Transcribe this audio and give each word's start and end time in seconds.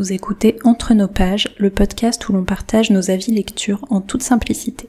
Vous 0.00 0.14
écoutez 0.14 0.56
Entre 0.64 0.94
nos 0.94 1.08
pages, 1.08 1.54
le 1.58 1.68
podcast 1.68 2.26
où 2.26 2.32
l'on 2.32 2.42
partage 2.42 2.88
nos 2.88 3.10
avis 3.10 3.32
lecture 3.32 3.84
en 3.90 4.00
toute 4.00 4.22
simplicité. 4.22 4.88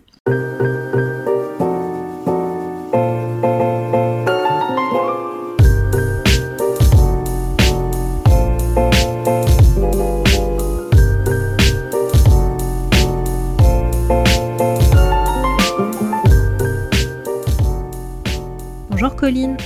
Bonjour 18.89 19.17
Colline. 19.17 19.57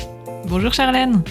Bonjour 0.47 0.73
Charlène. 0.73 1.21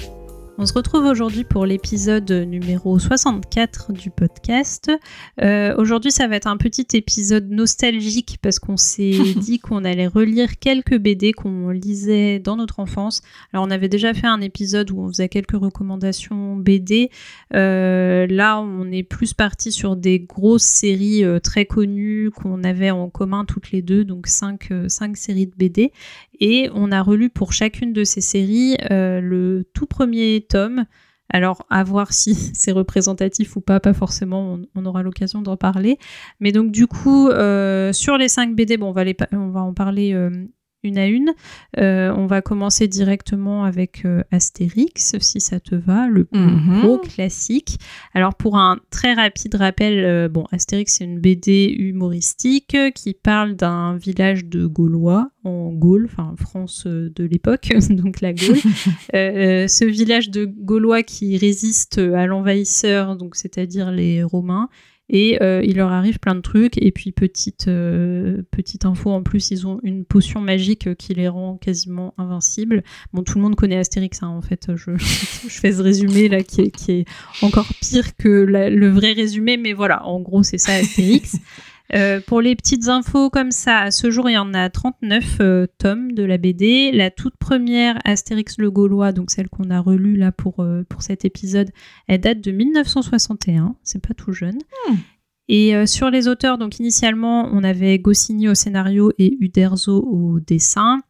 On 0.65 0.67
se 0.67 0.73
retrouve 0.73 1.05
aujourd'hui 1.05 1.45
pour 1.45 1.67
l'épisode 1.67 2.33
numéro 2.33 2.99
64 2.99 3.93
du 3.93 4.09
podcast. 4.09 4.91
Euh, 5.43 5.75
aujourd'hui, 5.77 6.11
ça 6.11 6.27
va 6.27 6.37
être 6.37 6.47
un 6.47 6.57
petit 6.57 6.87
épisode 6.95 7.51
nostalgique 7.51 8.39
parce 8.41 8.59
qu'on 8.59 8.79
s'est 8.79 9.19
dit 9.37 9.59
qu'on 9.59 9.85
allait 9.85 10.07
relire 10.07 10.59
quelques 10.59 10.97
BD 10.97 11.35
qu'on 11.35 11.69
lisait 11.69 12.39
dans 12.39 12.57
notre 12.57 12.81
enfance. 12.81 13.21
Alors, 13.53 13.67
on 13.67 13.71
avait 13.71 13.91
déjà 13.91 14.15
fait 14.15 14.27
un 14.27 14.41
épisode 14.41 14.91
où 14.91 15.01
on 15.01 15.09
faisait 15.09 15.29
quelques 15.29 15.53
recommandations 15.53 16.57
BD. 16.57 17.11
Euh, 17.53 18.27
là, 18.27 18.59
on 18.59 18.91
est 18.91 19.03
plus 19.03 19.35
parti 19.35 19.71
sur 19.71 19.97
des 19.97 20.19
grosses 20.19 20.63
séries 20.63 21.25
euh, 21.25 21.41
très 21.41 21.67
connues 21.67 22.31
qu'on 22.31 22.65
avait 22.65 22.91
en 22.91 23.11
commun 23.11 23.45
toutes 23.45 23.71
les 23.71 23.83
deux, 23.83 24.03
donc 24.03 24.29
cinq, 24.29 24.71
cinq 24.89 25.19
séries 25.19 25.47
de 25.47 25.55
BD. 25.59 25.93
Et 26.41 26.71
on 26.75 26.91
a 26.91 27.03
relu 27.03 27.29
pour 27.29 27.53
chacune 27.53 27.93
de 27.93 28.03
ces 28.03 28.23
séries 28.23 28.77
le 28.91 29.65
tout 29.73 29.87
premier 29.87 30.45
Alors, 31.31 31.65
à 31.71 31.83
voir 31.85 32.13
si 32.13 32.35
c'est 32.55 32.73
représentatif 32.73 33.57
ou 33.57 33.61
pas, 33.61 33.81
pas 33.81 33.95
forcément, 33.95 34.59
on, 34.75 34.87
aura 34.87 35.03
l'occasion 35.03 35.43
d'en 35.43 35.57
parler. 35.57 35.99
Mais 36.41 36.53
donc, 36.53 36.71
du 36.71 36.87
coup, 36.87 37.29
euh, 37.29 37.93
sur 37.93 38.17
les 38.19 38.29
5 38.29 38.55
BD, 38.55 38.77
bon, 38.77 38.89
on, 38.89 38.93
va 38.93 39.05
on 39.33 39.49
va 39.49 39.61
en 39.61 39.75
parler 39.75 40.13
euh, 40.13 40.31
une 40.85 40.99
à 40.99 41.07
une. 41.07 41.33
Euh, 41.79 42.13
on 42.17 42.27
va 42.27 42.43
commencer 42.43 42.87
directement 42.89 43.65
avec 43.65 44.05
euh, 44.05 44.23
Astérix, 44.31 45.17
si 45.19 45.41
ça 45.41 45.61
te 45.61 45.75
va, 45.75 46.07
le 46.07 46.29
mhm. 46.33 46.83
gros 46.83 46.99
classique. 46.99 47.79
Alors 48.13 48.35
pour 48.35 48.57
un 48.57 48.79
très 48.91 49.15
rapide 49.15 49.55
rappel, 49.57 50.05
euh, 50.05 50.29
bon, 50.29 50.45
Astérix 50.53 50.97
c'est 50.99 51.05
une 51.05 51.19
BD 51.19 51.75
humoristique 51.77 52.77
qui 52.95 53.15
parle 53.15 53.57
d'un 53.57 53.97
village 53.97 54.45
de 54.45 54.67
Gaulois 54.67 55.31
en 55.43 55.73
Gaule, 55.73 56.09
enfin 56.11 56.35
France 56.39 56.87
de 56.87 57.25
l'époque, 57.25 57.73
donc 57.91 58.21
la 58.21 58.33
Gaule. 58.33 58.57
ce 59.13 59.85
village 59.85 60.31
de 60.31 60.45
Gaulois 60.45 61.03
qui 61.03 61.37
résiste 61.37 61.99
à 61.99 62.27
l'envahisseur, 62.27 63.17
donc 63.17 63.37
c'est-à-dire 63.37 63.91
les 63.91 64.23
Romains, 64.23 64.69
et 65.09 65.43
euh, 65.43 65.63
il 65.65 65.77
leur 65.77 65.93
arrive 65.93 66.19
plein 66.19 66.35
de 66.35 66.41
trucs. 66.41 66.79
Et 66.79 66.91
puis, 66.91 67.13
petite, 67.13 67.69
euh, 67.69 68.43
petite 68.51 68.85
info 68.85 69.11
en 69.11 69.23
plus, 69.23 69.51
ils 69.51 69.67
ont 69.67 69.81
une 69.83 70.05
potion 70.05 70.41
magique 70.41 70.95
qui 70.97 71.15
les 71.15 71.29
rend 71.29 71.57
quasiment 71.57 72.15
invincibles. 72.19 72.83
Bon, 73.13 73.23
tout 73.23 73.39
le 73.39 73.43
monde 73.43 73.57
connaît 73.57 73.77
Astérix, 73.77 74.23
hein, 74.23 74.29
en 74.29 74.43
fait. 74.43 74.75
Je, 74.75 74.97
fais 74.99 75.73
ce 75.73 75.83
résumé 75.83 76.29
là 76.29 76.43
qui 76.43 76.63
est, 76.63 76.71
qui 76.71 76.93
est 76.93 77.05
encore 77.43 77.67
pire 77.81 78.17
que 78.17 78.29
le 78.29 78.89
vrai 78.89 79.13
résumé, 79.13 79.57
mais 79.57 79.73
voilà, 79.73 80.07
en 80.07 80.21
gros, 80.21 80.43
c'est 80.43 80.59
ça 80.59 80.73
Astérix. 80.75 81.37
Euh, 81.93 82.21
pour 82.21 82.41
les 82.41 82.57
petites 82.57 82.89
infos 82.89 83.29
comme 83.29 83.51
ça, 83.51 83.81
à 83.81 83.91
ce 83.91 84.11
jour, 84.11 84.29
il 84.31 84.35
y 84.35 84.39
en 84.39 84.55
a 84.55 84.71
39 84.71 85.37
euh, 85.41 85.67
tomes 85.79 86.13
de 86.13 86.23
la 86.23 86.39
BD. 86.39 86.91
La 86.93 87.11
toute 87.11 87.37
première, 87.37 87.99
Astérix 88.05 88.57
le 88.59 88.71
Gaulois, 88.71 89.13
donc 89.13 89.31
celle 89.31 89.49
qu'on 89.49 89.71
a 89.71 89.81
relue 89.81 90.17
là 90.17 90.33
pour, 90.33 90.61
euh, 90.61 90.85
pour 90.89 91.03
cet 91.03 91.25
épisode, 91.25 91.71
elle 92.09 92.21
date 92.21 92.41
de 92.41 92.51
1961. 92.53 93.77
C'est 93.83 94.05
pas 94.05 94.15
tout 94.15 94.33
jeune. 94.33 94.59
Hmm. 94.89 94.95
Et 95.49 95.87
sur 95.87 96.09
les 96.09 96.27
auteurs, 96.27 96.57
donc 96.57 96.79
initialement, 96.79 97.51
on 97.53 97.63
avait 97.65 97.99
Goscinny 97.99 98.49
au 98.49 98.55
scénario 98.55 99.13
et 99.19 99.37
Uderzo 99.41 100.01
au 100.01 100.41
dessin. 100.41 101.03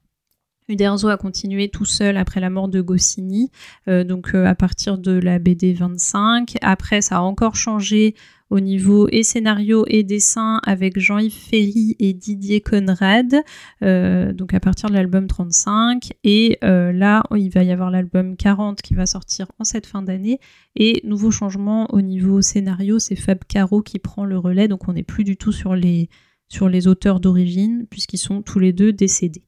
Uderzo 0.68 1.06
a 1.06 1.16
continué 1.16 1.68
tout 1.68 1.84
seul 1.84 2.16
après 2.16 2.40
la 2.40 2.50
mort 2.50 2.66
de 2.66 2.80
Goscinny, 2.80 3.52
donc 3.86 4.34
à 4.34 4.56
partir 4.56 4.98
de 4.98 5.12
la 5.12 5.38
BD 5.38 5.72
25. 5.72 6.56
Après, 6.62 7.00
ça 7.00 7.18
a 7.18 7.20
encore 7.20 7.54
changé 7.54 8.16
au 8.50 8.60
niveau 8.60 9.08
et 9.10 9.22
scénario 9.22 9.84
et 9.88 10.02
dessin 10.02 10.60
avec 10.64 10.98
Jean-Yves 10.98 11.32
Ferry 11.32 11.96
et 11.98 12.12
Didier 12.12 12.60
Conrad, 12.60 13.34
euh, 13.82 14.32
donc 14.32 14.54
à 14.54 14.60
partir 14.60 14.90
de 14.90 14.94
l'album 14.94 15.26
35. 15.26 16.10
Et 16.24 16.58
euh, 16.62 16.92
là, 16.92 17.24
il 17.34 17.50
va 17.50 17.64
y 17.64 17.72
avoir 17.72 17.90
l'album 17.90 18.36
40 18.36 18.82
qui 18.82 18.94
va 18.94 19.06
sortir 19.06 19.50
en 19.58 19.64
cette 19.64 19.86
fin 19.86 20.02
d'année. 20.02 20.38
Et 20.76 21.00
nouveau 21.04 21.30
changement 21.30 21.92
au 21.94 22.00
niveau 22.00 22.42
scénario, 22.42 22.98
c'est 22.98 23.16
Fab 23.16 23.38
Caro 23.48 23.82
qui 23.82 23.98
prend 23.98 24.24
le 24.24 24.38
relais, 24.38 24.68
donc 24.68 24.88
on 24.88 24.92
n'est 24.92 25.02
plus 25.02 25.24
du 25.24 25.36
tout 25.36 25.52
sur 25.52 25.74
les, 25.74 26.08
sur 26.48 26.68
les 26.68 26.86
auteurs 26.86 27.20
d'origine, 27.20 27.86
puisqu'ils 27.90 28.18
sont 28.18 28.42
tous 28.42 28.58
les 28.58 28.72
deux 28.72 28.92
décédés. 28.92 29.42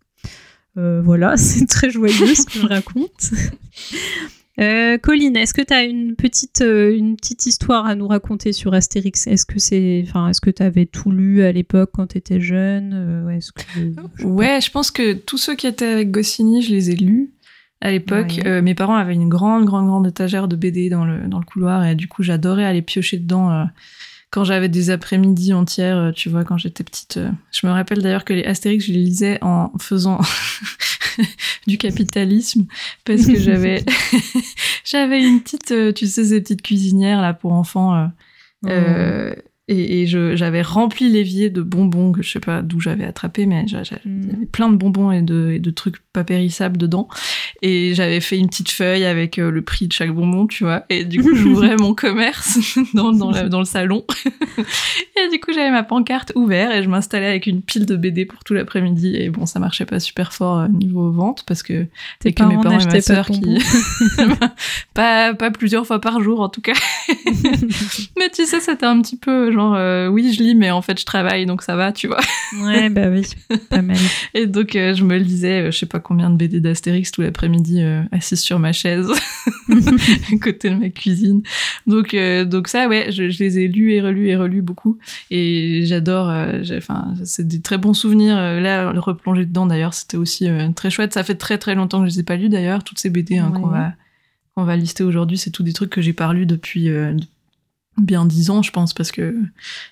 Euh, 0.79 1.01
voilà, 1.03 1.37
c'est 1.37 1.67
très 1.67 1.91
joyeux 1.91 2.35
ce 2.35 2.47
que 2.47 2.59
je 2.59 2.67
raconte. 2.67 3.31
Euh, 4.59 4.97
Colline, 4.97 5.37
est-ce 5.37 5.53
que 5.53 5.63
tu 5.63 5.75
as 5.75 5.85
une 5.85 6.17
petite, 6.17 6.63
euh, 6.63 6.97
une 6.97 7.17
petite 7.17 7.45
histoire 7.47 7.87
à 7.87 7.95
nous 7.95 8.09
raconter 8.09 8.53
sur 8.53 8.73
Astérix? 8.73 9.27
Est-ce 9.27 9.45
que 9.45 9.59
c'est, 9.59 10.03
enfin, 10.07 10.29
est-ce 10.29 10.41
que 10.41 10.51
tu 10.51 10.63
avais 10.63 10.87
tout 10.87 11.11
lu 11.11 11.43
à 11.43 11.53
l'époque 11.53 11.91
quand 11.93 12.09
tu 12.09 12.19
étais 12.19 12.41
jeune? 12.41 12.93
Euh, 12.95 13.27
ouais, 13.27 13.39
je, 13.41 14.25
ouais, 14.25 14.61
je 14.61 14.71
pense 14.71 14.91
que 14.91 15.13
tous 15.13 15.37
ceux 15.37 15.57
qui 15.57 15.67
étaient 15.67 15.87
avec 15.87 16.11
Goscinny, 16.11 16.63
je 16.63 16.71
les 16.71 16.91
ai 16.91 16.97
lus 16.97 17.33
à 17.83 17.91
l'époque. 17.91 18.41
mes 18.45 18.75
parents 18.75 18.97
avaient 18.97 19.13
une 19.13 19.29
grande, 19.29 19.67
grande, 19.67 19.87
grande 19.87 20.07
étagère 20.07 20.49
de 20.49 20.57
BD 20.57 20.89
dans 20.89 21.05
le, 21.05 21.29
dans 21.29 21.39
le 21.39 21.45
couloir 21.45 21.85
et 21.85 21.95
du 21.95 22.09
coup, 22.09 22.23
j'adorais 22.23 22.65
aller 22.65 22.81
piocher 22.81 23.19
dedans 23.19 23.67
quand 24.31 24.45
j'avais 24.45 24.71
des 24.71 24.89
après-midi 24.89 25.53
entières, 25.53 26.13
tu 26.17 26.31
vois, 26.31 26.45
quand 26.45 26.57
j'étais 26.57 26.85
petite. 26.85 27.21
Je 27.53 27.67
me 27.67 27.73
rappelle 27.73 28.01
d'ailleurs 28.01 28.25
que 28.25 28.33
les 28.33 28.45
Astérix, 28.45 28.87
je 28.87 28.93
les 28.93 28.99
lisais 28.99 29.39
en 29.43 29.71
faisant 29.79 30.19
du 31.67 31.79
capitalisme 31.79 32.67
parce 33.05 33.27
que 33.27 33.39
j'avais 33.39 33.85
j'avais 34.85 35.23
une 35.23 35.41
petite, 35.41 35.73
euh, 35.73 35.93
tu 35.93 36.07
sais, 36.07 36.25
ces 36.25 36.41
petites 36.41 36.63
cuisinières 36.63 37.21
là 37.21 37.35
pour 37.35 37.53
enfants. 37.53 37.95
Euh, 37.95 38.07
oh. 38.65 38.69
euh 38.69 39.35
et, 39.69 40.03
et 40.03 40.07
j'avais 40.07 40.63
rempli 40.63 41.11
l'évier 41.11 41.51
de 41.51 41.61
bonbons 41.61 42.13
que 42.13 42.23
je 42.23 42.31
sais 42.31 42.41
pas 42.41 42.63
d'où 42.63 42.79
j'avais 42.79 43.05
attrapé, 43.05 43.47
mais 43.47 43.67
j'avais 43.67 44.01
mm. 44.05 44.47
plein 44.53 44.69
de 44.69 44.77
bonbons 44.77 45.11
et 45.11 45.23
de, 45.23 45.51
et 45.55 45.59
de, 45.59 45.71
trucs 45.71 45.97
pas 46.13 46.23
périssables 46.23 46.77
dedans. 46.77 47.09
Et 47.63 47.93
j'avais 47.93 48.21
fait 48.21 48.39
une 48.39 48.47
petite 48.47 48.71
feuille 48.71 49.05
avec 49.05 49.41
euh, 49.41 49.51
le 49.51 49.63
prix 49.63 49.89
de 49.89 49.93
chaque 49.93 50.13
bonbon, 50.13 50.47
tu 50.47 50.63
vois. 50.63 50.85
Et 50.89 51.05
du 51.05 51.21
coup, 51.21 51.35
j'ouvrais 51.35 51.75
mon 51.81 51.95
commerce 51.95 52.79
dans, 52.95 53.11
dans, 53.11 53.49
dans, 53.49 53.59
le 53.59 53.65
salon. 53.65 54.05
et 54.27 55.29
du 55.33 55.41
coup, 55.41 55.53
j'avais 55.53 55.73
ma 55.73 55.83
pancarte 55.83 56.31
ouverte 56.37 56.73
et 56.73 56.85
je 56.85 56.89
m'installais 56.89 57.27
avec 57.27 57.49
une 57.49 57.61
pile 57.61 57.87
de 57.87 57.97
BD 57.97 58.25
pour 58.25 58.45
tout 58.45 58.55
l'après-midi. 58.55 59.17
Et 59.17 59.31
bon, 59.31 59.47
ça 59.47 59.59
marchait 59.59 59.87
pas 59.87 59.99
super 59.99 60.33
fort 60.33 60.61
euh, 60.61 60.69
niveau 60.69 61.11
vente 61.11 61.43
parce 61.45 61.65
que 61.65 61.87
c'est 62.23 62.33
que 62.33 62.45
mes 62.45 62.55
parents 62.63 62.79
et 62.79 62.87
ma 62.87 63.01
sœur 63.01 63.27
qui 63.27 63.59
pas 64.95 65.35
pas 65.35 65.51
plusieurs 65.51 65.87
fois 65.87 66.01
par 66.01 66.21
jour 66.21 66.41
en 66.41 66.49
tout 66.49 66.61
cas. 66.61 66.75
mais 68.17 68.31
tu 68.33 68.47
sais, 68.47 68.61
c'était 68.61 68.87
un 68.87 69.03
petit 69.03 69.17
peu 69.17 69.56
genre 69.57 69.75
euh, 69.75 70.09
oui 70.09 70.33
je 70.33 70.43
lis 70.43 70.55
mais 70.55 70.71
en 70.71 70.83
fait 70.83 71.01
je 71.01 71.07
travaille 71.07 71.47
donc 71.47 71.63
ça 71.63 71.77
va 71.77 71.93
tu 71.93 72.07
vois. 72.07 72.21
Ouais 72.63 72.91
bah 72.91 73.09
oui 73.09 73.27
pas 73.71 73.83
mal. 73.83 73.97
Et 74.35 74.47
donc 74.47 74.77
euh, 74.77 74.95
je 74.95 75.03
me 75.03 75.17
lisais 75.17 75.63
euh, 75.63 75.71
je 75.71 75.79
sais 75.79 75.87
pas 75.87 75.99
combien 75.99 76.31
de 76.31 76.37
BD 76.37 76.61
d'Astérix 76.61 77.11
tout 77.11 77.23
l'après-midi 77.23 77.83
assise 78.13 78.41
sur 78.41 78.59
ma 78.59 78.73
chaise 78.73 79.09
à 79.71 80.39
côté 80.41 80.71
de 80.71 80.77
ma 80.77 80.91
cuisine. 80.91 81.43
Donc 81.87 82.15
donc 82.47 82.69
ça 82.69 82.87
ouais 82.89 83.11
je, 83.11 83.23
les 83.25 83.59
ai 83.59 83.69
lus 83.69 83.93
et 83.93 84.01
relus 84.01 84.29
et 84.29 84.37
relus 84.37 84.63
beaucoup. 84.63 84.99
Et 85.31 85.83
j'adore 85.85 86.29
enfin 86.77 87.15
c'est 87.25 87.49
des 87.49 87.61
très 87.61 87.79
bons 87.79 87.95
souvenirs 87.95 88.37
là 88.37 88.93
le 88.93 89.01
replonger 89.01 89.47
dedans 89.47 89.67
d'ailleurs 89.67 89.95
c'était 89.95 90.19
aussi 90.19 90.49
très 90.77 90.91
chouette. 90.91 91.15
Ça 91.15 91.25
fait 91.25 91.35
très 91.35 91.59
très 91.59 91.75
longtemps 91.75 92.03
que 92.03 92.09
je 92.09 92.15
les 92.15 92.21
ai 92.21 92.25
pas 92.25 92.37
lus 92.37 92.49
d'ailleurs 92.49 92.85
toutes 92.85 92.99
ces 92.99 93.11
BD 93.11 93.39
hein, 93.39 93.51
qu'on 93.51 93.69
va 93.69 93.93
qu'on 94.55 94.65
va 94.65 94.77
lister 94.77 95.05
aujourd'hui 95.05 95.39
c'est 95.39 95.51
tout 95.51 95.63
des 95.63 95.73
trucs 95.73 95.91
que 95.91 96.01
j'ai 96.01 96.13
pas 96.13 96.33
lus 96.33 96.47
depuis 96.47 96.91
bien 97.99 98.27
dix 98.27 98.51
ans, 98.51 98.63
je 98.63 98.71
pense, 98.71 98.93
parce 98.95 99.13
que 99.13 99.35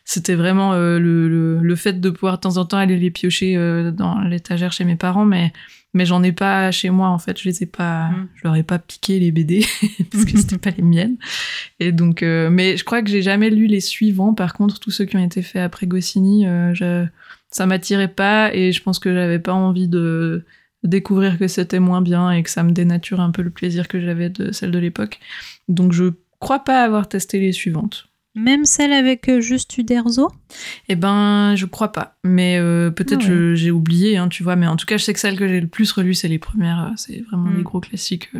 c'était 0.04 0.34
vraiment 0.34 0.72
euh, 0.72 0.98
le, 0.98 1.58
le, 1.58 1.76
fait 1.76 2.00
de 2.00 2.10
pouvoir 2.10 2.36
de 2.36 2.40
temps 2.40 2.56
en 2.56 2.64
temps 2.64 2.76
aller 2.76 2.98
les 2.98 3.10
piocher 3.10 3.56
euh, 3.56 3.90
dans 3.90 4.20
l'étagère 4.20 4.72
chez 4.72 4.84
mes 4.84 4.96
parents, 4.96 5.24
mais 5.24 5.52
mais 5.96 6.06
j'en 6.06 6.24
ai 6.24 6.32
pas 6.32 6.72
chez 6.72 6.90
moi 6.90 7.08
en 7.08 7.18
fait. 7.18 7.40
Je 7.40 7.48
les 7.48 7.62
ai 7.62 7.66
pas, 7.66 8.08
mm. 8.08 8.28
je 8.34 8.40
leur 8.44 8.56
ai 8.56 8.62
pas 8.64 8.78
piqué 8.78 9.20
les 9.20 9.30
BD 9.30 9.64
parce 10.12 10.24
que 10.24 10.36
c'était 10.38 10.58
pas 10.58 10.70
les 10.70 10.82
miennes. 10.82 11.16
Et 11.80 11.92
donc, 11.92 12.22
euh, 12.22 12.50
mais 12.50 12.76
je 12.76 12.84
crois 12.84 13.02
que 13.02 13.08
j'ai 13.08 13.22
jamais 13.22 13.50
lu 13.50 13.66
les 13.66 13.80
suivants. 13.80 14.34
Par 14.34 14.54
contre, 14.54 14.80
tous 14.80 14.90
ceux 14.90 15.04
qui 15.04 15.16
ont 15.16 15.24
été 15.24 15.40
faits 15.42 15.62
après 15.62 15.86
Goscinny, 15.86 16.46
je, 16.72 17.06
ça 17.50 17.66
m'attirait 17.66 18.08
pas 18.08 18.52
et 18.52 18.72
je 18.72 18.82
pense 18.82 18.98
que 18.98 19.14
j'avais 19.14 19.38
pas 19.38 19.54
envie 19.54 19.88
de 19.88 20.44
découvrir 20.82 21.38
que 21.38 21.48
c'était 21.48 21.80
moins 21.80 22.02
bien 22.02 22.30
et 22.30 22.42
que 22.42 22.50
ça 22.50 22.62
me 22.62 22.72
dénature 22.72 23.20
un 23.20 23.30
peu 23.30 23.42
le 23.42 23.50
plaisir 23.50 23.88
que 23.88 24.00
j'avais 24.00 24.28
de 24.28 24.52
celle 24.52 24.70
de 24.70 24.78
l'époque. 24.78 25.18
Donc 25.68 25.92
je 25.92 26.12
crois 26.44 26.60
pas 26.60 26.84
avoir 26.84 27.08
testé 27.08 27.40
les 27.40 27.52
suivantes. 27.52 28.08
Même 28.36 28.64
celle 28.64 28.92
avec 28.92 29.28
euh, 29.28 29.40
juste 29.40 29.78
Uderzo? 29.78 30.28
Eh 30.88 30.96
ben, 30.96 31.54
je 31.54 31.66
crois 31.66 31.92
pas. 31.92 32.16
Mais 32.24 32.58
euh, 32.58 32.90
peut-être 32.90 33.26
ah 33.26 33.54
j'ai 33.54 33.70
oublié, 33.70 34.16
hein, 34.16 34.28
tu 34.28 34.42
vois. 34.42 34.56
Mais 34.56 34.66
en 34.66 34.76
tout 34.76 34.86
cas, 34.86 34.96
je 34.96 35.04
sais 35.04 35.12
que 35.12 35.20
celle 35.20 35.38
que 35.38 35.46
j'ai 35.46 35.60
le 35.60 35.68
plus 35.68 35.90
relue, 35.92 36.14
c'est 36.14 36.28
les 36.28 36.40
premières. 36.40 36.82
Euh, 36.82 36.94
c'est 36.96 37.20
vraiment 37.22 37.50
les 37.50 37.60
mm. 37.60 37.64
gros 37.64 37.80
classiques 37.80 38.30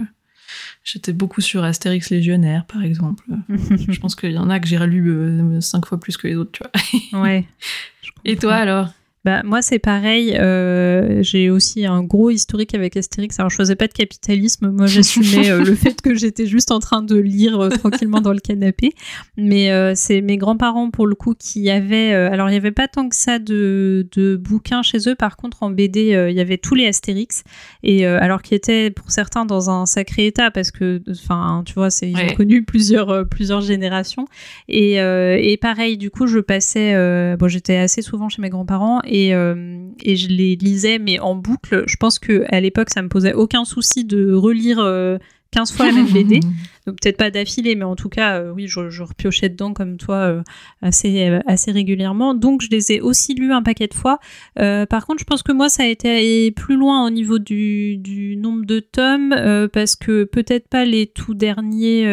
J'étais 0.82 1.12
beaucoup 1.12 1.40
sur 1.40 1.64
Astérix 1.64 2.10
Légionnaire, 2.10 2.66
par 2.66 2.82
exemple. 2.82 3.24
je 3.48 3.98
pense 4.00 4.14
qu'il 4.14 4.32
y 4.32 4.38
en 4.38 4.50
a 4.50 4.60
que 4.60 4.66
j'ai 4.66 4.76
relu 4.76 5.10
euh, 5.10 5.60
cinq 5.60 5.86
fois 5.86 5.98
plus 5.98 6.16
que 6.16 6.26
les 6.26 6.36
autres, 6.36 6.52
tu 6.52 6.62
vois. 6.62 7.22
ouais. 7.22 7.46
Et 8.24 8.36
toi 8.36 8.54
alors? 8.54 8.88
Bah, 9.24 9.40
moi, 9.42 9.62
c'est 9.62 9.78
pareil. 9.78 10.36
Euh, 10.38 11.22
j'ai 11.22 11.48
aussi 11.48 11.86
un 11.86 12.02
gros 12.02 12.28
historique 12.28 12.74
avec 12.74 12.94
Astérix. 12.94 13.40
Alors, 13.40 13.48
je 13.48 13.56
faisais 13.56 13.74
pas 13.74 13.86
de 13.86 13.94
capitalisme. 13.94 14.70
Moi, 14.70 14.86
j'assumais 14.86 15.48
euh, 15.50 15.64
le 15.64 15.74
fait 15.74 16.02
que 16.02 16.14
j'étais 16.14 16.46
juste 16.46 16.70
en 16.70 16.78
train 16.78 17.00
de 17.00 17.16
lire 17.16 17.58
euh, 17.58 17.70
tranquillement 17.70 18.20
dans 18.20 18.34
le 18.34 18.40
canapé. 18.40 18.92
Mais 19.38 19.94
c'est 19.94 20.20
mes 20.20 20.36
grands-parents, 20.36 20.90
pour 20.90 21.06
le 21.06 21.14
coup, 21.14 21.34
qui 21.34 21.70
avaient. 21.70 22.12
alors, 22.12 22.50
il 22.50 22.52
y 22.52 22.56
avait 22.56 22.70
pas 22.70 22.86
tant 22.86 23.08
que 23.08 23.16
ça 23.16 23.38
de, 23.38 24.06
de, 24.12 24.36
bouquins 24.36 24.82
chez 24.82 25.08
eux. 25.08 25.14
Par 25.14 25.36
contre, 25.36 25.62
en 25.62 25.70
BD, 25.70 26.28
il 26.30 26.36
y 26.36 26.40
avait 26.40 26.58
tous 26.58 26.74
les 26.74 26.86
Astérix. 26.86 27.44
Et 27.82 28.06
alors, 28.06 28.42
qui 28.42 28.54
étaient 28.54 28.90
pour 28.90 29.10
certains 29.10 29.46
dans 29.46 29.70
un 29.70 29.86
sacré 29.86 30.26
état, 30.26 30.50
parce 30.50 30.70
que, 30.70 31.02
enfin, 31.10 31.62
tu 31.64 31.74
vois, 31.74 31.88
ils 32.02 32.16
ont 32.16 32.34
connu 32.36 32.62
plusieurs, 32.64 33.26
plusieurs 33.28 33.62
générations. 33.62 34.26
Et, 34.68 34.94
et 34.96 35.56
pareil, 35.56 35.96
du 35.96 36.10
coup, 36.10 36.26
je 36.26 36.40
passais. 36.40 36.94
bon, 37.36 37.48
j'étais 37.48 37.76
assez 37.76 38.02
souvent 38.02 38.28
chez 38.28 38.42
mes 38.42 38.50
grands-parents 38.50 39.00
euh, 39.14 39.88
et, 40.02 40.16
je 40.16 40.28
les 40.28 40.56
lisais, 40.56 40.98
mais 40.98 41.18
en 41.18 41.34
boucle. 41.34 41.84
Je 41.86 41.96
pense 41.96 42.18
qu'à 42.18 42.60
l'époque, 42.60 42.90
ça 42.90 43.02
me 43.02 43.08
posait 43.08 43.34
aucun 43.34 43.64
souci 43.64 44.04
de 44.04 44.32
relire 44.32 44.76
15 44.76 44.82
euh, 44.84 45.74
fois 45.74 45.86
la 45.86 45.92
même 45.92 46.10
BD. 46.10 46.40
Donc 46.86 47.00
peut-être 47.00 47.16
pas 47.16 47.30
d'affilée, 47.30 47.76
mais 47.76 47.84
en 47.84 47.96
tout 47.96 48.10
cas, 48.10 48.40
euh, 48.40 48.52
oui, 48.52 48.66
je, 48.66 49.02
repiochais 49.02 49.48
dedans 49.48 49.72
comme 49.72 49.96
toi 49.96 50.42
assez, 50.82 51.30
assez 51.46 51.72
régulièrement. 51.72 52.34
Donc 52.34 52.60
je 52.60 52.68
les 52.70 52.92
ai 52.92 53.00
aussi 53.00 53.34
lus 53.34 53.52
un 53.52 53.62
paquet 53.62 53.86
de 53.86 53.94
fois. 53.94 54.18
par 54.56 55.06
contre, 55.06 55.20
je 55.20 55.24
pense 55.24 55.42
que 55.42 55.52
moi, 55.52 55.68
ça 55.68 55.84
a 55.84 55.86
été 55.86 56.50
plus 56.50 56.76
loin 56.76 57.06
au 57.06 57.10
niveau 57.10 57.38
du, 57.38 57.96
du 57.96 58.36
nombre 58.36 58.66
de 58.66 58.80
tomes, 58.80 59.34
parce 59.72 59.96
que 59.96 60.24
peut-être 60.24 60.68
pas 60.68 60.84
les 60.84 61.06
tout 61.06 61.34
derniers 61.34 62.04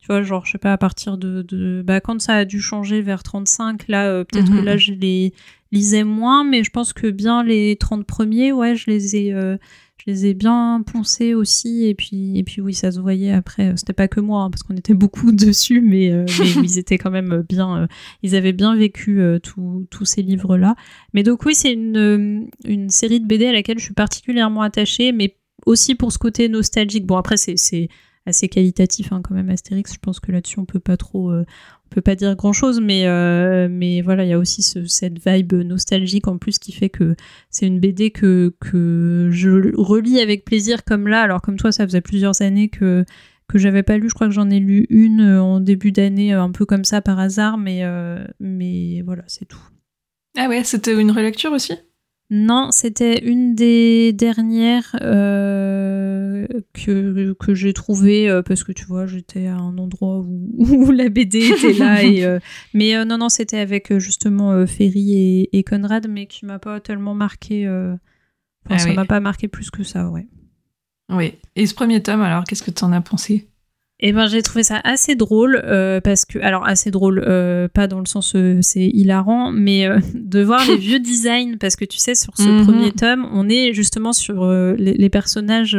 tu 0.00 0.06
vois, 0.06 0.22
genre, 0.22 0.46
je 0.46 0.52
sais 0.52 0.58
pas, 0.58 0.72
à 0.72 0.78
partir 0.78 1.18
de, 1.18 1.42
de, 1.42 1.82
bah, 1.84 2.00
quand 2.00 2.18
ça 2.18 2.34
a 2.34 2.44
dû 2.46 2.62
changer 2.62 3.02
vers 3.02 3.22
35, 3.22 3.88
là, 3.88 4.24
peut-être 4.24 4.46
que 4.46 4.58
mhm. 4.60 4.64
là, 4.64 4.76
je 4.78 4.92
les, 4.92 5.34
lisais 5.72 6.04
moins, 6.04 6.44
mais 6.44 6.64
je 6.64 6.70
pense 6.70 6.92
que 6.92 7.08
bien 7.08 7.42
les 7.42 7.76
30 7.76 8.06
premiers, 8.06 8.52
ouais, 8.52 8.76
je 8.76 8.90
les 8.90 9.16
ai, 9.16 9.32
euh, 9.32 9.56
je 9.98 10.10
les 10.10 10.26
ai 10.26 10.34
bien 10.34 10.82
poncés 10.86 11.34
aussi. 11.34 11.86
Et 11.86 11.94
puis, 11.94 12.38
et 12.38 12.44
puis 12.44 12.60
oui, 12.60 12.74
ça 12.74 12.90
se 12.92 13.00
voyait 13.00 13.32
après. 13.32 13.74
C'était 13.76 13.92
pas 13.92 14.08
que 14.08 14.20
moi, 14.20 14.42
hein, 14.42 14.50
parce 14.50 14.62
qu'on 14.62 14.76
était 14.76 14.94
beaucoup 14.94 15.32
dessus, 15.32 15.80
mais, 15.80 16.10
euh, 16.10 16.26
ils 16.62 16.78
étaient 16.78 16.98
quand 16.98 17.10
même 17.10 17.44
bien. 17.48 17.82
Euh, 17.82 17.86
ils 18.22 18.34
avaient 18.34 18.52
bien 18.52 18.74
vécu 18.76 19.20
tous 19.42 20.04
ces 20.04 20.22
livres-là. 20.22 20.74
Mais 21.14 21.22
donc 21.22 21.44
oui, 21.44 21.54
c'est 21.54 21.72
une, 21.72 22.48
une 22.64 22.90
série 22.90 23.20
de 23.20 23.26
BD 23.26 23.46
à 23.46 23.52
laquelle 23.52 23.78
je 23.78 23.84
suis 23.84 23.94
particulièrement 23.94 24.62
attachée, 24.62 25.12
mais 25.12 25.36
aussi 25.66 25.94
pour 25.94 26.12
ce 26.12 26.18
côté 26.18 26.48
nostalgique. 26.48 27.06
Bon, 27.06 27.16
après, 27.16 27.36
c'est 27.36 27.88
assez 28.26 28.48
qualitatif 28.48 29.12
hein, 29.12 29.22
quand 29.22 29.34
même 29.34 29.48
Astérix. 29.50 29.94
Je 29.94 29.98
pense 29.98 30.20
que 30.20 30.30
là-dessus 30.32 30.58
on 30.60 30.66
peut 30.66 30.80
pas 30.80 30.98
trop, 30.98 31.32
peut 31.88 32.00
pas 32.00 32.14
dire 32.14 32.34
grand 32.36 32.52
chose, 32.52 32.80
mais, 32.80 33.06
euh, 33.06 33.68
mais 33.70 34.00
voilà, 34.00 34.24
il 34.24 34.30
y 34.30 34.32
a 34.32 34.38
aussi 34.38 34.62
cette 34.62 35.18
vibe 35.24 35.54
nostalgique 35.54 36.28
en 36.28 36.38
plus 36.38 36.58
qui 36.58 36.72
fait 36.72 36.88
que 36.88 37.14
c'est 37.50 37.66
une 37.66 37.80
BD 37.80 38.10
que, 38.10 38.52
je 39.30 39.76
relis 39.76 40.20
avec 40.20 40.44
plaisir 40.44 40.84
comme 40.84 41.08
là. 41.08 41.22
Alors, 41.22 41.40
comme 41.40 41.56
toi, 41.56 41.72
ça 41.72 41.84
faisait 41.84 42.00
plusieurs 42.00 42.42
années 42.42 42.68
que, 42.68 43.04
que 43.48 43.58
j'avais 43.58 43.82
pas 43.82 43.98
lu. 43.98 44.08
Je 44.08 44.14
crois 44.14 44.28
que 44.28 44.34
j'en 44.34 44.50
ai 44.50 44.58
lu 44.58 44.86
une 44.90 45.20
euh, 45.20 45.42
en 45.42 45.60
début 45.60 45.92
d'année, 45.92 46.34
euh, 46.34 46.42
un 46.42 46.50
peu 46.50 46.66
comme 46.66 46.84
ça 46.84 47.00
par 47.00 47.18
hasard, 47.18 47.58
mais, 47.58 47.82
mais 48.40 49.02
voilà, 49.02 49.24
c'est 49.26 49.46
tout. 49.46 49.62
Ah 50.36 50.48
ouais, 50.48 50.62
c'était 50.64 50.98
une 50.98 51.10
relecture 51.10 51.52
aussi? 51.52 51.72
Non, 52.30 52.72
c'était 52.72 53.24
une 53.24 53.54
des 53.54 54.12
dernières 54.12 54.94
euh, 55.00 56.46
que, 56.74 57.32
que 57.32 57.54
j'ai 57.54 57.72
trouvées 57.72 58.28
euh, 58.28 58.42
parce 58.42 58.64
que 58.64 58.72
tu 58.72 58.84
vois, 58.84 59.06
j'étais 59.06 59.46
à 59.46 59.56
un 59.56 59.78
endroit 59.78 60.18
où, 60.18 60.48
où 60.58 60.90
la 60.90 61.08
BD 61.08 61.38
était 61.38 61.72
là. 61.72 62.02
et, 62.02 62.24
euh, 62.24 62.38
mais 62.74 63.02
non, 63.06 63.16
non, 63.16 63.30
c'était 63.30 63.58
avec 63.58 63.96
justement 63.98 64.66
Ferry 64.66 65.14
et, 65.14 65.58
et, 65.58 65.64
Conrad, 65.64 66.06
mais 66.08 66.26
qui 66.26 66.44
m'a 66.44 66.58
pas 66.58 66.80
tellement 66.80 67.14
marqué. 67.14 67.66
Enfin, 67.66 67.98
ah 68.68 68.78
ça 68.78 68.92
m'a 68.92 69.06
pas 69.06 69.20
marqué 69.20 69.48
plus 69.48 69.70
que 69.70 69.82
ça, 69.82 70.10
ouais. 70.10 70.26
Oui. 71.10 71.32
Et 71.56 71.66
ce 71.66 71.74
premier 71.74 72.02
tome, 72.02 72.20
alors, 72.20 72.44
qu'est-ce 72.44 72.62
que 72.62 72.70
tu 72.70 72.84
en 72.84 72.92
as 72.92 73.00
pensé? 73.00 73.48
Eh 74.00 74.12
ben 74.12 74.28
j'ai 74.28 74.42
trouvé 74.42 74.62
ça 74.62 74.80
assez 74.84 75.16
drôle 75.16 75.60
euh, 75.64 76.00
parce 76.00 76.24
que 76.24 76.38
alors 76.38 76.66
assez 76.66 76.90
drôle 76.90 77.24
euh, 77.26 77.66
pas 77.66 77.88
dans 77.88 77.98
le 77.98 78.06
sens 78.06 78.34
euh, 78.36 78.58
c'est 78.62 78.86
hilarant 78.86 79.50
mais 79.50 79.88
de 80.14 80.42
voir 80.42 80.64
les 80.66 80.76
vieux 80.76 81.00
designs 81.00 81.56
parce 81.58 81.74
que 81.74 81.84
tu 81.84 81.98
sais 81.98 82.14
sur 82.14 82.36
ce 82.36 82.48
mhm. 82.48 82.64
premier 82.64 82.92
tome 82.92 83.28
on 83.32 83.48
est 83.48 83.72
justement 83.72 84.12
sur 84.12 84.46
les, 84.46 84.94
les, 84.94 85.08
personnages 85.10 85.76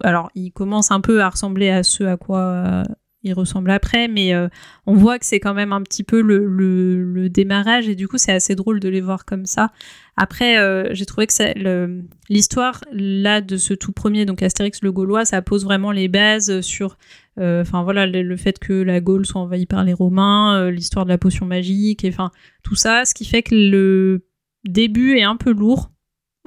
alors 0.00 0.30
ils 0.34 0.50
commencent 0.50 0.90
un 0.90 1.00
peu 1.00 1.20
à 1.20 1.28
ressembler 1.28 1.68
à 1.68 1.82
ceux 1.82 2.08
à 2.08 2.16
quoi 2.16 2.84
il 3.24 3.34
ressemble 3.34 3.70
après, 3.70 4.08
mais 4.08 4.34
euh, 4.34 4.48
on 4.86 4.94
voit 4.94 5.18
que 5.18 5.26
c'est 5.26 5.40
quand 5.40 5.54
même 5.54 5.72
un 5.72 5.82
petit 5.82 6.02
peu 6.02 6.20
le, 6.20 6.46
le, 6.46 7.28
démarrage 7.28 7.88
et 7.88 7.94
du 7.94 8.08
coup 8.08 8.18
c'est 8.18 8.32
assez 8.32 8.54
drôle 8.54 8.80
de 8.80 8.88
les 8.88 9.00
voir 9.00 9.24
comme 9.24 9.46
ça. 9.46 9.70
Après, 10.16 10.58
euh, 10.58 10.92
j'ai 10.92 11.06
trouvé 11.06 11.26
que 11.26 12.02
l'histoire 12.28 12.80
là 12.92 13.40
de 13.40 13.56
ce 13.56 13.74
tout 13.74 13.92
premier, 13.92 14.26
donc 14.26 14.42
Astérix 14.42 14.82
le 14.82 14.92
Gaulois, 14.92 15.24
ça 15.24 15.40
pose 15.40 15.64
vraiment 15.64 15.92
les 15.92 16.08
bases 16.08 16.60
sur, 16.60 16.92
euh, 16.92 16.94
enfin 17.38 17.82
voilà, 17.82 18.06
le, 18.06 18.36
fait 18.36 18.58
que 18.58 18.72
la 18.72 19.00
Gaule 19.00 19.26
soit 19.26 19.40
envahie 19.40 19.66
par 19.66 19.84
les 19.84 19.92
Romains, 19.92 20.70
l'histoire 20.70 21.04
de 21.04 21.10
la 21.10 21.18
potion 21.18 21.46
magique, 21.46 22.04
enfin 22.08 22.30
tout 22.62 22.74
ça, 22.74 23.04
ce 23.04 23.14
qui 23.14 23.24
fait 23.24 23.42
que 23.42 23.54
le 23.54 24.26
début 24.64 25.16
est 25.16 25.24
un 25.24 25.36
peu 25.36 25.52
lourd 25.52 25.92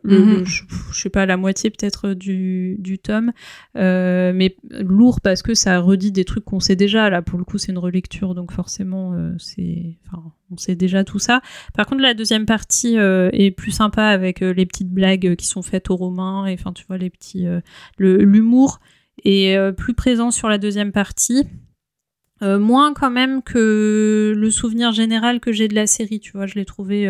Mhm. 0.06 0.46
je, 0.46 0.64
sais 0.92 1.10
pas, 1.10 1.26
la 1.26 1.38
moitié 1.38 1.70
peut-être 1.70 2.14
du, 2.14 2.76
du 2.80 3.00
tome, 3.00 3.32
euh, 3.76 4.34
mais 4.36 4.56
lourd 4.72 5.20
parce 5.22 5.42
que 5.42 5.54
ça 5.54 5.80
redit 5.80 6.12
des 6.12 6.26
trucs 6.26 6.46
qu'on 6.46 6.60
sait 6.60 6.76
déjà. 6.76 7.10
Là, 7.10 7.22
pour 7.22 7.40
le 7.40 7.46
coup, 7.46 7.58
c'est 7.58 7.72
une 7.72 7.80
relecture, 7.80 8.36
donc 8.36 8.52
forcément, 8.52 9.14
euh, 9.14 9.34
c'est, 9.40 9.98
enfin, 10.06 10.32
on 10.52 10.58
sait 10.58 10.76
déjà 10.76 11.04
tout 11.04 11.20
ça. 11.20 11.42
Par 11.74 11.86
contre, 11.86 12.02
la 12.02 12.14
deuxième 12.14 12.46
partie 12.46 12.98
euh, 12.98 13.30
est 13.34 13.52
plus 13.52 13.72
sympa 13.72 14.04
avec 14.06 14.42
les 14.42 14.66
petites 14.66 14.92
blagues 14.92 15.36
qui 15.36 15.48
sont 15.48 15.64
faites 15.64 15.90
aux 15.90 15.96
Romains, 15.96 16.46
et 16.46 16.54
enfin, 16.54 16.72
tu 16.72 16.86
vois, 16.88 16.98
les 16.98 17.10
petits, 17.10 17.48
l'humour 17.98 18.80
est 19.24 19.72
plus 19.74 19.94
présent 19.94 20.32
sur 20.32 20.50
la 20.50 20.58
deuxième 20.58 20.92
partie. 20.92 21.48
moins 22.42 22.94
quand 22.94 23.12
même 23.12 23.42
que 23.42 24.34
le 24.36 24.50
souvenir 24.50 24.92
général 24.92 25.40
que 25.40 25.52
j'ai 25.52 25.68
de 25.68 25.76
la 25.76 25.88
série, 25.88 26.20
tu 26.20 26.34
vois, 26.34 26.46
je 26.46 26.56
l'ai 26.56 26.66
trouvé 26.66 27.08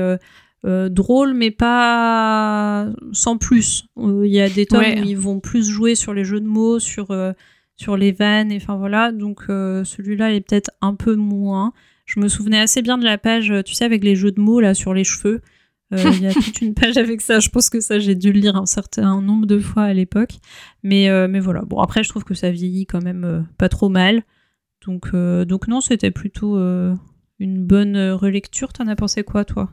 euh, 0.66 0.90
drôle, 0.90 1.36
mais 1.36 1.52
pas 1.52 2.88
sans 3.12 3.38
plus. 3.38 3.86
Euh, 4.00 4.26
il 4.26 4.34
y 4.34 4.42
a 4.42 4.50
des 4.50 4.66
tomes 4.66 4.82
où 4.82 5.04
ils 5.04 5.18
vont 5.18 5.40
plus 5.40 5.70
jouer 5.70 5.94
sur 5.94 6.12
les 6.12 6.26
jeux 6.26 6.40
de 6.40 6.48
mots, 6.48 6.80
sur, 6.80 7.12
euh, 7.12 7.34
sur 7.76 7.98
les 7.98 8.12
vannes, 8.12 8.52
et 8.52 8.58
enfin 8.58 8.76
voilà. 8.76 9.12
Donc 9.12 9.44
celui-là 9.48 10.34
est 10.34 10.42
peut-être 10.42 10.72
un 10.82 10.96
peu 10.96 11.16
moins. 11.16 11.72
Je 12.06 12.20
me 12.20 12.28
souvenais 12.28 12.60
assez 12.60 12.82
bien 12.82 12.98
de 12.98 13.06
la 13.06 13.20
page, 13.20 13.54
tu 13.64 13.76
sais, 13.76 13.86
avec 13.86 14.04
les 14.04 14.16
jeux 14.16 14.32
de 14.32 14.42
mots 14.42 14.60
là 14.60 14.74
sur 14.74 14.94
les 14.94 15.04
cheveux. 15.04 15.42
Il 15.92 16.22
y 16.22 16.28
a 16.28 16.34
toute 16.34 16.62
une 16.62 16.74
page 16.74 16.98
avec 16.98 17.22
ça. 17.22 17.40
Je 17.40 17.50
pense 17.50 17.70
que 17.70 17.80
ça, 17.80 18.00
j'ai 18.00 18.16
dû 18.16 18.32
le 18.32 18.40
lire 18.40 18.56
un 18.56 18.66
certain 18.66 19.22
nombre 19.22 19.46
de 19.46 19.60
fois 19.60 19.84
à 19.84 19.94
l'époque. 19.94 20.34
Mais, 20.84 21.10
mais 21.28 21.40
voilà. 21.40 21.62
Bon, 21.62 21.80
après, 21.80 22.04
je 22.04 22.10
trouve 22.10 22.24
que 22.24 22.34
ça 22.34 22.50
vieillit 22.52 22.86
quand 22.86 23.04
même 23.04 23.48
pas 23.58 23.70
trop 23.70 23.90
mal. 23.90 24.24
Donc, 24.86 25.16
donc 25.16 25.68
non, 25.68 25.82
c'était 25.82 26.12
plutôt 26.12 26.58
une 26.58 27.64
bonne 27.66 27.98
relecture. 28.12 28.74
T'en 28.74 28.88
as 28.88 28.96
pensé 28.96 29.24
quoi, 29.24 29.46
toi? 29.46 29.72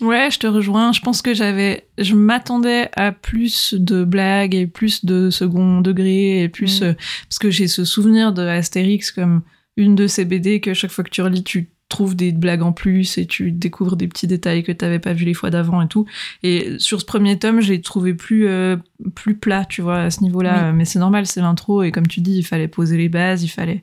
Ouais, 0.00 0.30
je 0.30 0.38
te 0.38 0.46
rejoins. 0.46 0.92
Je 0.92 1.00
pense 1.00 1.22
que 1.22 1.34
j'avais, 1.34 1.88
je 1.98 2.14
m'attendais 2.14 2.88
à 2.94 3.12
plus 3.12 3.74
de 3.74 4.04
blagues 4.04 4.54
et 4.54 4.66
plus 4.66 5.04
de 5.04 5.30
second 5.30 5.80
degré 5.80 6.42
et 6.42 6.48
plus, 6.48 6.80
mm. 6.80 6.84
euh, 6.84 6.94
parce 7.28 7.38
que 7.38 7.50
j'ai 7.50 7.66
ce 7.66 7.84
souvenir 7.84 8.32
de 8.32 8.42
Astérix 8.42 9.10
comme 9.10 9.42
une 9.76 9.94
de 9.94 10.06
ces 10.06 10.24
BD 10.24 10.60
que 10.60 10.74
chaque 10.74 10.90
fois 10.90 11.04
que 11.04 11.10
tu 11.10 11.22
relis, 11.22 11.44
tu 11.44 11.70
trouves 11.88 12.16
des 12.16 12.32
blagues 12.32 12.62
en 12.62 12.72
plus 12.72 13.18
et 13.18 13.26
tu 13.26 13.50
découvres 13.50 13.96
des 13.96 14.08
petits 14.08 14.26
détails 14.26 14.62
que 14.62 14.72
tu 14.72 14.84
n'avais 14.84 14.98
pas 14.98 15.12
vu 15.12 15.24
les 15.24 15.34
fois 15.34 15.50
d'avant 15.50 15.80
et 15.80 15.88
tout. 15.88 16.06
Et 16.42 16.78
sur 16.78 17.00
ce 17.00 17.06
premier 17.06 17.38
tome, 17.38 17.60
je 17.60 17.72
l'ai 17.72 17.80
trouvé 17.80 18.14
plus 18.14 18.46
euh, 18.46 18.76
plus 19.14 19.36
plat, 19.36 19.64
tu 19.64 19.80
vois, 19.80 20.00
à 20.02 20.10
ce 20.10 20.22
niveau-là. 20.22 20.72
Mais 20.72 20.84
c'est 20.84 20.98
normal, 20.98 21.26
c'est 21.26 21.40
l'intro 21.40 21.82
et 21.82 21.92
comme 21.92 22.06
tu 22.06 22.20
dis, 22.20 22.38
il 22.38 22.42
fallait 22.42 22.68
poser 22.68 22.96
les 22.96 23.08
bases, 23.08 23.42
il 23.42 23.48
fallait 23.48 23.82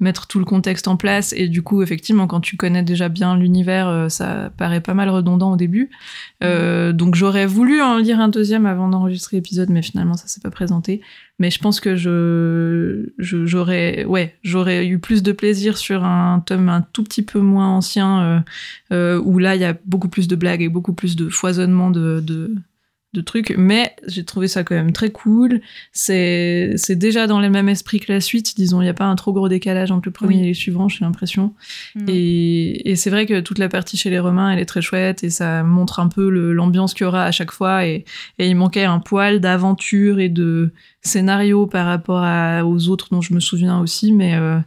mettre 0.00 0.26
tout 0.26 0.38
le 0.38 0.44
contexte 0.44 0.88
en 0.88 0.96
place 0.96 1.32
et 1.36 1.48
du 1.48 1.62
coup, 1.62 1.82
effectivement, 1.82 2.26
quand 2.26 2.40
tu 2.40 2.56
connais 2.56 2.82
déjà 2.82 3.08
bien 3.08 3.36
l'univers, 3.36 3.88
euh, 3.88 4.08
ça 4.08 4.50
paraît 4.56 4.80
pas 4.80 4.94
mal 4.94 5.10
redondant 5.10 5.52
au 5.52 5.56
début. 5.56 5.90
Euh, 6.42 6.92
donc 6.92 7.14
j'aurais 7.14 7.46
voulu 7.46 7.82
en 7.82 7.98
lire 7.98 8.20
un 8.20 8.28
deuxième 8.28 8.66
avant 8.66 8.88
d'enregistrer 8.88 9.36
l'épisode, 9.36 9.70
mais 9.70 9.82
finalement 9.82 10.14
ça 10.14 10.26
s'est 10.26 10.40
pas 10.40 10.50
présenté. 10.50 11.02
Mais 11.38 11.50
je 11.50 11.58
pense 11.58 11.80
que 11.80 11.96
je 11.96 13.11
j'aurais 13.22 14.04
ouais 14.04 14.34
j'aurais 14.42 14.86
eu 14.86 14.98
plus 14.98 15.22
de 15.22 15.32
plaisir 15.32 15.78
sur 15.78 16.04
un 16.04 16.40
tome 16.40 16.68
un 16.68 16.82
tout 16.92 17.02
petit 17.04 17.22
peu 17.22 17.40
moins 17.40 17.68
ancien 17.68 18.20
euh, 18.20 18.40
euh, 18.92 19.20
où 19.22 19.38
là 19.38 19.54
il 19.54 19.60
y 19.60 19.64
a 19.64 19.76
beaucoup 19.86 20.08
plus 20.08 20.28
de 20.28 20.36
blagues 20.36 20.62
et 20.62 20.68
beaucoup 20.68 20.92
plus 20.92 21.16
de 21.16 21.28
foisonnement 21.28 21.90
de 21.90 22.20
de 22.20 22.54
trucs, 23.20 23.54
mais 23.56 23.94
j'ai 24.06 24.24
trouvé 24.24 24.48
ça 24.48 24.64
quand 24.64 24.74
même 24.74 24.92
très 24.92 25.10
cool. 25.10 25.60
C'est 25.92 26.74
déjà 26.90 27.26
dans 27.26 27.40
le 27.40 27.50
même 27.50 27.68
esprit 27.68 28.00
que 28.00 28.10
la 28.10 28.20
suite, 28.20 28.56
disons. 28.56 28.80
Il 28.80 28.84
n'y 28.84 28.90
a 28.90 28.94
pas 28.94 29.04
un 29.04 29.16
trop 29.16 29.32
gros 29.32 29.48
décalage 29.48 29.90
entre 29.90 30.08
le 30.08 30.12
premier 30.12 30.40
et 30.40 30.46
les 30.46 30.54
suivants, 30.54 30.88
j'ai 30.88 31.04
l'impression. 31.04 31.54
Et, 32.08 32.90
et 32.90 32.96
c'est 32.96 33.10
vrai 33.10 33.26
que 33.26 33.40
toute 33.40 33.58
la 33.58 33.68
partie 33.68 33.96
chez 33.96 34.10
les 34.10 34.18
Romains, 34.18 34.50
elle 34.50 34.58
est 34.58 34.66
très 34.66 34.80
chouette 34.80 35.22
et 35.24 35.30
ça 35.30 35.62
montre 35.62 36.00
un 36.00 36.08
peu 36.08 36.28
l'ambiance 36.30 36.94
qu'il 36.94 37.04
y 37.04 37.08
aura 37.08 37.24
à 37.24 37.30
chaque 37.32 37.52
fois. 37.52 37.86
Et, 37.86 38.04
et 38.38 38.48
il 38.48 38.56
manquait 38.56 38.84
un 38.84 38.98
poil 38.98 39.40
d'aventure 39.40 40.18
et 40.18 40.28
de 40.28 40.72
scénario 41.02 41.66
par 41.66 41.86
rapport 41.86 42.22
à, 42.22 42.64
aux 42.64 42.88
autres 42.88 43.08
dont 43.10 43.20
je 43.20 43.34
me 43.34 43.40
souviens 43.40 43.78
aussi, 43.80 44.12
mais 44.12 44.34
euh, 44.34 44.58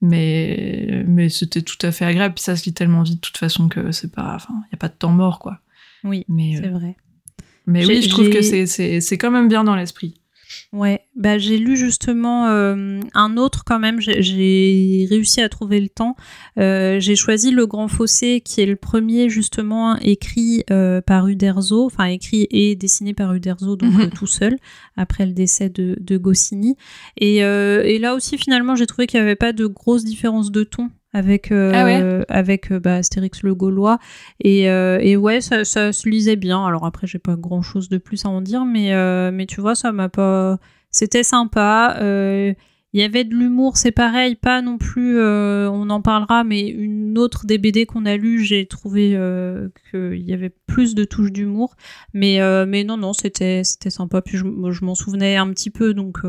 mais 0.00 1.04
mais 1.06 1.28
c'était 1.28 1.62
tout 1.62 1.78
à 1.82 1.92
fait 1.92 2.04
agréable. 2.04 2.34
Puis 2.34 2.44
ça 2.44 2.56
se 2.56 2.64
lit 2.64 2.72
tellement 2.72 3.02
vite 3.02 3.16
de 3.16 3.20
toute 3.20 3.36
façon 3.36 3.68
que 3.68 3.92
c'est 3.92 4.12
pas, 4.12 4.34
enfin, 4.34 4.54
il 4.68 4.72
y 4.72 4.74
a 4.74 4.78
pas 4.78 4.88
de 4.88 4.94
temps 4.94 5.12
mort 5.12 5.38
quoi. 5.38 5.60
Oui, 6.04 6.24
c'est 6.28 6.66
euh, 6.66 6.70
vrai. 6.70 6.96
Mais 7.66 7.86
oui, 7.86 8.02
je 8.02 8.08
trouve 8.08 8.30
que 8.30 8.42
c'est 8.42 9.18
quand 9.18 9.30
même 9.30 9.48
bien 9.48 9.64
dans 9.64 9.76
l'esprit. 9.76 10.14
Ouais, 10.72 11.00
bah 11.16 11.38
j'ai 11.38 11.58
lu 11.58 11.76
justement 11.76 12.46
euh, 12.46 13.00
un 13.14 13.36
autre 13.36 13.64
quand 13.64 13.78
même, 13.78 14.00
j'ai 14.00 15.06
réussi 15.10 15.40
à 15.40 15.48
trouver 15.48 15.80
le 15.80 15.88
temps. 15.88 16.16
Euh, 16.58 17.00
j'ai 17.00 17.16
choisi 17.16 17.50
Le 17.50 17.66
Grand 17.66 17.88
Fossé, 17.88 18.40
qui 18.40 18.60
est 18.60 18.66
le 18.66 18.76
premier 18.76 19.28
justement 19.28 19.96
écrit 19.96 20.64
euh, 20.70 21.00
par 21.00 21.26
Uderzo, 21.26 21.86
enfin 21.86 22.04
écrit 22.04 22.46
et 22.50 22.76
dessiné 22.76 23.14
par 23.14 23.34
Uderzo, 23.34 23.76
donc 23.76 23.94
mhm. 23.94 24.10
tout 24.10 24.26
seul, 24.26 24.58
après 24.96 25.26
le 25.26 25.32
décès 25.32 25.68
de, 25.70 25.96
de 26.00 26.16
Goscinny. 26.16 26.76
Et, 27.16 27.38
et 27.38 27.98
là 27.98 28.14
aussi 28.14 28.38
finalement 28.38 28.76
j'ai 28.76 28.86
trouvé 28.86 29.06
qu'il 29.06 29.18
n'y 29.20 29.24
avait 29.24 29.36
pas 29.36 29.52
de 29.52 29.66
grosse 29.66 30.04
différence 30.04 30.50
de 30.52 30.62
ton 30.62 30.90
avec 31.12 31.50
euh, 31.50 32.22
ah 32.28 32.34
avec 32.34 32.70
euh, 32.70 32.78
bah, 32.78 32.96
Astérix 32.96 33.42
le 33.42 33.54
Gaulois. 33.54 33.98
Et, 34.42 34.70
euh, 34.70 34.98
et 35.00 35.16
ouais 35.16 35.40
ça, 35.40 35.64
ça, 35.64 35.92
se 35.92 36.08
lisait 36.08 36.36
bien. 36.36 36.64
Alors 36.64 36.86
après 36.86 37.06
j'ai 37.06 37.18
pas 37.18 37.36
grand 37.36 37.62
chose 37.62 37.88
de 37.88 37.98
plus 37.98 38.24
à 38.24 38.28
en 38.28 38.40
dire 38.40 38.64
mais 38.64 38.92
mais 39.32 39.46
tu 39.46 39.60
vois 39.60 39.74
ça 39.74 39.92
m'a 39.92 40.08
pas 40.08 40.58
c'était 40.90 41.22
sympa. 41.22 41.96
Il 42.92 43.00
y 43.00 43.04
avait 43.04 43.22
de 43.22 43.34
l'humour 43.34 43.76
c'est 43.76 43.92
pareil 43.92 44.34
pas 44.34 44.62
non 44.62 44.76
plus 44.76 45.20
on 45.20 45.90
en 45.90 46.02
parlera 46.02 46.44
mais 46.44 46.68
une 46.68 47.18
autre 47.18 47.46
des 47.46 47.58
BD 47.58 47.86
qu'on 47.86 48.04
a 48.04 48.16
lu 48.16 48.44
j'ai 48.44 48.66
trouvé 48.66 49.18
qu'il 49.90 50.22
y 50.22 50.32
avait 50.32 50.52
plus 50.66 50.94
de 50.94 51.04
touches 51.04 51.32
d'humour. 51.32 51.76
Mais 52.14 52.38
mais 52.66 52.84
non 52.84 52.96
non 52.96 53.12
c'était 53.12 53.64
c'était 53.64 53.90
sympa. 53.90 54.22
Puis 54.22 54.38
je, 54.38 54.44
je 54.44 54.84
m'en 54.84 54.94
souvenais 54.94 55.36
un 55.36 55.50
petit 55.50 55.70
peu 55.70 55.92
donc 55.92 56.20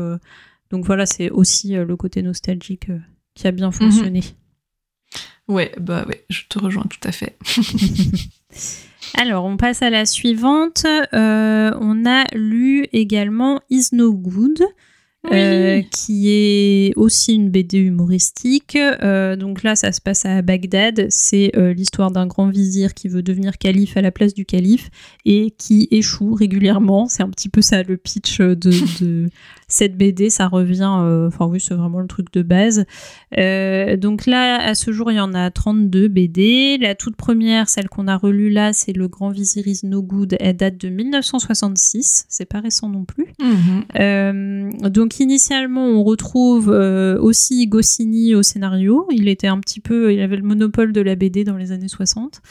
donc 0.70 0.84
voilà 0.84 1.06
c'est 1.06 1.30
aussi 1.30 1.74
le 1.74 1.96
côté 1.96 2.22
nostalgique 2.22 2.90
qui 3.34 3.46
a 3.46 3.52
bien 3.52 3.68
mhm. 3.68 3.72
fonctionné 3.72 4.22
Ouais, 5.52 5.70
bah 5.78 6.06
ouais, 6.08 6.24
je 6.30 6.42
te 6.48 6.58
rejoins 6.58 6.86
tout 6.88 7.06
à 7.06 7.12
fait. 7.12 7.36
Alors, 9.14 9.44
on 9.44 9.58
passe 9.58 9.82
à 9.82 9.90
la 9.90 10.06
suivante. 10.06 10.86
Euh, 11.12 11.72
on 11.78 12.06
a 12.06 12.24
lu 12.34 12.86
également 12.94 13.60
Is 13.68 13.88
No 13.92 14.14
Good. 14.14 14.62
Euh, 15.30 15.82
qui 15.92 16.30
est 16.30 16.92
aussi 16.96 17.34
une 17.34 17.48
BD 17.48 17.78
humoristique. 17.78 18.74
Euh, 18.76 19.36
donc 19.36 19.62
là, 19.62 19.76
ça 19.76 19.92
se 19.92 20.00
passe 20.00 20.24
à 20.24 20.42
Bagdad. 20.42 21.06
C'est 21.10 21.52
l'histoire 21.76 22.10
d'un 22.10 22.26
grand 22.26 22.48
vizir 22.48 22.92
qui 22.92 23.06
veut 23.06 23.22
devenir 23.22 23.58
calife 23.58 23.96
à 23.96 24.00
la 24.00 24.10
place 24.10 24.34
du 24.34 24.44
calife 24.44 24.90
et 25.24 25.52
qui 25.56 25.86
échoue 25.92 26.34
régulièrement. 26.34 27.06
C'est 27.06 27.22
un 27.22 27.30
petit 27.30 27.50
peu 27.50 27.62
ça 27.62 27.84
le 27.84 27.98
pitch 27.98 28.40
de, 28.40 29.28
cette 29.72 29.96
BD, 29.96 30.28
ça 30.28 30.48
revient, 30.48 30.98
euh, 31.00 31.28
enfin 31.28 31.46
oui, 31.46 31.58
c'est 31.58 31.72
vraiment 31.72 32.00
le 32.00 32.06
truc 32.06 32.30
de 32.34 32.42
base. 32.42 32.84
Euh, 33.38 33.96
donc 33.96 34.26
là, 34.26 34.62
à 34.62 34.74
ce 34.74 34.92
jour, 34.92 35.10
il 35.10 35.14
y 35.14 35.20
en 35.20 35.32
a 35.32 35.50
32 35.50 36.08
BD. 36.08 36.76
La 36.78 36.94
toute 36.94 37.16
première, 37.16 37.70
celle 37.70 37.88
qu'on 37.88 38.06
a 38.06 38.18
relue 38.18 38.50
là, 38.50 38.74
c'est 38.74 38.92
Le 38.92 39.08
Grand 39.08 39.30
Vizir 39.30 39.66
is 39.66 39.80
No 39.84 40.02
Good. 40.02 40.36
Elle 40.40 40.58
date 40.58 40.76
de 40.76 40.90
1966. 40.90 42.26
C'est 42.28 42.44
pas 42.44 42.60
récent 42.60 42.90
non 42.90 43.06
plus. 43.06 43.28
Mhm. 43.40 43.84
Euh, 43.98 44.88
donc 44.90 45.20
initialement, 45.20 45.86
on 45.86 46.04
retrouve 46.04 46.68
aussi 46.68 47.66
Goscinny 47.66 48.34
au 48.34 48.42
scénario. 48.42 49.08
Il 49.10 49.26
était 49.26 49.46
un 49.46 49.58
petit 49.58 49.80
peu, 49.80 50.12
il 50.12 50.20
avait 50.20 50.36
le 50.36 50.42
monopole 50.42 50.92
de 50.92 51.00
la 51.00 51.14
BD 51.14 51.44
dans 51.44 51.56
les 51.56 51.72
années 51.72 51.88
60. 51.88 52.42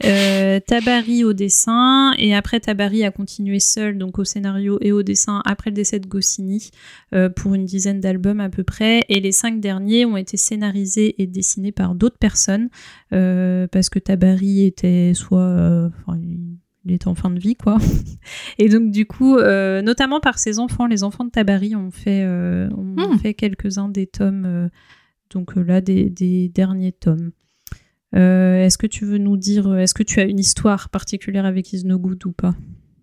Tabari 0.00 1.24
au 1.24 1.34
dessin 1.34 2.12
et 2.18 2.34
après 2.34 2.58
Tabari 2.58 3.04
a 3.04 3.10
continué 3.10 3.60
seul 3.60 3.98
donc 3.98 4.18
au 4.18 4.24
scénario 4.24 4.78
et 4.80 4.92
au 4.92 5.02
dessin 5.02 5.42
après 5.44 5.68
le 5.68 5.74
décès 5.74 5.98
de 5.98 6.06
Goscinny 6.06 6.69
euh, 7.14 7.28
pour 7.28 7.54
une 7.54 7.64
dizaine 7.64 8.00
d'albums 8.00 8.40
à 8.40 8.48
peu 8.48 8.64
près. 8.64 9.04
Et 9.08 9.20
les 9.20 9.32
cinq 9.32 9.60
derniers 9.60 10.04
ont 10.04 10.16
été 10.16 10.36
scénarisés 10.36 11.20
et 11.22 11.26
dessinés 11.26 11.72
par 11.72 11.94
d'autres 11.94 12.18
personnes 12.18 12.68
euh, 13.12 13.66
parce 13.68 13.88
que 13.88 13.98
Tabari 13.98 14.64
était 14.64 15.12
soit. 15.14 15.40
Euh, 15.40 15.88
il 16.86 16.92
était 16.92 17.08
en 17.08 17.14
fin 17.14 17.30
de 17.30 17.38
vie, 17.38 17.56
quoi. 17.56 17.76
Et 18.58 18.70
donc, 18.70 18.90
du 18.90 19.04
coup, 19.04 19.36
notamment 19.36 20.18
par 20.18 20.38
ses 20.38 20.58
enfants, 20.58 20.86
les 20.86 21.02
enfants 21.02 21.26
de 21.26 21.30
Tabari 21.30 21.76
ont 21.76 21.90
fait, 21.90 22.26
hmm. 22.26 23.18
fait 23.20 23.34
quelques-uns 23.34 23.90
des 23.90 24.06
tomes, 24.06 24.70
donc 25.28 25.56
là, 25.56 25.82
des, 25.82 26.08
des 26.08 26.48
derniers 26.48 26.92
tomes. 26.92 27.32
est-ce 28.14 28.78
que 28.78 28.86
tu 28.86 29.04
veux 29.04 29.18
nous 29.18 29.36
dire, 29.36 29.76
est-ce 29.76 29.92
que 29.92 30.02
tu 30.02 30.20
as 30.20 30.24
une 30.24 30.38
histoire 30.38 30.88
particulière 30.88 31.44
avec 31.44 31.70
Is 31.74 31.84
No 31.84 31.98
Good 31.98 32.24
ou 32.24 32.32
pas? 32.32 32.54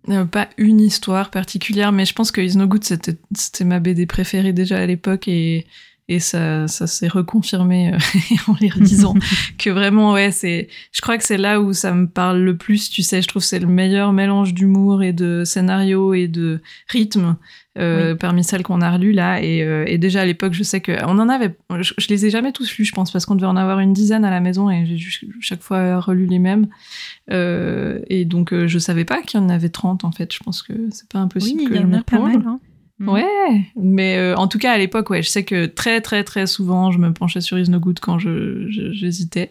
Euh, 0.09 0.25
pas 0.25 0.49
une 0.57 0.79
histoire 0.79 1.31
particulière, 1.31 1.91
mais 1.91 2.05
je 2.05 2.13
pense 2.13 2.31
que 2.31 2.41
Is 2.41 2.57
No 2.57 2.67
Good, 2.67 2.83
c'était, 2.83 3.17
c'était 3.35 3.65
ma 3.65 3.79
BD 3.79 4.05
préférée 4.05 4.53
déjà 4.53 4.77
à 4.77 4.85
l'époque 4.85 5.27
et, 5.27 5.67
et 6.09 6.19
ça, 6.19 6.67
ça 6.67 6.87
s'est 6.87 7.09
reconfirmé 7.09 7.93
euh, 7.93 7.97
en 8.47 8.55
les 8.61 8.69
redisant 8.69 9.13
que 9.57 9.69
vraiment, 9.69 10.13
ouais, 10.13 10.31
c'est, 10.31 10.69
je 10.93 11.01
crois 11.01 11.17
que 11.17 11.23
c'est 11.23 11.37
là 11.37 11.59
où 11.59 11.73
ça 11.73 11.93
me 11.93 12.07
parle 12.07 12.39
le 12.39 12.55
plus, 12.55 12.89
tu 12.89 13.03
sais, 13.03 13.21
je 13.21 13.27
trouve 13.27 13.41
que 13.41 13.47
c'est 13.47 13.59
le 13.59 13.67
meilleur 13.67 14.13
mélange 14.13 14.53
d'humour 14.53 15.03
et 15.03 15.11
de 15.11 15.43
scénario 15.43 16.13
et 16.13 16.27
de 16.27 16.61
rythme 16.87 17.35
euh, 17.77 18.15
parmi 18.15 18.43
celles 18.43 18.63
qu'on 18.63 18.81
a 18.81 18.89
relues 18.89 19.11
là. 19.11 19.41
Et, 19.41 19.61
euh, 19.61 19.83
et 19.85 19.97
déjà 19.97 20.21
à 20.21 20.25
l'époque, 20.25 20.53
je 20.53 20.63
sais 20.63 20.81
que 20.81 20.93
on 21.05 21.19
en 21.19 21.29
avait. 21.29 21.55
Je, 21.79 22.07
les 22.09 22.25
ai 22.25 22.29
jamais 22.29 22.51
tous 22.51 22.75
lus, 22.77 22.85
je 22.85 22.93
pense, 22.93 23.11
parce 23.11 23.25
qu'on 23.25 23.35
devait 23.35 23.47
en 23.47 23.57
avoir 23.57 23.79
une 23.79 23.93
dizaine 23.93 24.25
à 24.25 24.31
la 24.31 24.39
maison 24.39 24.69
et 24.69 24.85
j'ai 24.85 24.97
chaque 25.41 25.61
fois 25.61 25.99
relu 25.99 26.25
les 26.25 26.39
mêmes. 26.39 26.67
Euh, 27.31 27.99
et 28.07 28.25
donc 28.25 28.55
je 28.65 28.79
savais 28.79 29.05
pas 29.05 29.21
qu'il 29.21 29.39
y 29.39 29.43
en 29.43 29.49
avait 29.49 29.69
30 29.69 30.05
en 30.05 30.11
fait. 30.11 30.33
Je 30.33 30.39
pense 30.39 30.63
que 30.63 30.73
c'est 30.91 31.07
pas 31.09 31.19
impossible 31.19 31.61
oui, 31.61 31.69
que 31.69 31.75
y 31.75 31.79
en 31.79 31.93
a 31.93 32.01
pas 32.01 32.17
mal. 32.19 32.41
Hein. 32.47 32.59
Mm. 32.99 33.09
Ouais, 33.09 33.61
mais 33.75 34.17
euh, 34.17 34.35
en 34.37 34.47
tout 34.47 34.57
cas 34.57 34.71
à 34.71 34.77
l'époque, 34.79 35.11
ouais, 35.11 35.21
je 35.21 35.29
sais 35.29 35.43
que 35.43 35.67
très 35.67 36.01
très 36.01 36.23
très 36.23 36.47
souvent, 36.47 36.91
je 36.91 36.97
me 36.97 37.13
penchais 37.13 37.41
sur 37.41 37.59
Is 37.59 37.69
No 37.69 37.79
Good 37.79 37.99
quand 37.99 38.17
je 38.17 38.65
j'hésitais 38.69 39.49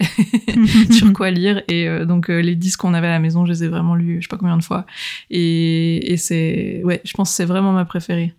sur 0.90 1.12
quoi 1.12 1.30
lire 1.30 1.62
et 1.68 1.88
euh, 1.88 2.06
donc 2.06 2.28
euh, 2.28 2.40
les 2.40 2.56
disques 2.56 2.80
qu'on 2.80 2.92
avait 2.92 3.06
à 3.06 3.10
la 3.10 3.20
maison, 3.20 3.46
je 3.46 3.52
les 3.52 3.62
ai 3.62 3.68
vraiment 3.68 3.94
lus, 3.94 4.16
je 4.16 4.26
sais 4.26 4.28
pas 4.28 4.36
combien 4.36 4.56
de 4.56 4.64
fois 4.64 4.84
et, 5.30 6.12
et 6.12 6.16
c'est 6.16 6.80
ouais, 6.82 7.00
je 7.04 7.12
pense 7.12 7.30
que 7.30 7.36
c'est 7.36 7.44
vraiment 7.44 7.72
ma 7.72 7.84
préférée. 7.84 8.34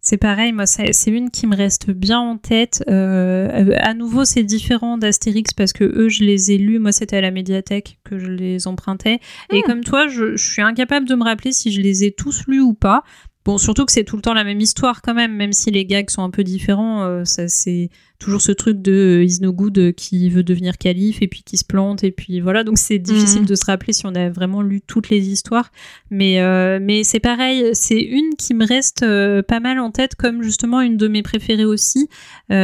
C'est 0.00 0.18
pareil, 0.18 0.52
moi 0.52 0.64
c'est 0.64 0.92
une 1.06 1.30
qui 1.30 1.46
me 1.46 1.56
reste 1.56 1.90
bien 1.90 2.18
en 2.18 2.38
tête. 2.38 2.82
à 2.88 3.94
nouveau, 3.94 4.24
c'est 4.24 4.42
différent 4.42 4.96
d'Astérix 4.96 5.52
parce 5.52 5.74
que 5.74 5.84
eux, 5.84 6.08
je 6.08 6.24
les 6.24 6.52
ai 6.52 6.58
lus. 6.58 6.78
Moi, 6.78 6.92
c'était 6.92 7.16
à 7.16 7.22
la 7.22 7.30
médiathèque 7.30 7.98
que 8.04 8.18
je 8.18 8.26
les 8.26 8.68
empruntais. 8.68 9.20
Et 9.50 9.60
hmm. 9.60 9.62
comme 9.62 9.80
toi, 9.82 10.06
je, 10.06 10.36
je, 10.36 10.44
suis 10.46 10.60
incapable 10.60 11.08
de 11.08 11.14
me 11.14 11.24
rappeler 11.24 11.52
si 11.52 11.72
je 11.72 11.80
les 11.80 12.04
ai 12.04 12.12
tous 12.12 12.44
lus 12.46 12.60
ou 12.60 12.74
pas. 12.74 13.02
Bon, 13.44 13.58
surtout 13.58 13.84
que 13.84 13.92
c'est 13.92 14.04
tout 14.04 14.16
le 14.16 14.22
temps 14.22 14.32
la 14.32 14.44
même 14.44 14.60
histoire 14.60 15.02
quand 15.02 15.12
même, 15.12 15.34
même 15.34 15.52
si 15.52 15.70
les 15.70 15.84
gags 15.84 16.08
sont 16.08 16.22
un 16.22 16.30
peu 16.30 16.44
différents. 16.44 17.04
Euh, 17.04 17.24
ça, 17.24 17.46
c'est 17.48 17.90
toujours 18.24 18.40
ce 18.40 18.52
truc 18.52 18.80
de 18.80 19.20
euh, 19.20 19.24
Is 19.24 19.40
No 19.40 19.52
Good 19.52 19.78
euh, 19.78 19.92
qui 19.92 20.30
veut 20.30 20.42
devenir 20.42 20.78
calife 20.78 21.22
et 21.22 21.28
puis 21.28 21.42
qui 21.42 21.56
se 21.56 21.64
plante 21.64 22.04
et 22.04 22.10
puis 22.10 22.40
voilà. 22.40 22.64
Donc 22.64 22.78
c'est 22.78 22.98
difficile 22.98 23.42
mhm. 23.42 23.46
de 23.46 23.54
se 23.54 23.64
rappeler 23.66 23.92
si 23.92 24.06
on 24.06 24.14
a 24.14 24.28
vraiment 24.30 24.62
lu 24.62 24.80
toutes 24.80 25.10
les 25.10 25.28
histoires. 25.28 25.70
Mais 26.10 26.34
mais 26.80 27.04
c'est 27.04 27.20
pareil, 27.20 27.70
c'est 27.72 28.00
une 28.00 28.34
qui 28.38 28.54
me 28.54 28.66
reste 28.66 29.00
pas 29.42 29.60
mal 29.60 29.78
en 29.78 29.90
tête 29.90 30.14
comme 30.14 30.42
justement 30.42 30.80
une 30.80 30.96
de 30.96 31.08
mes 31.08 31.22
préférées 31.22 31.64
aussi. 31.64 32.08
bah 32.48 32.54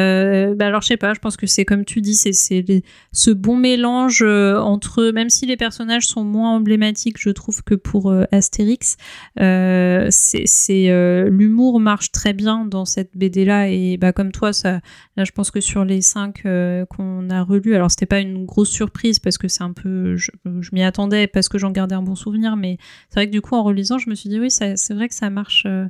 alors 0.60 0.82
je 0.82 0.88
sais 0.88 0.96
pas, 0.96 1.14
je 1.14 1.20
pense 1.20 1.36
que 1.36 1.46
c'est 1.46 1.64
comme 1.64 1.84
tu 1.84 2.00
dis, 2.00 2.14
c'est 2.14 2.32
ce 2.32 3.30
bon 3.30 3.56
mélange 3.56 4.22
entre 4.22 5.10
même 5.10 5.30
si 5.30 5.46
les 5.46 5.56
personnages 5.56 6.06
sont 6.06 6.24
moins 6.24 6.54
emblématiques, 6.54 7.16
je 7.18 7.30
trouve 7.30 7.62
que 7.62 7.74
pour 7.74 8.12
Astérix, 8.30 8.96
c'est 9.36 10.46
euh, 10.70 11.28
l'humour 11.28 11.80
marche 11.80 12.12
très 12.12 12.32
bien 12.32 12.64
dans 12.64 12.84
cette 12.84 13.16
BD 13.16 13.44
là 13.44 13.68
et 13.68 13.96
bah 13.96 14.12
comme 14.12 14.32
toi 14.32 14.52
ça 14.52 14.80
là 15.16 15.24
je 15.24 15.32
pense 15.32 15.49
que 15.50 15.60
sur 15.60 15.84
les 15.84 16.02
cinq 16.02 16.46
euh, 16.46 16.84
qu'on 16.86 17.30
a 17.30 17.42
relus 17.42 17.74
alors 17.74 17.90
c'était 17.90 18.06
pas 18.06 18.20
une 18.20 18.46
grosse 18.46 18.70
surprise 18.70 19.18
parce 19.18 19.38
que 19.38 19.48
c'est 19.48 19.62
un 19.62 19.72
peu 19.72 20.16
je, 20.16 20.30
m'y 20.72 20.82
attendais 20.82 21.26
parce 21.26 21.48
que 21.48 21.58
j'en 21.58 21.70
gardais 21.70 21.94
un 21.94 22.02
bon 22.02 22.14
souvenir 22.14 22.56
mais 22.56 22.78
c'est 23.08 23.20
vrai 23.20 23.26
que 23.26 23.32
du 23.32 23.40
coup 23.40 23.54
en 23.54 23.62
relisant 23.62 23.98
je 23.98 24.10
me 24.10 24.14
suis 24.14 24.28
dit 24.28 24.38
oui 24.38 24.50
c'est 24.50 24.92
vrai 24.92 25.08
que 25.08 25.14
ça 25.14 25.30
marche 25.30 25.64
euh, 25.66 25.86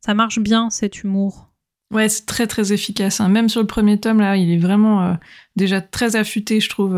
ça 0.00 0.14
marche 0.14 0.38
bien 0.38 0.70
cet 0.70 1.02
humour 1.02 1.46
Ouais, 1.92 2.08
c'est 2.08 2.24
très 2.24 2.46
très 2.46 2.72
efficace. 2.72 3.20
Hein. 3.20 3.28
Même 3.28 3.48
sur 3.48 3.60
le 3.60 3.66
premier 3.66 3.98
tome, 3.98 4.20
là, 4.20 4.36
il 4.36 4.52
est 4.52 4.58
vraiment 4.58 5.18
déjà 5.56 5.80
très 5.80 6.14
affûté, 6.14 6.60
je 6.60 6.68
trouve. 6.68 6.96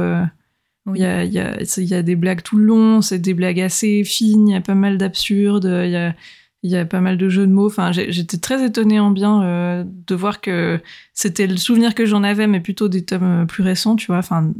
Il, 0.95 1.01
y 1.01 1.05
a, 1.07 1.25
il, 1.25 1.33
y 1.33 1.39
a, 1.39 1.57
il 1.79 1.85
y 1.85 1.95
a 1.95 2.03
des 2.03 2.15
blagues 2.15 2.43
tout 2.43 2.59
le 2.59 2.67
long, 2.67 3.01
c'est 3.01 3.19
des 3.19 3.33
blagues 3.33 3.63
assez 3.63 4.05
fines, 4.05 4.49
il 4.49 4.53
y 4.53 4.55
a 4.55 4.61
pas 4.61 4.75
mal 4.75 4.99
d'absurdes, 4.99 5.65
il 5.65 5.93
y 5.93 5.97
a, 5.97 6.15
il 6.63 6.71
y 6.71 6.77
a 6.77 6.85
pas 6.85 7.01
mal 7.01 7.19
de 7.19 7.29
jeux 7.29 7.47
de 7.47 7.53
mots. 7.53 7.67
Enfin, 7.67 7.91
j'étais 7.93 8.39
très 8.39 8.65
étonnée 8.65 9.01
en 9.01 9.11
bien 9.11 9.43
euh, 9.43 9.85
de 9.87 10.15
voir 10.15 10.41
que 10.41 10.81
c'était 11.13 11.47
le 11.47 11.57
souvenir 11.57 11.95
que 11.95 12.07
j'en 12.07 12.23
avais, 12.23 12.47
mais 12.47 12.61
plutôt 12.61 12.89
des 12.89 13.05
tomes 13.05 13.43
euh, 13.43 13.45
plus 13.47 13.63
récents, 13.63 13.97
tu 13.97 14.07
vois. 14.07 14.19
Enfin, 14.19 14.53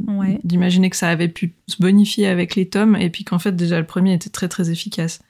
d'imaginer 0.43 0.89
que 0.89 0.97
ça 0.97 1.09
avait 1.09 1.29
pu 1.29 1.53
se 1.67 1.77
bonifier 1.81 2.27
avec 2.27 2.55
les 2.55 2.67
tomes, 2.67 2.95
et 2.95 3.09
puis 3.09 3.23
qu'en 3.23 3.39
fait 3.39 3.55
déjà 3.55 3.79
le 3.79 3.85
premier 3.85 4.13
était 4.13 4.29
très 4.29 4.49
très 4.49 4.69
efficace. 4.69 5.21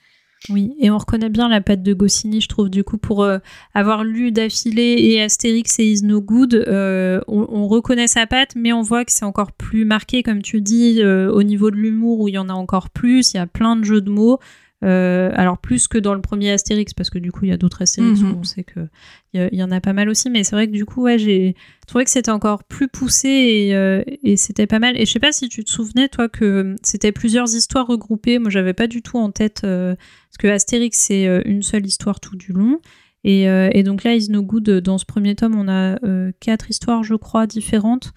Oui, 0.49 0.75
et 0.79 0.91
on 0.91 0.97
reconnaît 0.97 1.29
bien 1.29 1.47
la 1.47 1.61
patte 1.61 1.83
de 1.83 1.93
Goscinny, 1.93 2.41
je 2.41 2.49
trouve, 2.49 2.69
du 2.69 2.83
coup, 2.83 2.97
pour 2.97 3.23
euh, 3.23 3.37
avoir 3.73 4.03
lu 4.03 4.31
d'affilée 4.31 4.97
et 4.99 5.21
Astérix 5.21 5.79
et 5.79 5.85
Is 5.85 6.03
No 6.03 6.19
Good, 6.21 6.55
euh, 6.55 7.21
on, 7.27 7.67
reconnaît 7.67 8.07
sa 8.07 8.27
patte, 8.27 8.55
mais 8.57 8.73
on 8.73 8.81
voit 8.81 9.05
que 9.05 9.11
c'est 9.11 9.23
encore 9.23 9.53
plus 9.53 9.85
marqué, 9.85 10.21
comme 10.21 10.41
tu 10.41 10.59
dis, 10.59 11.01
euh, 11.01 11.31
au 11.31 11.43
niveau 11.43 11.71
de 11.71 11.77
l'humour, 11.77 12.19
où 12.19 12.27
il 12.27 12.33
y 12.33 12.37
en 12.37 12.49
a 12.49 12.53
encore 12.53 12.89
plus, 12.89 13.33
il 13.33 13.37
y 13.37 13.39
a 13.39 13.47
plein 13.47 13.77
de 13.77 13.85
jeux 13.85 14.01
de 14.01 14.09
mots. 14.09 14.39
Euh, 14.83 15.31
alors 15.35 15.59
plus 15.59 15.87
que 15.87 15.97
dans 15.97 16.13
le 16.13 16.21
premier 16.21 16.51
Astérix, 16.51 16.93
parce 16.93 17.09
que 17.09 17.17
du 17.17 17.31
coup 17.31 17.45
il 17.45 17.49
y 17.49 17.53
a 17.53 17.57
d'autres 17.57 17.81
Astérix 17.81 18.21
où 18.21 18.25
mhm. 18.25 18.37
on 18.39 18.43
sait 18.43 18.65
qu'il 18.65 18.89
y, 19.33 19.55
y 19.55 19.63
en 19.63 19.71
a 19.71 19.79
pas 19.79 19.93
mal 19.93 20.09
aussi, 20.09 20.29
mais 20.29 20.43
c'est 20.43 20.55
vrai 20.55 20.67
que 20.67 20.73
du 20.73 20.85
coup 20.85 21.03
ouais, 21.03 21.17
j'ai 21.17 21.55
trouvé 21.87 22.03
que 22.03 22.11
c'était 22.11 22.31
encore 22.31 22.63
plus 22.65 22.89
poussé 22.89 23.29
et, 23.29 23.75
euh, 23.75 24.03
et 24.23 24.35
c'était 24.35 24.67
pas 24.67 24.79
mal. 24.79 24.99
Et 24.99 25.05
je 25.05 25.11
sais 25.11 25.19
pas 25.19 25.31
si 25.31 25.47
tu 25.47 25.63
te 25.63 25.69
souvenais 25.69 26.09
toi 26.09 26.27
que 26.27 26.75
c'était 26.83 27.13
plusieurs 27.13 27.55
histoires 27.55 27.87
regroupées, 27.87 28.39
moi 28.39 28.49
j'avais 28.49 28.73
pas 28.73 28.87
du 28.87 29.01
tout 29.01 29.17
en 29.17 29.31
tête, 29.31 29.61
euh, 29.63 29.95
parce 29.95 30.37
que 30.39 30.47
Astérix 30.47 30.97
c'est 30.97 31.25
une 31.45 31.63
seule 31.63 31.85
histoire 31.85 32.19
tout 32.19 32.35
du 32.35 32.51
long. 32.51 32.79
Et, 33.25 33.43
et, 33.43 33.83
donc 33.83 34.03
là, 34.03 34.15
Is 34.15 34.29
No 34.29 34.41
Good, 34.41 34.69
dans 34.81 34.97
ce 34.97 35.05
premier 35.05 35.33
tome, 35.33 35.55
on 35.55 35.69
a 35.69 35.97
quatre 36.41 36.69
histoires, 36.69 37.03
je 37.03 37.15
crois, 37.15 37.47
différentes 37.47 38.11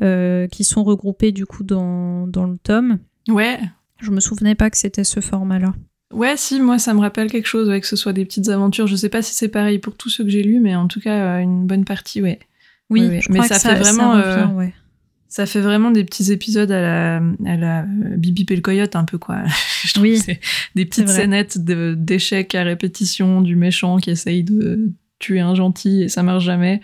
qui 0.00 0.64
sont 0.64 0.82
regroupées 0.82 1.30
du 1.30 1.46
coup 1.46 1.62
dans, 1.62 2.26
dans 2.26 2.44
le 2.44 2.58
tome. 2.58 2.98
Ouais. 3.28 3.60
Je 4.00 4.10
me 4.10 4.18
souvenais 4.18 4.56
pas 4.56 4.68
que 4.68 4.76
c'était 4.76 5.04
ce 5.04 5.20
format-là. 5.20 5.74
Ouais, 6.12 6.36
si, 6.36 6.60
moi 6.60 6.78
ça 6.78 6.94
me 6.94 7.00
rappelle 7.00 7.30
quelque 7.30 7.46
chose, 7.46 7.68
que 7.80 7.86
ce 7.86 7.96
soit 7.96 8.12
des 8.12 8.24
petites 8.24 8.48
aventures. 8.48 8.86
Je 8.86 8.96
sais 8.96 9.10
pas 9.10 9.22
si 9.22 9.34
c'est 9.34 9.48
pareil 9.48 9.78
pour 9.78 9.94
tous 9.94 10.08
ceux 10.08 10.24
que 10.24 10.30
j'ai 10.30 10.42
lus, 10.42 10.60
mais 10.60 10.74
en 10.74 10.88
tout 10.88 11.00
cas, 11.00 11.36
euh, 11.36 11.38
une 11.40 11.66
bonne 11.66 11.84
partie, 11.84 12.22
ouais. 12.22 12.38
Oui, 12.90 13.20
mais 13.28 13.42
ça, 13.42 13.58
fait 13.58 13.74
vraiment. 13.74 14.16
Euh, 14.16 14.46
ça, 15.28 15.44
fait 15.44 15.60
vraiment 15.60 15.90
des 15.90 16.04
petits 16.04 16.32
épisodes 16.32 16.70
à 16.70 16.80
la, 16.80 17.16
à 17.44 17.56
la 17.56 17.82
euh, 17.82 18.16
Bibi 18.16 18.46
et 18.48 18.56
le 18.56 18.62
coyote, 18.62 18.96
un 18.96 19.04
peu, 19.04 19.18
quoi. 19.18 19.42
Je 19.84 19.92
trouve 19.92 20.04
oui, 20.04 20.22
des 20.74 20.86
petites 20.86 21.08
scénettes 21.08 21.58
d'échecs 21.58 22.54
à 22.54 22.62
répétition 22.62 23.42
du 23.42 23.54
méchant 23.54 23.98
qui 23.98 24.08
essaye 24.08 24.42
de 24.42 24.90
tuer 25.18 25.40
un 25.40 25.54
gentil 25.54 26.02
et 26.02 26.08
ça 26.08 26.22
marche 26.22 26.44
jamais. 26.44 26.80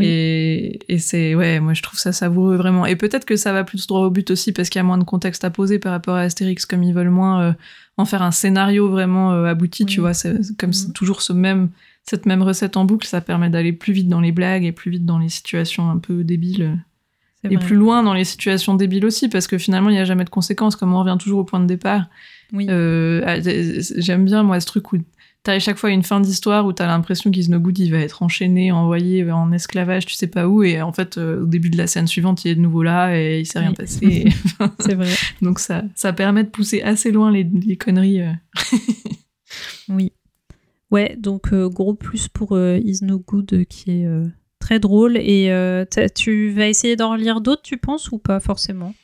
Et, 0.00 0.78
et 0.88 0.98
c'est, 0.98 1.34
ouais, 1.34 1.60
moi 1.60 1.74
je 1.74 1.82
trouve 1.82 1.98
ça 1.98 2.12
savoureux 2.12 2.56
vraiment. 2.56 2.86
Et 2.86 2.96
peut-être 2.96 3.24
que 3.24 3.36
ça 3.36 3.52
va 3.52 3.64
plus 3.64 3.86
droit 3.86 4.00
au 4.00 4.10
but 4.10 4.30
aussi 4.30 4.52
parce 4.52 4.68
qu'il 4.68 4.78
y 4.78 4.80
a 4.80 4.84
moins 4.84 4.98
de 4.98 5.04
contexte 5.04 5.44
à 5.44 5.50
poser 5.50 5.78
par 5.78 5.92
rapport 5.92 6.16
à 6.16 6.20
Astérix, 6.20 6.66
comme 6.66 6.82
ils 6.82 6.94
veulent 6.94 7.10
moins 7.10 7.54
en 7.98 8.04
faire 8.04 8.22
un 8.22 8.30
scénario 8.30 8.88
vraiment 8.88 9.32
euh, 9.32 9.46
abouti, 9.46 9.86
tu 9.86 10.00
vois. 10.00 10.14
C'est 10.14 10.56
comme 10.58 10.70
mhm. 10.70 10.92
toujours 10.92 11.22
ce 11.22 11.32
même, 11.32 11.70
cette 12.02 12.26
même 12.26 12.42
recette 12.42 12.76
en 12.76 12.84
boucle, 12.84 13.06
ça 13.06 13.20
permet 13.20 13.50
d'aller 13.50 13.72
plus 13.72 13.92
vite 13.92 14.08
dans 14.08 14.20
les 14.20 14.32
blagues 14.32 14.64
et 14.64 14.72
plus 14.72 14.90
vite 14.90 15.04
dans 15.04 15.18
les 15.18 15.28
situations 15.28 15.90
un 15.90 15.98
peu 15.98 16.24
débiles. 16.24 16.78
Et 17.48 17.58
plus 17.58 17.76
loin 17.76 18.02
dans 18.02 18.12
les 18.12 18.24
situations 18.24 18.74
débiles 18.74 19.06
aussi, 19.06 19.28
parce 19.28 19.46
que 19.46 19.56
finalement, 19.56 19.88
il 19.88 19.92
n'y 19.92 20.00
a 20.00 20.04
jamais 20.04 20.24
de 20.24 20.30
conséquences, 20.30 20.74
comme 20.74 20.92
on 20.92 20.98
revient 20.98 21.16
toujours 21.16 21.38
au 21.38 21.44
point 21.44 21.60
de 21.60 21.66
départ. 21.66 22.06
Oui. 22.52 22.66
Euh, 22.68 23.40
j'aime 23.98 24.24
bien, 24.24 24.42
moi, 24.42 24.58
ce 24.58 24.66
truc 24.66 24.92
où 24.92 24.98
t'as 25.46 25.60
chaque 25.60 25.78
fois 25.78 25.90
une 25.90 26.02
fin 26.02 26.20
d'histoire 26.20 26.66
où 26.66 26.72
t'as 26.72 26.88
l'impression 26.88 27.30
qu'Is 27.30 27.48
No 27.48 27.60
Good 27.60 27.78
il 27.78 27.92
va 27.92 27.98
être 27.98 28.24
enchaîné, 28.24 28.72
envoyé 28.72 29.30
en 29.30 29.52
esclavage, 29.52 30.04
tu 30.04 30.14
sais 30.14 30.26
pas 30.26 30.48
où, 30.48 30.64
et 30.64 30.82
en 30.82 30.92
fait 30.92 31.18
euh, 31.18 31.42
au 31.42 31.46
début 31.46 31.70
de 31.70 31.76
la 31.76 31.86
scène 31.86 32.08
suivante 32.08 32.44
il 32.44 32.50
est 32.50 32.54
de 32.56 32.60
nouveau 32.60 32.82
là 32.82 33.16
et 33.16 33.38
il 33.38 33.46
s'est 33.46 33.60
rien 33.60 33.72
passé. 33.72 34.28
c'est 34.80 34.96
vrai. 34.96 35.14
Donc 35.42 35.60
ça, 35.60 35.84
ça 35.94 36.12
permet 36.12 36.42
de 36.42 36.48
pousser 36.48 36.82
assez 36.82 37.12
loin 37.12 37.30
les, 37.30 37.44
les 37.44 37.76
conneries. 37.76 38.22
Euh. 38.22 38.32
oui. 39.88 40.12
Ouais, 40.90 41.16
donc 41.16 41.52
euh, 41.52 41.68
gros 41.68 41.94
plus 41.94 42.26
pour 42.26 42.58
Is 42.58 42.98
No 43.02 43.20
Good 43.20 43.66
qui 43.66 44.02
est 44.02 44.08
très 44.58 44.80
drôle. 44.80 45.16
Et 45.16 45.48
tu 46.16 46.50
vas 46.50 46.66
essayer 46.66 46.96
d'en 46.96 47.12
relire 47.12 47.40
d'autres, 47.40 47.62
tu 47.62 47.76
penses, 47.76 48.10
ou 48.10 48.18
pas 48.18 48.40
forcément? 48.40 48.94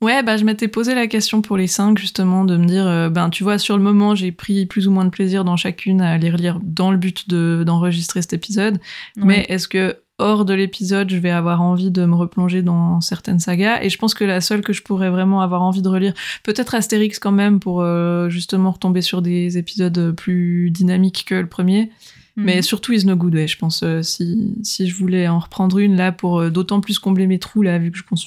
Ouais, 0.00 0.22
bah 0.22 0.36
je 0.36 0.44
m'étais 0.44 0.68
posé 0.68 0.94
la 0.94 1.08
question 1.08 1.42
pour 1.42 1.56
les 1.56 1.66
cinq 1.66 1.98
justement 1.98 2.44
de 2.44 2.56
me 2.56 2.66
dire, 2.66 2.86
euh, 2.86 3.08
ben 3.08 3.30
tu 3.30 3.42
vois, 3.42 3.58
sur 3.58 3.76
le 3.76 3.82
moment 3.82 4.14
j'ai 4.14 4.30
pris 4.30 4.64
plus 4.64 4.86
ou 4.86 4.92
moins 4.92 5.04
de 5.04 5.10
plaisir 5.10 5.44
dans 5.44 5.56
chacune 5.56 6.00
à 6.00 6.16
les 6.18 6.30
relire 6.30 6.60
dans 6.62 6.92
le 6.92 6.96
but 6.96 7.28
de 7.28 7.64
d'enregistrer 7.66 8.22
cet 8.22 8.32
épisode. 8.32 8.78
Mais 9.16 9.44
est-ce 9.48 9.66
que 9.66 9.96
hors 10.18 10.44
de 10.44 10.54
l'épisode 10.54 11.10
je 11.10 11.16
vais 11.16 11.30
avoir 11.30 11.62
envie 11.62 11.90
de 11.90 12.04
me 12.04 12.14
replonger 12.14 12.62
dans 12.62 13.00
certaines 13.00 13.40
sagas? 13.40 13.82
Et 13.82 13.90
je 13.90 13.98
pense 13.98 14.14
que 14.14 14.22
la 14.22 14.40
seule 14.40 14.60
que 14.60 14.72
je 14.72 14.84
pourrais 14.84 15.10
vraiment 15.10 15.40
avoir 15.40 15.62
envie 15.62 15.82
de 15.82 15.88
relire, 15.88 16.14
peut-être 16.44 16.76
Astérix 16.76 17.18
quand 17.18 17.32
même 17.32 17.58
pour 17.58 17.80
euh, 17.82 18.28
justement 18.28 18.70
retomber 18.70 19.02
sur 19.02 19.20
des 19.20 19.58
épisodes 19.58 20.12
plus 20.12 20.70
dynamiques 20.70 21.24
que 21.26 21.34
le 21.34 21.48
premier. 21.48 21.90
Mhm. 22.36 22.44
Mais 22.44 22.62
surtout 22.62 22.92
Is 22.92 23.04
No 23.04 23.16
Good, 23.16 23.34
ouais, 23.34 23.48
je 23.48 23.58
pense, 23.58 23.82
euh, 23.82 24.02
si, 24.02 24.54
si 24.62 24.86
je 24.86 24.94
voulais 24.94 25.26
en 25.26 25.40
reprendre 25.40 25.76
une 25.78 25.96
là 25.96 26.12
pour 26.12 26.48
d'autant 26.52 26.80
plus 26.80 27.00
combler 27.00 27.26
mes 27.26 27.40
trous 27.40 27.62
là, 27.62 27.78
vu 27.80 27.90
que 27.90 27.98
je 27.98 28.04
pense 28.04 28.24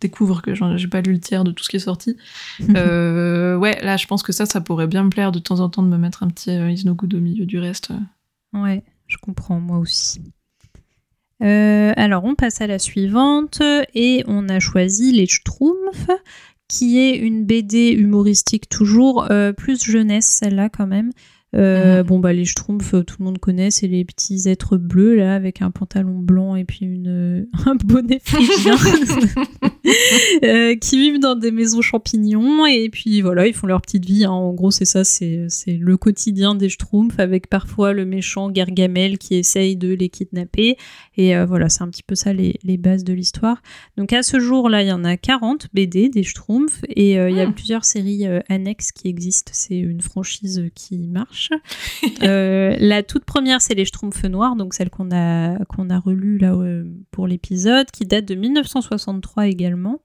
découvre 0.00 0.42
que 0.42 0.54
j'ai 0.54 0.88
pas 0.88 1.00
lu 1.00 1.12
le 1.12 1.20
tiers 1.20 1.44
de 1.44 1.50
tout 1.50 1.64
ce 1.64 1.68
qui 1.68 1.76
est 1.76 1.80
sorti. 1.80 2.16
Euh, 2.76 3.56
ouais, 3.56 3.82
là, 3.82 3.96
je 3.96 4.06
pense 4.06 4.22
que 4.22 4.32
ça, 4.32 4.46
ça 4.46 4.60
pourrait 4.60 4.86
bien 4.86 5.04
me 5.04 5.10
plaire 5.10 5.32
de 5.32 5.38
temps 5.38 5.60
en 5.60 5.68
temps 5.68 5.82
de 5.82 5.88
me 5.88 5.98
mettre 5.98 6.22
un 6.22 6.28
petit 6.28 6.50
euh, 6.50 6.70
Is 6.70 6.84
No 6.84 6.94
Good 6.94 7.14
au 7.14 7.20
milieu 7.20 7.46
du 7.46 7.58
reste. 7.58 7.92
Ouais, 8.52 8.82
je 9.06 9.16
comprends, 9.18 9.60
moi 9.60 9.78
aussi. 9.78 10.20
Euh, 11.42 11.92
alors, 11.96 12.24
on 12.24 12.34
passe 12.34 12.60
à 12.60 12.66
la 12.66 12.78
suivante 12.78 13.62
et 13.94 14.24
on 14.26 14.48
a 14.48 14.60
choisi 14.60 15.12
Les 15.12 15.26
Schtroumpfs, 15.26 16.10
qui 16.68 16.98
est 16.98 17.16
une 17.16 17.44
BD 17.44 17.90
humoristique 17.92 18.68
toujours, 18.68 19.26
plus 19.56 19.82
jeunesse 19.82 20.26
celle-là 20.26 20.68
quand 20.68 20.86
même, 20.86 21.10
euh, 21.56 21.98
mhm. 21.98 22.06
Bon, 22.06 22.18
bah, 22.20 22.32
les 22.32 22.44
Schtroumpfs, 22.44 22.94
tout 23.04 23.16
le 23.18 23.24
monde 23.24 23.38
connaît, 23.38 23.70
c'est 23.70 23.88
les 23.88 24.04
petits 24.04 24.48
êtres 24.48 24.76
bleus, 24.76 25.16
là, 25.16 25.34
avec 25.34 25.62
un 25.62 25.70
pantalon 25.70 26.18
blanc 26.18 26.54
et 26.54 26.64
puis 26.64 26.86
une, 26.86 27.48
un 27.66 27.74
bonnet 27.74 28.20
phrygien, 28.22 28.76
euh, 30.44 30.76
qui 30.76 30.98
vivent 30.98 31.18
dans 31.18 31.34
des 31.34 31.50
maisons 31.50 31.82
champignons, 31.82 32.66
et 32.66 32.88
puis 32.88 33.20
voilà, 33.20 33.48
ils 33.48 33.54
font 33.54 33.66
leur 33.66 33.82
petite 33.82 34.04
vie. 34.04 34.24
Hein. 34.24 34.30
En 34.30 34.52
gros, 34.52 34.70
c'est 34.70 34.84
ça, 34.84 35.02
c'est 35.02 35.48
le 35.66 35.96
quotidien 35.96 36.54
des 36.54 36.68
Schtroumpfs, 36.68 37.18
avec 37.18 37.48
parfois 37.48 37.92
le 37.92 38.04
méchant 38.04 38.50
Gargamel 38.50 39.18
qui 39.18 39.34
essaye 39.34 39.76
de 39.76 39.92
les 39.92 40.08
kidnapper, 40.08 40.76
et 41.20 41.36
euh, 41.36 41.44
voilà, 41.46 41.68
c'est 41.68 41.82
un 41.82 41.88
petit 41.88 42.02
peu 42.02 42.14
ça 42.14 42.32
les, 42.32 42.58
les 42.62 42.76
bases 42.76 43.04
de 43.04 43.12
l'histoire. 43.12 43.60
Donc 43.96 44.12
à 44.12 44.22
ce 44.22 44.40
jour-là, 44.40 44.82
il 44.82 44.88
y 44.88 44.92
en 44.92 45.04
a 45.04 45.16
40 45.16 45.68
BD 45.72 46.08
des 46.08 46.22
Schtroumpfs, 46.22 46.82
et 46.88 47.12
il 47.14 47.36
y 47.36 47.40
a 47.40 47.48
ah. 47.48 47.52
plusieurs 47.52 47.84
séries 47.84 48.26
annexes 48.48 48.92
qui 48.92 49.08
existent, 49.08 49.52
c'est 49.54 49.78
une 49.78 50.00
franchise 50.00 50.70
qui 50.74 50.98
marche. 50.98 51.50
Euh, 52.22 52.76
la 52.78 53.02
toute 53.02 53.24
première, 53.24 53.62
c'est 53.62 53.74
les 53.74 53.84
Schtroumpfs 53.86 54.24
noirs, 54.24 54.54
donc 54.54 54.74
celle 54.74 54.90
qu'on 54.90 55.10
a, 55.10 55.56
qu'on 55.64 55.88
a 55.88 55.98
relue 55.98 56.36
là 56.38 56.52
euh, 56.52 56.84
pour 57.10 57.26
l'épisode, 57.26 57.90
qui 57.90 58.04
date 58.04 58.26
de 58.26 58.34
1963 58.34 59.46
également. 59.46 60.02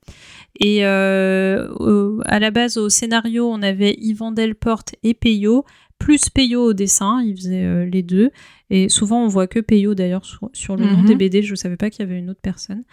Et 0.60 0.86
euh, 0.86 2.22
à 2.26 2.40
la 2.40 2.52
base, 2.52 2.78
au 2.78 2.88
scénario, 2.90 3.50
on 3.50 3.62
avait 3.62 3.96
Yvan 4.00 4.32
Delporte 4.32 4.96
et 5.04 5.14
Peyo 5.14 5.66
plus 6.06 6.30
Peyo 6.30 6.62
au 6.62 6.74
dessin, 6.74 7.24
il 7.24 7.36
faisait 7.36 7.88
les 7.88 8.04
deux. 8.04 8.30
Et 8.70 8.90
souvent, 8.90 9.26
on 9.26 9.28
voit 9.28 9.48
que 9.48 9.60
Peyo 9.60 9.96
d'ailleurs 9.96 10.24
sur, 10.54 10.76
le 10.76 10.86
nom 10.86 10.98
mhm. 10.98 11.06
des 11.08 11.16
BD. 11.16 11.42
Je 11.42 11.50
ne 11.50 11.56
savais 11.56 11.78
pas 11.78 11.90
qu'il 11.90 12.06
y 12.06 12.08
avait 12.08 12.20
une 12.20 12.30
autre 12.30 12.42
personne. 12.44 12.84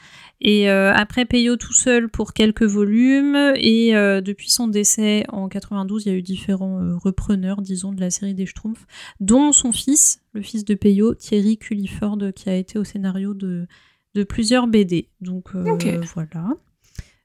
Et 0.40 0.70
euh, 0.70 0.94
après 0.94 1.26
Peyo 1.26 1.56
tout 1.56 1.74
seul 1.74 2.08
pour 2.08 2.32
quelques 2.32 2.62
volumes. 2.62 3.36
Et 3.56 3.94
euh, 3.94 4.22
depuis 4.22 4.48
son 4.48 4.66
décès 4.66 5.24
en 5.28 5.50
92, 5.50 6.06
il 6.06 6.08
y 6.08 6.14
a 6.14 6.16
eu 6.16 6.22
différents 6.22 6.80
euh, 6.80 6.96
repreneurs, 6.96 7.60
disons, 7.60 7.92
de 7.92 8.00
la 8.00 8.08
série 8.08 8.32
des 8.32 8.46
Schtroumpfs, 8.46 8.86
dont 9.20 9.52
son 9.52 9.72
fils, 9.72 10.22
le 10.32 10.40
fils 10.40 10.64
de 10.64 10.74
Peyo, 10.74 11.14
Thierry 11.14 11.58
Culliford, 11.58 12.32
qui 12.34 12.48
a 12.48 12.56
été 12.56 12.78
au 12.78 12.84
scénario 12.84 13.34
de, 13.34 13.66
de 14.14 14.24
plusieurs 14.24 14.68
BD. 14.68 15.10
Donc 15.20 15.50
voilà. 15.52 16.56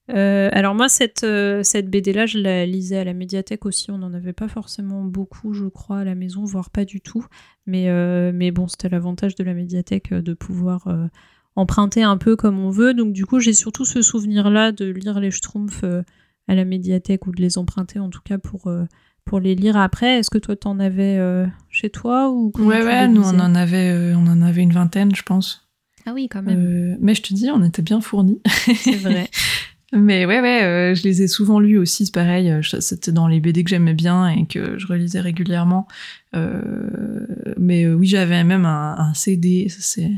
Euh, 0.09 0.49
alors 0.51 0.73
moi, 0.73 0.89
cette, 0.89 1.23
euh, 1.23 1.63
cette 1.63 1.89
BD-là, 1.89 2.25
je 2.25 2.37
la 2.37 2.65
lisais 2.65 2.97
à 2.97 3.03
la 3.03 3.13
médiathèque 3.13 3.65
aussi. 3.65 3.91
On 3.91 3.97
n'en 3.97 4.13
avait 4.13 4.33
pas 4.33 4.47
forcément 4.47 5.03
beaucoup, 5.03 5.53
je 5.53 5.65
crois, 5.65 5.99
à 5.99 6.03
la 6.03 6.15
maison, 6.15 6.43
voire 6.45 6.69
pas 6.69 6.85
du 6.85 7.01
tout. 7.01 7.25
Mais, 7.65 7.89
euh, 7.89 8.31
mais 8.33 8.51
bon, 8.51 8.67
c'était 8.67 8.89
l'avantage 8.89 9.35
de 9.35 9.43
la 9.43 9.53
médiathèque 9.53 10.13
de 10.13 10.33
pouvoir 10.33 10.87
emprunter 11.55 12.03
un 12.03 12.17
peu 12.17 12.35
comme 12.35 12.59
on 12.59 12.69
veut. 12.69 12.93
Donc 12.93 13.13
du 13.13 13.25
coup, 13.25 13.39
j'ai 13.39 13.53
surtout 13.53 13.85
ce 13.85 14.01
souvenir-là 14.01 14.71
de 14.71 14.85
lire 14.85 15.19
les 15.19 15.31
Schtroumpfs 15.31 15.83
à 16.47 16.55
la 16.55 16.65
médiathèque 16.65 17.27
ou 17.27 17.31
de 17.31 17.41
les 17.41 17.57
emprunter 17.57 17.99
en 17.99 18.09
tout 18.09 18.21
cas 18.23 18.37
pour, 18.37 18.71
pour 19.25 19.39
les 19.39 19.55
lire 19.55 19.75
après. 19.75 20.19
Est-ce 20.19 20.29
que 20.29 20.37
toi, 20.37 20.55
t'en 20.55 20.79
avais 20.79 21.19
chez 21.69 21.89
toi 21.89 22.29
ou 22.29 22.53
Ouais, 22.59 22.83
ouais, 22.83 23.07
nous 23.09 23.23
on 23.23 23.39
en, 23.39 23.55
avait, 23.55 24.13
on 24.15 24.27
en 24.27 24.41
avait 24.41 24.61
une 24.61 24.71
vingtaine, 24.71 25.13
je 25.13 25.23
pense. 25.23 25.67
Ah 26.05 26.13
oui, 26.13 26.29
quand 26.29 26.41
même. 26.41 26.97
mais 27.01 27.13
je 27.13 27.21
te 27.21 27.33
dis, 27.33 27.49
on 27.51 27.61
était 27.63 27.81
bien 27.81 27.99
fournis. 27.99 28.39
C'est 28.75 28.95
vrai. 28.95 29.29
Mais 29.93 30.25
ouais, 30.25 30.41
ouais, 30.41 30.63
euh, 30.63 30.95
je 30.95 31.03
les 31.03 31.21
ai 31.21 31.27
souvent 31.27 31.59
lus 31.59 31.77
aussi, 31.77 32.05
c'est 32.05 32.13
pareil. 32.13 32.51
Euh, 32.51 32.61
c'était 32.61 33.13
dans 33.13 33.27
les 33.27 33.39
BD 33.39 33.63
que 33.63 33.69
j'aimais 33.69 33.93
bien 33.93 34.27
et 34.27 34.45
que 34.45 34.77
je 34.77 34.85
relisais 34.85 35.21
régulièrement. 35.21 35.87
Euh, 36.35 37.25
mais 37.57 37.87
oui, 37.87 38.07
j'avais 38.07 38.43
même 38.43 38.65
un, 38.65 39.13
CD, 39.13 39.67
c'était 39.69 40.11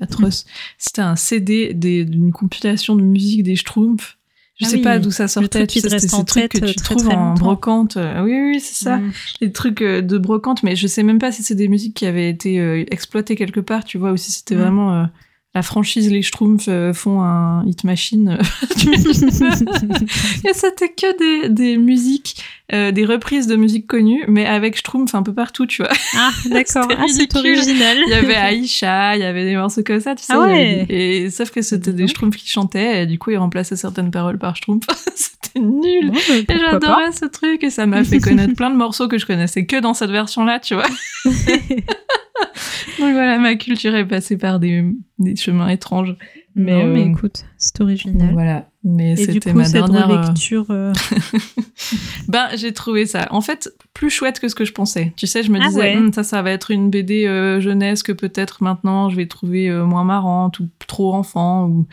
atroce. 0.00 0.44
C'était 0.78 1.00
un 1.00 1.16
CD 1.16 1.72
d'une 1.72 2.32
compilation 2.32 2.96
de 2.96 3.02
musique 3.02 3.44
des 3.44 3.56
Schtroumpfs. 3.56 4.18
Je 4.60 4.66
ah 4.66 4.70
sais 4.70 4.78
pas 4.78 4.98
d'où 4.98 5.12
ça 5.12 5.28
sortait. 5.28 5.66
Tu 5.68 5.80
sais, 5.80 5.98
ces 6.00 6.24
trucs 6.24 6.48
que 6.48 6.66
tu 6.66 6.74
trouves 6.74 7.08
en 7.08 7.32
brocante. 7.32 7.96
oui, 7.96 8.32
oui, 8.32 8.60
c'est 8.60 8.84
ça. 8.84 9.00
Les 9.40 9.52
trucs 9.52 9.82
de 9.82 10.18
brocante, 10.18 10.62
mais 10.62 10.76
je 10.76 10.86
sais 10.86 11.02
même 11.02 11.18
pas 11.18 11.32
si 11.32 11.42
c'est 11.42 11.54
des 11.54 11.68
musiques 11.68 11.94
qui 11.94 12.06
avaient 12.06 12.28
été 12.28 12.84
exploitées 12.92 13.36
quelque 13.36 13.60
part, 13.60 13.84
tu 13.84 13.96
vois, 13.96 14.12
ou 14.12 14.16
si 14.18 14.32
c'était 14.32 14.56
mm. 14.56 14.58
vraiment 14.58 15.08
la 15.54 15.62
franchise 15.62 16.10
Les 16.10 16.22
Schtroumpfs 16.22 16.68
euh, 16.68 16.92
font 16.92 17.22
un 17.22 17.64
hit 17.66 17.84
machine. 17.84 18.38
et 18.84 20.52
c'était 20.52 20.92
que 20.92 21.18
des, 21.18 21.48
des 21.48 21.76
musiques 21.78 22.36
euh, 22.70 22.92
des 22.92 23.06
reprises 23.06 23.46
de 23.46 23.56
musique 23.56 23.86
connue, 23.86 24.24
mais 24.28 24.44
avec 24.44 24.76
Schtroumpf 24.76 25.14
un 25.14 25.22
peu 25.22 25.32
partout, 25.32 25.66
tu 25.66 25.82
vois. 25.82 25.92
Ah, 26.14 26.30
d'accord. 26.50 26.86
ah, 26.98 27.04
c'est 27.08 27.34
original. 27.34 27.96
Il 28.06 28.10
y 28.10 28.14
avait 28.14 28.34
Aïcha, 28.34 29.16
il 29.16 29.22
y 29.22 29.24
avait 29.24 29.46
des 29.46 29.56
morceaux 29.56 29.82
comme 29.82 30.00
ça, 30.00 30.14
tu 30.14 30.22
sais. 30.22 30.34
Ah 30.34 30.40
ouais. 30.40 30.84
Et 30.90 31.30
sauf 31.30 31.50
que 31.50 31.62
c'était 31.62 31.94
des 31.94 32.06
Schtroumpfs 32.06 32.36
qui 32.36 32.48
chantaient, 32.48 33.02
et 33.02 33.06
du 33.06 33.18
coup, 33.18 33.30
ils 33.30 33.38
remplaçaient 33.38 33.76
certaines 33.76 34.10
paroles 34.10 34.38
par 34.38 34.54
Schtroumpf. 34.54 34.86
c'était 35.14 35.60
nul. 35.60 36.12
Mais 36.12 36.40
Et 36.40 36.58
j'adorais 36.58 37.12
ce 37.12 37.24
truc, 37.24 37.64
et 37.64 37.70
ça 37.70 37.86
m'a 37.86 38.04
fait 38.04 38.20
connaître 38.20 38.54
plein 38.54 38.68
de 38.70 38.76
morceaux 38.76 39.08
que 39.08 39.16
je 39.16 39.24
connaissais 39.24 39.64
que 39.64 39.80
dans 39.80 39.94
cette 39.94 40.10
version-là, 40.10 40.60
tu 40.60 40.74
vois. 40.74 40.88
Donc 41.24 43.12
voilà, 43.12 43.38
ma 43.38 43.54
culture 43.54 43.94
est 43.94 44.06
passée 44.06 44.36
par 44.36 44.60
des, 44.60 44.84
des 45.18 45.36
chemins 45.36 45.68
étranges. 45.68 46.16
Mais, 46.54 46.84
non, 46.84 46.92
mais 46.92 47.02
euh, 47.02 47.10
écoute, 47.10 47.44
c'est 47.56 47.80
original. 47.80 48.32
Voilà. 48.32 48.68
Mais 48.84 49.16
c'était 49.16 49.52
ma 49.54 49.68
dernière. 49.68 50.08
euh, 50.10 50.16
relecture. 50.22 50.66
euh, 50.70 50.92
Ben, 52.28 52.46
j'ai 52.54 52.72
trouvé 52.72 53.06
ça, 53.06 53.26
en 53.30 53.40
fait, 53.40 53.72
plus 53.94 54.10
chouette 54.10 54.38
que 54.40 54.48
ce 54.48 54.54
que 54.54 54.64
je 54.64 54.72
pensais. 54.72 55.12
Tu 55.16 55.26
sais, 55.26 55.42
je 55.42 55.50
me 55.50 55.58
Ah 55.60 55.66
disais, 55.68 55.80
ouais. 55.80 55.96
Hum, 55.96 56.12
ça, 56.12 56.22
ça 56.22 56.42
va 56.42 56.50
être 56.50 56.70
une 56.70 56.90
BD 56.90 57.26
euh, 57.26 57.60
jeunesse 57.60 58.02
que 58.02 58.12
peut-être 58.12 58.62
maintenant 58.62 59.08
je 59.10 59.16
vais 59.16 59.26
trouver 59.26 59.68
euh, 59.68 59.84
moins 59.84 60.04
marrante 60.04 60.60
ou 60.60 60.68
trop 60.86 61.14
enfant 61.14 61.66
ou 61.66 61.86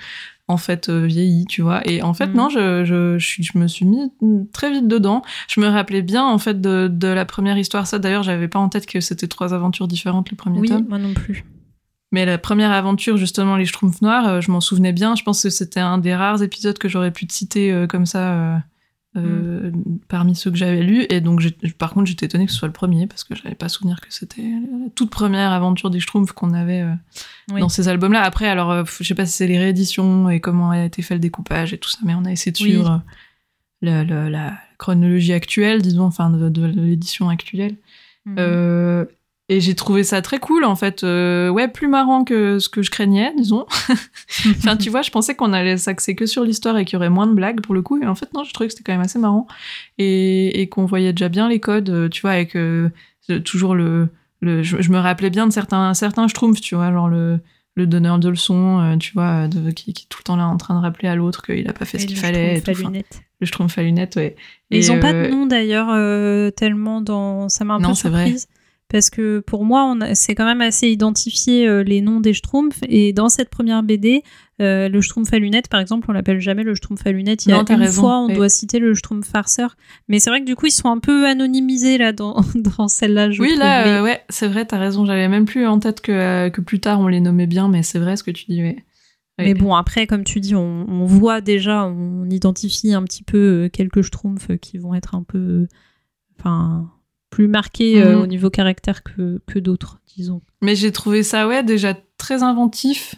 en 0.48 0.58
fait 0.58 0.90
vieillie, 0.92 1.46
tu 1.48 1.62
vois. 1.64 1.82
Et 1.90 2.04
en 2.04 2.14
fait, 2.14 2.28
Mhm. 2.28 2.36
non, 2.36 2.50
je, 2.50 2.86
je, 2.86 3.18
je, 3.18 3.58
me 3.58 3.68
suis 3.68 3.86
mis 3.86 4.12
très 4.54 4.70
vite 4.72 4.88
dedans. 4.88 5.24
Je 5.48 5.60
me 5.62 5.68
rappelais 5.68 6.04
bien, 6.04 6.24
en 6.24 6.38
fait, 6.38 6.62
de, 6.62 6.88
de 6.88 7.08
la 7.08 7.26
première 7.26 7.58
histoire. 7.58 7.88
Ça, 7.88 7.98
d'ailleurs, 7.98 8.22
j'avais 8.24 8.48
pas 8.48 8.60
en 8.60 8.70
tête 8.70 8.86
que 8.86 9.00
c'était 9.00 9.28
trois 9.28 9.54
aventures 9.56 9.88
différentes, 9.88 10.30
le 10.30 10.36
premier 10.38 10.60
Oui, 10.60 10.68
tome. 10.68 10.86
moi 10.88 11.00
non 11.00 11.14
plus. 11.16 11.46
Mais 12.16 12.26
la 12.26 12.38
première 12.38 12.72
aventure, 12.72 13.18
justement, 13.18 13.58
les 13.58 13.66
Schtroumpfs 13.66 14.02
noirs, 14.02 14.26
euh, 14.28 14.40
je 14.42 14.50
m'en 14.50 14.62
souvenais 14.62 14.94
bien. 14.94 15.16
Je 15.16 15.24
pense 15.24 15.44
que 15.44 15.50
c'était 15.50 15.82
un 15.82 15.98
des 15.98 16.16
rares 16.16 16.42
épisodes 16.42 16.78
que 16.78 16.88
j'aurais 16.88 17.12
pu 17.12 17.28
te 17.28 17.34
citer 17.34 17.74
euh, 17.74 17.88
comme 17.88 18.06
ça 18.06 18.34
euh, 18.34 18.58
euh, 19.18 19.72
parmi 20.08 20.34
ceux 20.36 20.50
que 20.50 20.56
j'avais 20.58 20.82
lus. 20.82 21.06
Et 21.10 21.20
donc, 21.20 21.42
par 21.78 21.94
contre, 21.94 22.08
j'étais 22.08 22.26
étonnée 22.26 22.46
que 22.46 22.52
ce 22.54 22.58
soit 22.58 22.68
le 22.70 22.74
premier 22.74 23.06
parce 23.08 23.24
que 23.26 23.36
j'avais 23.36 23.56
pas 23.56 23.68
souvenir 23.70 24.00
que 24.00 24.08
c'était 24.10 24.42
la 24.44 24.90
toute 24.96 25.10
première 25.10 25.52
aventure 25.52 25.90
des 25.90 26.00
Schtroumpfs 26.00 26.32
qu'on 26.32 26.54
avait 26.54 26.86
Oui. 27.52 27.60
dans 27.60 27.68
ces 27.70 27.88
albums-là. 27.90 28.22
Après, 28.24 28.48
alors, 28.48 28.86
je 28.86 29.04
sais 29.04 29.14
pas 29.16 29.26
si 29.26 29.34
c'est 29.34 29.48
les 29.48 29.58
rééditions 29.58 30.30
et 30.30 30.40
comment 30.40 30.70
a 30.72 30.86
été 30.86 31.02
fait 31.02 31.16
le 31.16 31.20
découpage 31.20 31.74
et 31.74 31.78
tout 31.78 31.90
ça, 31.90 32.00
mais 32.06 32.14
on 32.16 32.24
a 32.26 32.32
essayé 32.32 32.52
de 32.54 32.58
suivre 32.58 33.04
la, 33.82 34.04
la- 34.06 34.30
la 34.30 34.54
chronologie 34.78 35.34
actuelle, 35.34 35.82
disons, 35.82 36.06
enfin, 36.06 36.30
de, 36.30 36.48
de 36.50 36.66
l'édition 36.66 37.28
actuelle. 37.30 37.76
Mhm. 38.26 38.36
Et 39.48 39.62
j'ai 39.62 39.76
trouvé 39.76 40.04
ça 40.04 40.24
très 40.24 40.40
cool, 40.40 40.64
en 40.66 40.76
fait. 40.76 41.04
Euh, 41.04 41.50
ouais, 41.50 41.68
plus 41.68 41.88
marrant 41.88 42.24
que 42.24 42.58
ce 42.58 42.68
que 42.68 42.82
je 42.82 42.90
craignais, 42.90 43.32
disons. 43.38 43.68
enfin, 44.58 44.76
tu 44.76 44.90
vois, 44.90 45.04
je 45.04 45.12
pensais 45.12 45.36
qu'on 45.36 45.54
allait 45.54 45.78
s'axer 45.78 46.16
que 46.16 46.26
sur 46.26 46.44
l'histoire 46.44 46.78
et 46.80 46.86
qu'il 46.86 46.94
y 46.94 46.98
aurait 46.98 47.12
moins 47.12 47.28
de 47.28 47.34
blagues 47.34 47.62
pour 47.62 47.76
le 47.76 47.84
coup. 47.84 48.02
Et 48.02 48.08
en 48.08 48.16
fait, 48.16 48.34
non, 48.34 48.44
je 48.44 48.52
trouvais 48.54 48.68
que 48.68 48.74
c'était 48.74 48.84
quand 48.84 48.94
même 48.94 49.06
assez 49.06 49.20
marrant. 49.20 49.46
Et, 50.00 50.62
et 50.62 50.68
qu'on 50.68 50.86
voyait 50.86 51.14
déjà 51.14 51.30
bien 51.30 51.48
les 51.48 51.60
codes, 51.60 51.90
euh, 51.92 52.10
tu 52.10 52.22
vois, 52.22 52.32
avec 52.32 52.56
euh, 52.56 52.90
toujours 53.44 53.76
le. 53.76 54.10
le 54.42 54.64
je, 54.64 54.82
je 54.82 54.90
me 54.92 54.98
rappelais 54.98 55.30
bien 55.30 55.46
de 55.46 55.54
certains, 55.54 55.94
certains 55.94 56.28
schtroumpfs, 56.28 56.62
tu 56.62 56.74
vois, 56.74 56.92
genre 56.92 57.08
le, 57.08 57.40
le 57.76 57.86
donneur 57.86 58.18
de 58.18 58.30
leçons, 58.30 58.80
euh, 58.80 58.98
tu 58.98 59.14
vois, 59.14 59.48
de, 59.48 59.70
qui, 59.70 59.94
qui 59.94 60.06
est 60.06 60.10
tout 60.10 60.22
le 60.22 60.24
temps 60.24 60.38
là 60.38 60.48
en 60.48 60.58
train 60.58 60.74
de 60.74 60.82
rappeler 60.82 61.08
à 61.08 61.16
l'autre 61.16 61.44
qu'il 61.44 61.70
a 61.70 61.74
pas 61.74 61.86
fait 61.86 62.00
ce 62.00 62.08
qu'il 62.08 62.18
fallait. 62.18 62.56
et 62.58 62.62
Schtroumpf 62.62 62.80
à 62.80 62.82
tout. 62.82 62.88
Enfin, 62.88 63.02
le 63.42 63.46
schtroumpf 63.46 63.78
à 63.78 63.84
lunettes, 63.84 64.16
ouais. 64.16 64.36
Et 64.72 64.80
ils 64.80 64.86
Et, 64.88 64.90
ont 64.90 65.00
pas 65.00 65.14
de 65.14 65.28
nom 65.28 65.46
d'ailleurs 65.46 66.52
tellement 66.56 67.02
dans. 67.02 67.48
Ça 67.48 67.64
m'a 67.64 67.76
un 67.76 67.80
Non, 67.80 67.90
peu 67.90 67.94
c'est 67.94 68.10
vrai. 68.10 68.34
Parce 68.88 69.10
que 69.10 69.40
pour 69.40 69.66
moi, 69.66 69.96
c'est 70.14 70.36
quand 70.36 70.46
même 70.46 70.62
assez 70.62 70.88
identifié 70.90 71.68
euh, 71.68 71.84
les 71.84 72.02
noms 72.02 72.20
des 72.20 72.34
Schtroumpfs. 72.34 72.80
Et 72.88 73.14
dans 73.14 73.30
cette 73.30 73.50
première 73.50 73.82
BD, 73.82 74.22
euh, 74.62 74.90
le 74.90 75.02
Schtroumpf 75.02 75.34
à 75.34 75.40
lunettes, 75.40 75.70
par 75.70 75.80
exemple, 75.80 76.06
on 76.08 76.14
l'appelle 76.14 76.40
jamais 76.40 76.62
le 76.64 76.76
Schtroumpf 76.76 77.06
à 77.06 77.12
lunettes. 77.12 77.46
Il 77.46 77.50
y 77.50 77.52
a 77.54 77.58
Non, 77.58 77.64
une 77.66 77.76
raison, 77.82 78.02
fois, 78.04 78.20
on 78.20 78.28
doit 78.30 78.48
citer 78.48 78.78
le 78.78 78.94
Schtroumpf 78.94 79.28
farceur. 79.28 79.76
Mais 80.08 80.20
c'est 80.20 80.30
vrai 80.30 80.40
que 80.42 80.46
du 80.46 80.56
coup, 80.56 80.68
ils 80.68 80.72
sont 80.72 80.90
un 80.90 81.00
peu 81.00 81.26
anonymisés 81.28 81.98
là 81.98 82.14
dans, 82.14 82.40
dans 82.78 82.88
celle-là. 82.88 83.30
Oui, 83.40 83.48
trouve. 83.50 83.60
là, 83.60 83.86
Mais- 83.86 83.92
euh, 83.92 84.04
ouais, 84.04 84.22
c'est 84.30 84.48
vrai, 84.48 84.66
t'as 84.66 84.78
raison. 84.78 85.04
J'avais 85.04 85.28
même 85.30 85.46
plus 85.46 85.66
en 85.66 85.80
tête 85.80 86.02
que, 86.02 86.50
que 86.50 86.62
plus 86.62 86.80
tard 86.80 87.00
on 87.00 87.08
les 87.08 87.22
nommait 87.22 87.48
bien, 87.48 87.68
mais 87.68 87.82
c'est 87.82 88.00
vrai 88.00 88.16
ce 88.18 88.24
que 88.24 88.32
tu 88.32 88.46
dis. 88.50 88.62
Mais 89.40 89.54
bon, 89.56 89.74
après, 89.76 90.06
comme 90.08 90.24
tu 90.24 90.40
dis, 90.40 90.56
on, 90.56 90.86
on 90.88 91.06
voit 91.06 91.42
déjà, 91.42 91.88
on 91.88 92.30
identifie 92.30 92.94
un 92.94 93.04
petit 93.04 93.24
peu 93.24 93.68
quelques 93.74 94.04
schtroumpfs 94.04 94.56
qui 94.62 94.78
vont 94.78 94.94
être 94.94 95.16
un 95.16 95.24
peu, 95.24 95.68
enfin, 96.40 96.90
plus 97.36 97.48
marqués 97.50 98.02
euh, 98.02 98.16
Mhm. 98.16 98.22
au 98.22 98.28
niveau 98.28 98.50
caractère 98.50 99.04
que, 99.04 99.42
que 99.46 99.60
d'autres, 99.60 100.00
disons. 100.16 100.42
Mais 100.62 100.74
j'ai 100.74 100.94
trouvé 100.94 101.22
ça, 101.22 101.48
ouais, 101.50 101.64
déjà 101.64 101.94
très 102.18 102.44
inventif. 102.44 103.16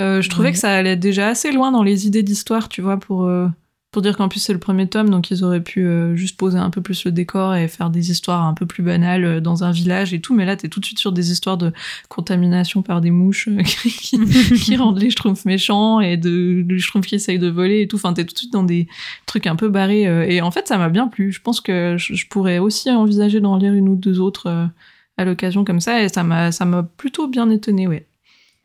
Euh, 0.00 0.20
je 0.20 0.28
trouvais 0.28 0.48
Ouais. 0.48 0.52
que 0.52 0.58
ça 0.58 0.72
allait 0.74 0.96
déjà 0.96 1.28
assez 1.28 1.52
loin 1.52 1.70
dans 1.70 1.84
les 1.84 2.08
idées 2.08 2.24
d'histoire, 2.24 2.68
tu 2.68 2.82
vois, 2.82 2.96
pour, 2.98 3.22
euh, 3.24 3.46
pour 3.92 4.02
dire 4.02 4.16
qu'en 4.16 4.28
plus 4.28 4.40
c'est 4.40 4.52
le 4.52 4.58
premier 4.58 4.88
tome, 4.88 5.08
donc 5.08 5.30
ils 5.30 5.42
auraient 5.42 5.62
pu 5.62 5.86
euh, 5.86 6.16
juste 6.16 6.36
poser 6.36 6.58
un 6.58 6.70
peu 6.70 6.82
plus 6.82 7.04
le 7.04 7.12
décor 7.12 7.54
et 7.54 7.66
faire 7.66 7.88
des 7.88 8.10
histoires 8.10 8.44
un 8.44 8.52
peu 8.52 8.66
plus 8.66 8.82
banales 8.82 9.24
euh, 9.24 9.40
dans 9.40 9.64
un 9.64 9.70
village 9.70 10.12
et 10.12 10.20
tout. 10.20 10.34
Mais 10.34 10.44
là, 10.44 10.56
t'es 10.56 10.68
tout 10.68 10.80
de 10.80 10.84
suite 10.84 10.98
sur 10.98 11.12
des 11.12 11.30
histoires 11.30 11.56
de 11.56 11.72
contamination 12.08 12.82
par 12.82 13.00
des 13.00 13.10
mouches 13.10 13.48
euh, 13.48 13.62
qui, 13.64 14.18
qui 14.56 14.76
rendent 14.78 15.00
les 15.00 15.10
schtroumpfs 15.10 15.44
méchants 15.44 16.00
et 16.00 16.16
de, 16.16 16.64
schtroumpfs 16.78 17.06
qui 17.06 17.14
essayent 17.14 17.38
de 17.38 17.48
voler 17.48 17.82
et 17.82 17.88
tout. 17.88 17.96
Enfin, 17.96 18.12
t'es 18.12 18.24
tout 18.24 18.34
de 18.34 18.38
suite 18.38 18.52
dans 18.52 18.64
des 18.64 18.86
trucs 19.24 19.46
un 19.46 19.56
peu 19.56 19.68
barrés. 19.68 20.02
et 20.02 20.42
en 20.42 20.50
fait, 20.50 20.68
ça 20.68 20.76
m'a 20.76 20.88
bien 20.88 21.08
plu. 21.08 21.32
Je 21.32 21.40
pense 21.40 21.60
que 21.60 21.96
je, 21.98 22.26
pourrais 22.28 22.58
aussi 22.58 22.90
envisager 22.90 23.40
d'en 23.40 23.56
lire 23.56 23.72
une 23.72 23.88
ou 23.88 23.96
deux 23.96 24.20
autres 24.20 24.68
à 25.16 25.24
l'occasion 25.24 25.64
comme 25.64 25.80
ça. 25.80 26.02
Et 26.02 26.08
ça 26.08 26.22
m'a, 26.22 26.52
ça 26.52 26.64
m'a 26.64 26.82
plutôt 26.82 27.28
bien 27.28 27.48
étonné, 27.50 27.86
ouais. 27.86 28.06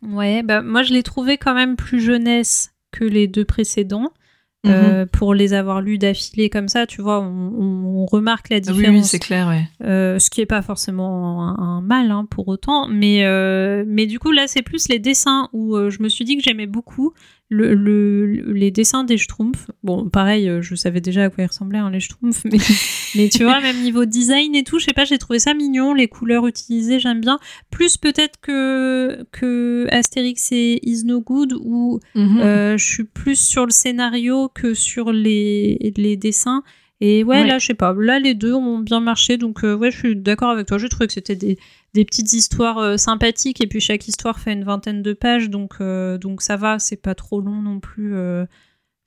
Ouais, 0.02 0.42
bah, 0.44 0.62
moi 0.62 0.84
je 0.84 0.94
l'ai 0.94 1.04
trouvé 1.04 1.38
quand 1.38 1.54
même 1.54 1.76
plus 1.76 2.02
jeunesse 2.02 2.74
que 2.92 3.06
les 3.06 3.28
deux 3.28 3.46
précédents. 3.46 4.12
Mhm. 4.63 4.71
Euh, 4.71 5.06
pour 5.12 5.34
les 5.34 5.54
avoir 5.54 5.82
lus 5.82 5.97
d'affilée 5.97 6.52
comme 6.52 6.67
ça, 6.67 6.86
tu 6.86 7.02
vois, 7.02 7.19
on, 7.19 8.06
remarque 8.06 8.50
la 8.50 8.58
Ah 8.58 8.60
différence. 8.60 8.80
oui, 8.80 8.97
oui, 8.97 9.04
c'est 9.04 9.19
clair, 9.19 9.47
ouais. 9.47 9.63
Euh, 9.84 10.19
ce 10.19 10.30
qui 10.30 10.41
est 10.41 10.45
pas 10.45 10.62
forcément 10.62 11.47
un, 11.47 11.78
un 11.78 11.82
mal 11.82 12.12
hein, 12.12 12.28
pour 12.30 12.47
autant, 12.47 12.88
mais 12.88 13.26
euh, 13.26 13.84
mais 13.88 14.06
du 14.06 14.19
coup 14.19 14.32
là 14.32 14.47
c'est 14.47 14.63
plus 14.63 14.89
les 14.89 15.00
dessins 15.00 15.50
où 15.54 15.78
je 15.89 16.02
me 16.02 16.10
suis 16.10 16.26
dit 16.26 16.36
que 16.36 16.43
j'aimais 16.43 16.67
beaucoup 16.67 17.13
le, 17.52 17.76
le- 17.76 18.54
les 18.54 18.72
dessins 18.72 19.04
des 19.04 19.18
Schtroumpfs. 19.18 19.70
Bon 19.84 20.10
pareil, 20.10 20.48
euh, 20.50 20.62
je 20.62 20.74
savais 20.74 21.02
déjà 21.02 21.26
à 21.26 21.30
quoi 21.30 21.44
ils 21.44 21.48
ressemblaient 21.48 21.78
hein, 21.80 21.92
les 21.92 22.00
Schtroumpfs, 22.00 22.44
mais 22.52 22.58
mais 23.16 23.30
tu 23.30 23.44
vois 23.44 23.60
même 23.60 23.82
niveau 23.82 24.06
design 24.06 24.56
et 24.56 24.64
tout, 24.64 24.80
je 24.80 24.86
sais 24.86 24.94
pas, 24.94 25.04
j'ai 25.06 25.18
trouvé 25.18 25.38
ça 25.40 25.54
mignon, 25.54 25.94
les 25.94 26.08
couleurs 26.08 26.48
utilisées 26.48 27.00
j'aime 27.00 27.20
bien. 27.22 27.40
Plus 27.70 27.98
peut-être 27.98 28.40
que 28.42 29.24
que 29.32 29.86
Astérix 29.92 30.52
et 30.54 30.80
Is 30.84 31.04
No 31.06 31.22
Good 31.22 31.54
où 31.62 32.00
Mhm. 32.16 32.40
euh, 32.40 32.78
je 32.78 32.86
suis 32.86 33.04
plus 33.04 33.38
sur 33.38 33.66
le 33.66 33.72
scénario 33.72 34.50
que 34.54 34.74
sur 34.74 35.12
les, 35.12 35.94
les 35.98 36.16
dessins. 36.18 36.64
Et 37.04 37.24
ouais, 37.24 37.42
Ouais. 37.42 37.48
là, 37.48 37.58
je 37.58 37.66
sais 37.66 37.74
pas. 37.74 37.96
Là, 37.98 38.20
les 38.20 38.36
deux 38.36 38.54
ont 38.54 38.78
bien 38.78 39.00
marché. 39.00 39.38
Donc, 39.38 39.64
euh, 39.64 39.76
ouais, 39.76 39.90
je 39.90 39.98
suis 39.98 40.16
d'accord 40.16 40.50
avec 40.52 40.68
toi. 40.68 40.78
J'ai 40.78 40.88
trouvé 40.88 41.08
que 41.08 41.14
c'était 41.14 41.36
des, 41.36 41.58
des 41.94 42.06
petites 42.06 42.34
histoires 42.34 42.78
euh, 42.78 42.98
sympathiques. 42.98 43.62
Et 43.62 43.68
puis, 43.68 43.80
chaque 43.80 44.08
histoire 44.08 44.40
fait 44.40 44.54
une 44.54 44.64
vingtaine 44.64 45.02
de 45.02 45.14
pages. 45.14 45.50
Donc, 45.50 45.76
euh, 45.82 46.18
donc 46.18 46.42
ça 46.42 46.58
va. 46.58 46.80
C'est 46.80 47.02
pas 47.02 47.16
trop 47.16 47.42
long 47.42 47.62
non 47.62 47.80
plus. 47.80 48.16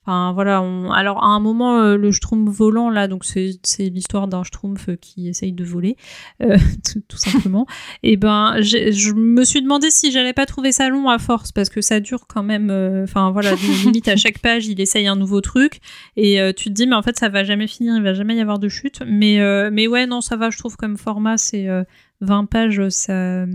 Euh. 0.07 0.11
Enfin, 0.11 0.33
voilà. 0.33 0.61
on- 0.61 0.91
Alors, 0.91 1.23
à 1.23 1.27
un 1.27 1.39
moment, 1.39 1.79
euh, 1.79 1.97
le 1.97 2.11
Schtroumpf 2.11 2.49
volant, 2.55 2.89
là, 2.89 3.07
donc 3.07 3.25
c'est 3.25 3.57
l'histoire 3.79 4.27
d'un 4.27 4.43
Schtroumpf 4.43 4.89
euh, 4.89 4.95
qui 4.95 5.27
essaye 5.29 5.51
de 5.51 5.63
voler, 5.63 5.97
euh, 6.41 6.57
tout, 6.93 7.01
tout 7.07 7.17
simplement. 7.17 7.65
Et 8.03 8.15
ben, 8.17 8.55
j'ai- 8.59 8.91
je 8.91 9.13
me 9.13 9.43
suis 9.43 9.61
demandé 9.61 9.89
si 9.89 10.11
j'allais 10.11 10.33
pas 10.33 10.45
trouver 10.45 10.71
ça 10.71 10.89
long 10.89 11.09
à 11.09 11.17
force, 11.17 11.51
parce 11.51 11.69
que 11.69 11.81
ça 11.81 11.99
dure 11.99 12.27
quand 12.27 12.43
même. 12.43 12.69
euh, 12.69 13.03
Enfin, 13.03 13.31
voilà, 13.31 13.51
limite 13.83 14.07
à 14.07 14.15
chaque 14.15 14.39
page, 14.39 14.67
il 14.67 14.79
essaye 14.79 15.07
un 15.07 15.15
nouveau 15.15 15.41
truc. 15.41 15.79
Et 16.15 16.39
euh, 16.41 16.53
tu 16.53 16.65
te 16.65 16.73
dis, 16.73 16.87
mais 16.87 16.95
en 16.95 17.01
fait, 17.01 17.17
ça 17.17 17.29
va 17.29 17.43
jamais 17.43 17.67
finir, 17.67 17.95
il 17.97 18.03
va 18.03 18.13
jamais 18.13 18.35
y 18.35 18.41
avoir 18.41 18.59
de 18.59 18.69
chute. 18.69 19.01
Mais, 19.07 19.39
euh, 19.39 19.69
mais 19.71 19.87
ouais, 19.87 20.05
non, 20.07 20.21
ça 20.21 20.35
va, 20.37 20.49
je 20.49 20.57
trouve, 20.57 20.75
comme 20.77 20.97
format, 20.97 21.37
c'est 21.37 21.67
euh, 21.67 21.83
20 22.21 22.45
pages, 22.45 22.87
ça, 22.89 23.45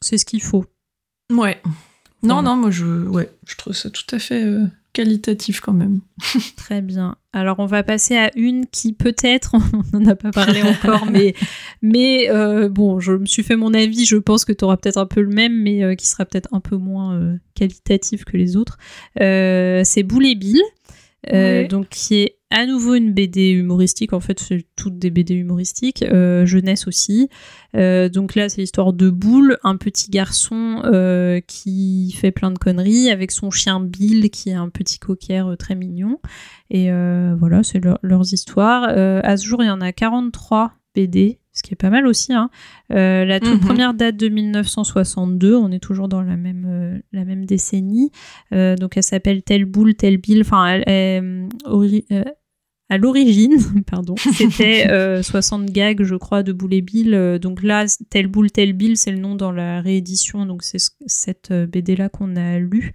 c'est 0.00 0.16
ce 0.18 0.24
qu'il 0.24 0.42
faut. 0.42 0.64
Ouais. 1.30 1.60
Non, 2.22 2.34
Voilà. 2.34 2.42
non, 2.50 2.56
moi, 2.56 2.70
je, 2.70 2.84
ouais, 3.06 3.30
je 3.46 3.56
trouve 3.56 3.72
ça 3.74 3.88
tout 3.90 4.04
à 4.12 4.18
fait 4.18 4.42
euh, 4.42 4.66
qualitatif 4.92 5.60
quand 5.60 5.72
même. 5.72 6.00
Très 6.56 6.82
bien. 6.82 7.16
Alors 7.32 7.56
on 7.60 7.66
va 7.66 7.82
passer 7.82 8.16
à 8.16 8.30
une 8.36 8.66
qui 8.66 8.92
peut-être, 8.92 9.54
on 9.94 9.98
n'en 9.98 10.10
a 10.10 10.16
pas 10.16 10.30
parlé 10.30 10.62
encore, 10.62 11.06
mais, 11.10 11.34
mais 11.82 12.28
euh, 12.30 12.68
bon, 12.68 12.98
je 12.98 13.12
me 13.12 13.26
suis 13.26 13.42
fait 13.42 13.56
mon 13.56 13.72
avis, 13.72 14.04
je 14.04 14.16
pense 14.16 14.44
que 14.44 14.52
tu 14.52 14.64
auras 14.64 14.76
peut-être 14.76 14.98
un 14.98 15.06
peu 15.06 15.20
le 15.20 15.28
même, 15.28 15.62
mais 15.62 15.84
euh, 15.84 15.94
qui 15.94 16.06
sera 16.06 16.24
peut-être 16.24 16.48
un 16.52 16.60
peu 16.60 16.76
moins 16.76 17.14
euh, 17.14 17.36
qualitatif 17.54 18.24
que 18.24 18.36
les 18.36 18.56
autres. 18.56 18.78
Euh, 19.20 19.82
c'est 19.84 20.02
Boule 20.02 20.26
et 20.26 20.34
Bill, 20.34 20.60
donc 21.68 21.88
qui 21.90 22.16
est 22.16 22.39
à 22.50 22.66
nouveau 22.66 22.94
une 22.94 23.12
BD 23.14 23.50
humoristique, 23.50 24.12
en 24.12 24.20
fait 24.20 24.40
c'est 24.40 24.66
toutes 24.76 24.98
des 24.98 25.10
BD 25.10 25.34
humoristiques, 25.34 26.02
euh, 26.02 26.44
jeunesse 26.46 26.86
aussi. 26.88 27.28
Euh, 27.76 28.08
donc 28.08 28.34
là 28.34 28.48
c'est 28.48 28.60
l'histoire 28.60 28.92
de 28.92 29.08
Boule, 29.10 29.58
un 29.62 29.76
petit 29.76 30.10
garçon 30.10 30.82
euh, 30.84 31.40
qui 31.46 32.12
fait 32.18 32.32
plein 32.32 32.50
de 32.50 32.58
conneries 32.58 33.10
avec 33.10 33.30
son 33.30 33.50
chien 33.50 33.80
Bill 33.80 34.30
qui 34.30 34.50
est 34.50 34.54
un 34.54 34.68
petit 34.68 34.98
cocker 34.98 35.44
très 35.58 35.74
mignon. 35.76 36.18
Et 36.70 36.90
voilà, 37.38 37.62
c'est 37.62 37.82
leur- 37.84 37.98
leurs 38.02 38.32
histoires. 38.32 38.84
À 38.84 39.36
ce 39.36 39.46
jour, 39.46 39.62
il 39.62 39.66
y 39.66 39.70
en 39.70 39.80
a 39.80 39.92
43 39.92 40.72
BD, 40.94 41.38
ce 41.52 41.62
qui 41.62 41.72
est 41.72 41.76
pas 41.76 41.90
mal 41.90 42.06
aussi. 42.06 42.32
hein. 42.32 42.50
La 42.90 43.38
toute 43.40 43.54
Mhm. 43.54 43.60
première 43.60 43.94
date 43.94 44.16
de 44.16 44.28
1962, 44.28 45.54
on 45.56 45.70
est 45.72 45.78
toujours 45.80 46.08
dans 46.08 46.22
la 46.22 46.36
même, 46.36 47.00
la 47.12 47.24
même 47.24 47.44
décennie. 47.44 48.10
Donc 48.52 48.96
elle 48.96 49.02
s'appelle 49.02 49.42
Telle 49.42 49.64
Boule, 49.66 49.94
Telle 49.94 50.16
Bill. 50.18 50.40
Enfin, 50.42 50.66
elle, 50.66 50.84
elle, 50.86 51.48
euh, 52.12 52.24
à 52.90 52.98
l'origine, 52.98 53.56
pardon, 53.90 54.14
c'était 54.16 55.22
60 55.22 55.66
gags, 55.70 56.02
je 56.02 56.16
crois, 56.16 56.42
de 56.42 56.52
Boule 56.52 56.74
et 56.74 56.82
Bill. 56.82 57.38
donc 57.40 57.62
là, 57.62 57.86
Telle 58.10 58.26
Boule, 58.26 58.50
Telle 58.50 58.74
Bill, 58.74 58.96
c'est 58.96 59.12
le 59.12 59.18
nom 59.18 59.34
dans 59.34 59.52
la 59.52 59.80
réédition. 59.80 60.44
Donc 60.44 60.62
c'est 60.62 60.78
cette 61.06 61.52
BD-là 61.52 62.08
qu'on 62.08 62.36
a 62.36 62.58
lu. 62.58 62.92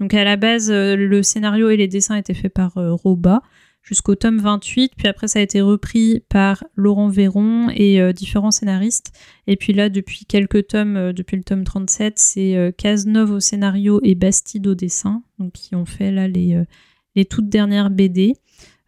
Donc 0.00 0.14
à 0.14 0.24
la 0.24 0.36
base, 0.36 0.70
le 0.70 1.22
scénario 1.22 1.68
et 1.68 1.76
les 1.76 1.88
dessins 1.88 2.16
étaient 2.16 2.34
faits 2.34 2.54
par 2.54 2.72
Roba 2.74 3.42
jusqu'au 3.82 4.14
tome 4.14 4.38
28, 4.38 4.92
puis 4.96 5.08
après 5.08 5.28
ça 5.28 5.40
a 5.40 5.42
été 5.42 5.60
repris 5.60 6.22
par 6.28 6.64
Laurent 6.76 7.08
Véron 7.08 7.68
et 7.70 8.00
euh, 8.00 8.12
différents 8.12 8.50
scénaristes. 8.50 9.12
Et 9.46 9.56
puis 9.56 9.72
là, 9.72 9.88
depuis 9.88 10.24
quelques 10.24 10.68
tomes, 10.68 10.96
euh, 10.96 11.12
depuis 11.12 11.36
le 11.36 11.42
tome 11.42 11.64
37, 11.64 12.18
c'est 12.18 12.56
euh, 12.56 12.70
Cazeneuve 12.70 13.32
au 13.32 13.40
scénario 13.40 14.00
et 14.02 14.14
Bastide 14.14 14.66
au 14.68 14.74
dessin, 14.74 15.22
donc 15.38 15.52
qui 15.52 15.74
ont 15.74 15.84
fait 15.84 16.12
là 16.12 16.28
les, 16.28 16.62
les 17.16 17.24
toutes 17.24 17.48
dernières 17.48 17.90
BD. 17.90 18.34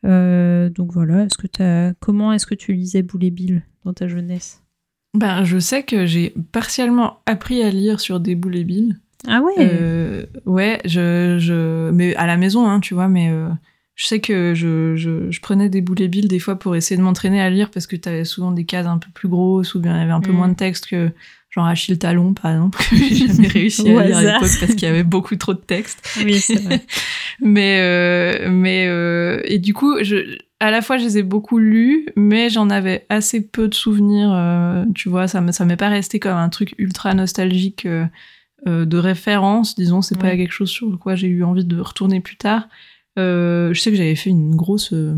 Donc 0.05 0.93
voilà, 0.93 1.25
est-ce 1.25 1.39
que 1.39 1.63
as... 1.63 1.95
comment 2.01 2.33
est-ce 2.33 2.47
que 2.47 2.55
tu 2.55 2.73
lisais 2.73 3.03
Boulet 3.03 3.31
Bill 3.31 3.63
dans 3.85 3.93
ta 3.93 4.07
jeunesse? 4.07 4.63
Ben, 5.17 5.45
je 5.45 5.59
sais 5.59 5.83
que 5.83 6.07
j'ai 6.07 6.35
partiellement 6.53 7.21
appris 7.27 7.63
à 7.63 7.71
lire 7.71 8.01
sur 8.01 8.21
des 8.21 8.35
Boulet 8.35 8.65
Bill. 8.65 8.99
Ah 9.27 9.41
ouais? 9.41 10.29
Ouais, 10.45 10.81
je, 10.85 11.39
je... 11.39 11.91
mais 11.91 12.15
à 12.17 12.27
la 12.27 12.37
maison, 12.37 12.69
hein, 12.69 12.81
tu 12.81 12.95
vois, 12.95 13.09
mais 13.09 13.33
je 13.95 14.07
sais 14.07 14.21
que 14.21 14.55
je, 14.55 14.97
je, 14.97 15.31
je 15.31 15.41
prenais 15.41 15.69
des 15.69 15.81
boulets 15.81 16.09
billes 16.09 16.29
des 16.29 16.39
fois 16.39 16.59
pour 16.59 16.75
essayer 16.75 16.97
de 16.97 17.03
m'entraîner 17.03 17.41
à 17.41 17.51
lire 17.51 17.71
parce 17.71 17.87
que 17.87 17.97
tu 17.97 18.09
avais 18.09 18.25
souvent 18.25 18.53
des 18.53 18.65
cases 18.65 18.87
un 18.87 18.99
peu 18.99 19.11
plus 19.15 19.29
grosses 19.29 19.75
ou 19.75 19.81
bien 19.81 19.95
il 19.97 20.01
y 20.01 20.03
avait 20.03 20.13
un 20.13 20.21
peu 20.21 20.33
mm. 20.33 20.37
moins 20.37 20.49
de 20.49 20.55
texte 20.55 20.87
que 20.87 21.11
genre 21.51 21.67
Achille 21.67 21.99
Talon 21.99 22.35
par 22.35 22.51
exemple 22.51 22.79
que 22.79 22.97
j'ai 22.97 23.27
jamais 23.29 23.49
réussi 23.49 23.89
à 23.91 24.05
lire 24.05 24.17
à 24.17 24.23
l'époque 24.23 24.51
parce 24.61 24.75
qu'il 24.75 24.83
y 24.83 24.87
avait 24.87 25.05
beaucoup 25.05 25.37
trop 25.37 25.55
de 25.55 25.61
texte. 25.61 26.19
Oui, 26.25 26.41
c'est 26.41 26.61
vrai. 26.61 26.85
mais 27.41 27.79
euh, 27.81 28.51
mais 28.51 28.87
euh, 28.89 29.41
et 29.45 29.59
du 29.59 29.75
coup 29.75 30.03
je 30.03 30.39
à 30.61 30.71
la 30.71 30.83
fois 30.83 30.97
je 30.97 31.05
les 31.05 31.19
ai 31.19 31.23
beaucoup 31.23 31.59
lus 31.59 32.07
mais 32.17 32.49
j'en 32.49 32.71
avais 32.71 33.07
assez 33.09 33.47
peu 33.47 33.69
de 33.69 33.75
souvenirs 33.75 34.33
euh, 34.33 34.85
tu 34.95 35.09
vois 35.09 35.29
ça 35.29 35.45
ça 35.53 35.65
m'est 35.65 35.77
pas 35.77 35.89
resté 35.89 36.19
comme 36.19 36.37
un 36.37 36.49
truc 36.49 36.75
ultra 36.79 37.13
nostalgique 37.15 37.87
euh, 37.87 38.07
euh, 38.67 38.85
de 38.85 38.97
référence 38.97 39.75
disons 39.75 40.01
c'est 40.01 40.19
pas 40.19 40.37
quelque 40.37 40.53
chose 40.53 40.71
sur 40.71 40.99
quoi 40.99 41.17
j'ai 41.17 41.29
eu 41.29 41.45
envie 41.45 41.65
de 41.65 41.79
retourner 41.79 42.21
plus 42.21 42.37
tard 42.37 42.69
je 43.17 43.79
sais 43.79 43.91
que 43.91 43.97
j'avais 43.97 44.17
fait 44.17 44.31
une 44.31 44.57
grosse 44.57 44.93
euh, 44.93 45.15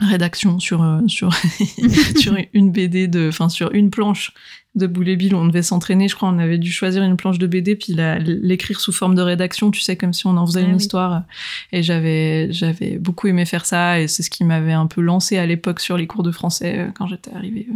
rédaction 0.00 0.60
sur 0.60 0.82
euh, 0.82 1.00
sur 1.08 1.34
sur 2.16 2.36
une 2.52 2.70
BD 2.70 3.08
de 3.08 3.28
enfin 3.28 3.48
sur 3.48 3.72
une 3.72 3.90
planche 3.90 4.32
de 4.76 4.86
Boulet 4.86 5.16
Bill. 5.16 5.34
On 5.34 5.46
devait 5.46 5.62
s'entraîner 5.62 6.06
je 6.06 6.14
crois. 6.14 6.28
On 6.28 6.38
avait 6.38 6.58
dû 6.58 6.70
choisir 6.70 7.02
une 7.02 7.16
planche 7.16 7.38
de 7.38 7.48
BD 7.48 7.74
puis 7.74 7.96
l'écrire 7.96 8.80
sous 8.80 8.92
forme 8.92 9.16
de 9.16 9.22
rédaction. 9.22 9.72
Tu 9.72 9.80
sais 9.80 9.96
comme 9.96 10.12
si 10.12 10.26
on 10.28 10.36
en 10.36 10.46
faisait 10.46 10.62
ah 10.64 10.68
une 10.68 10.76
histoire. 10.76 11.24
Et 11.72 11.82
j'avais 11.82 12.52
j'avais 12.52 12.98
beaucoup 12.98 13.26
aimé 13.26 13.44
faire 13.44 13.66
ça. 13.66 14.00
Et 14.00 14.06
c'est 14.06 14.22
ce 14.22 14.30
qui 14.30 14.44
m'avait 14.44 14.72
un 14.72 14.86
peu 14.86 15.00
lancé 15.00 15.36
à 15.36 15.46
l'époque 15.46 15.80
sur 15.80 15.96
les 15.96 16.06
cours 16.06 16.22
de 16.22 16.30
français 16.30 16.90
quand 16.94 17.08
j'étais 17.08 17.32
arrivée 17.34 17.66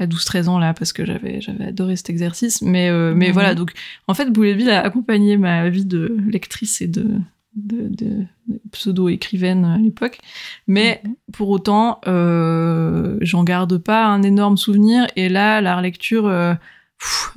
à 0.00 0.06
12 0.06 0.24
13 0.24 0.48
ans 0.48 0.58
là 0.58 0.74
parce 0.74 0.92
que 0.92 1.06
j'avais 1.06 1.40
j'avais 1.40 1.66
adoré 1.66 1.94
cet 1.94 2.10
exercice. 2.10 2.60
Mais 2.60 2.90
mais 3.14 3.30
voilà. 3.30 3.54
Donc 3.54 3.72
en 4.08 4.14
fait 4.14 4.32
Boulet 4.32 4.54
Bill 4.54 4.70
a 4.70 4.80
accompagné 4.80 5.36
ma 5.36 5.68
vie 5.68 5.84
de 5.84 6.16
lectrice 6.28 6.80
et 6.82 6.88
de 6.88 7.20
de, 7.54 8.26
pseudo-écrivaine 8.70 9.64
à 9.64 9.78
l'époque. 9.78 10.18
Mais 10.66 11.00
mhm. 11.04 11.14
pour 11.32 11.50
autant, 11.50 12.00
euh, 12.06 13.18
j'en 13.20 13.44
garde 13.44 13.78
pas 13.78 14.06
un 14.06 14.22
énorme 14.22 14.56
souvenir. 14.56 15.06
Et 15.16 15.28
là, 15.28 15.60
la 15.60 15.76
relecture, 15.76 16.26
euh, 16.26 16.54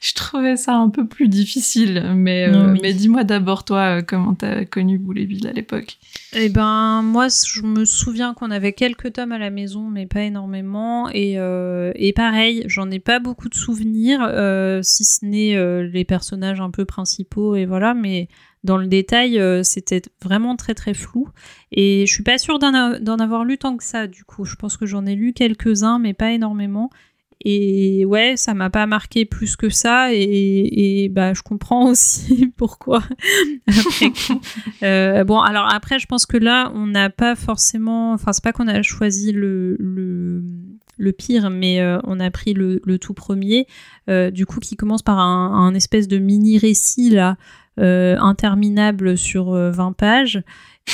je 0.00 0.14
trouvais 0.14 0.56
ça 0.56 0.74
un 0.74 0.90
peu 0.90 1.06
plus 1.06 1.28
difficile. 1.28 2.12
Mais, 2.14 2.48
euh, 2.48 2.76
mais 2.82 2.92
dis-moi 2.92 3.24
d'abord, 3.24 3.64
toi, 3.64 4.02
comment 4.02 4.34
t'as 4.34 4.64
connu 4.64 4.98
Bouléville 4.98 5.46
à 5.46 5.52
l'époque? 5.52 5.98
Eh 6.32 6.48
ben, 6.48 7.02
moi, 7.02 7.28
je 7.28 7.62
me 7.62 7.84
souviens 7.84 8.34
qu'on 8.34 8.50
avait 8.50 8.72
quelques 8.72 9.12
tomes 9.12 9.32
à 9.32 9.38
la 9.38 9.50
maison, 9.50 9.82
mais 9.82 10.06
pas 10.06 10.22
énormément. 10.22 11.08
Et, 11.12 11.36
et 11.94 12.12
pareil, 12.12 12.64
j'en 12.66 12.90
ai 12.90 13.00
pas 13.00 13.20
beaucoup 13.20 13.48
de 13.48 13.54
souvenirs, 13.54 14.20
si 14.82 15.04
ce 15.04 15.24
n'est 15.24 15.82
les 15.82 16.04
personnages 16.04 16.60
un 16.60 16.70
peu 16.70 16.84
principaux. 16.84 17.54
Et 17.54 17.66
voilà, 17.66 17.94
mais 17.94 18.28
dans 18.62 18.76
le 18.76 18.86
détail, 18.86 19.38
euh, 19.38 19.62
c'était 19.62 20.02
vraiment 20.22 20.56
très 20.56 20.74
très 20.74 20.94
flou. 20.94 21.28
Et 21.72 22.04
je 22.06 22.12
suis 22.12 22.22
pas 22.22 22.38
sûre 22.38 22.58
d'en 22.58 23.18
avoir 23.18 23.44
lu 23.44 23.56
tant 23.56 23.76
que 23.76 23.84
ça, 23.84 24.06
du 24.06 24.24
coup. 24.24 24.44
Je 24.44 24.56
pense 24.56 24.76
que 24.76 24.86
j'en 24.86 25.06
ai 25.06 25.14
lu 25.14 25.32
quelques-uns, 25.32 25.98
mais 25.98 26.12
pas 26.12 26.32
énormément. 26.32 26.90
Et 27.42 28.04
ouais, 28.04 28.36
ça 28.36 28.52
m'a 28.52 28.68
pas 28.68 28.84
marqué 28.84 29.24
plus 29.24 29.56
que 29.56 29.70
ça. 29.70 30.12
Et, 30.12 31.08
bah, 31.10 31.32
je 31.32 31.40
comprends 31.40 31.88
aussi 31.90 32.52
pourquoi. 32.56 33.02
euh, 34.82 35.24
bon, 35.24 35.40
alors 35.40 35.72
après, 35.72 35.98
je 35.98 36.06
pense 36.06 36.26
que 36.26 36.36
là, 36.36 36.70
on 36.74 36.86
n'a 36.86 37.08
pas 37.08 37.36
forcément. 37.36 38.12
Enfin, 38.12 38.34
c'est 38.34 38.44
pas 38.44 38.52
qu'on 38.52 38.68
a 38.68 38.82
choisi 38.82 39.32
le, 39.32 39.76
le, 39.78 41.12
pire, 41.12 41.48
mais 41.48 41.80
euh, 41.80 41.98
on 42.04 42.20
a 42.20 42.30
pris 42.30 42.52
le, 42.52 42.78
tout 42.98 43.14
premier, 43.14 43.66
du 44.06 44.44
coup, 44.44 44.60
qui 44.60 44.76
commence 44.76 45.00
par 45.00 45.18
un, 45.18 45.50
un 45.54 45.74
espèce 45.74 46.08
de 46.08 46.18
mini 46.18 46.58
récit 46.58 47.08
là 47.08 47.38
euh, 47.78 48.16
interminable 48.18 49.16
sur 49.16 49.52
20 49.52 49.54
euh, 49.54 49.92
pages 49.92 50.42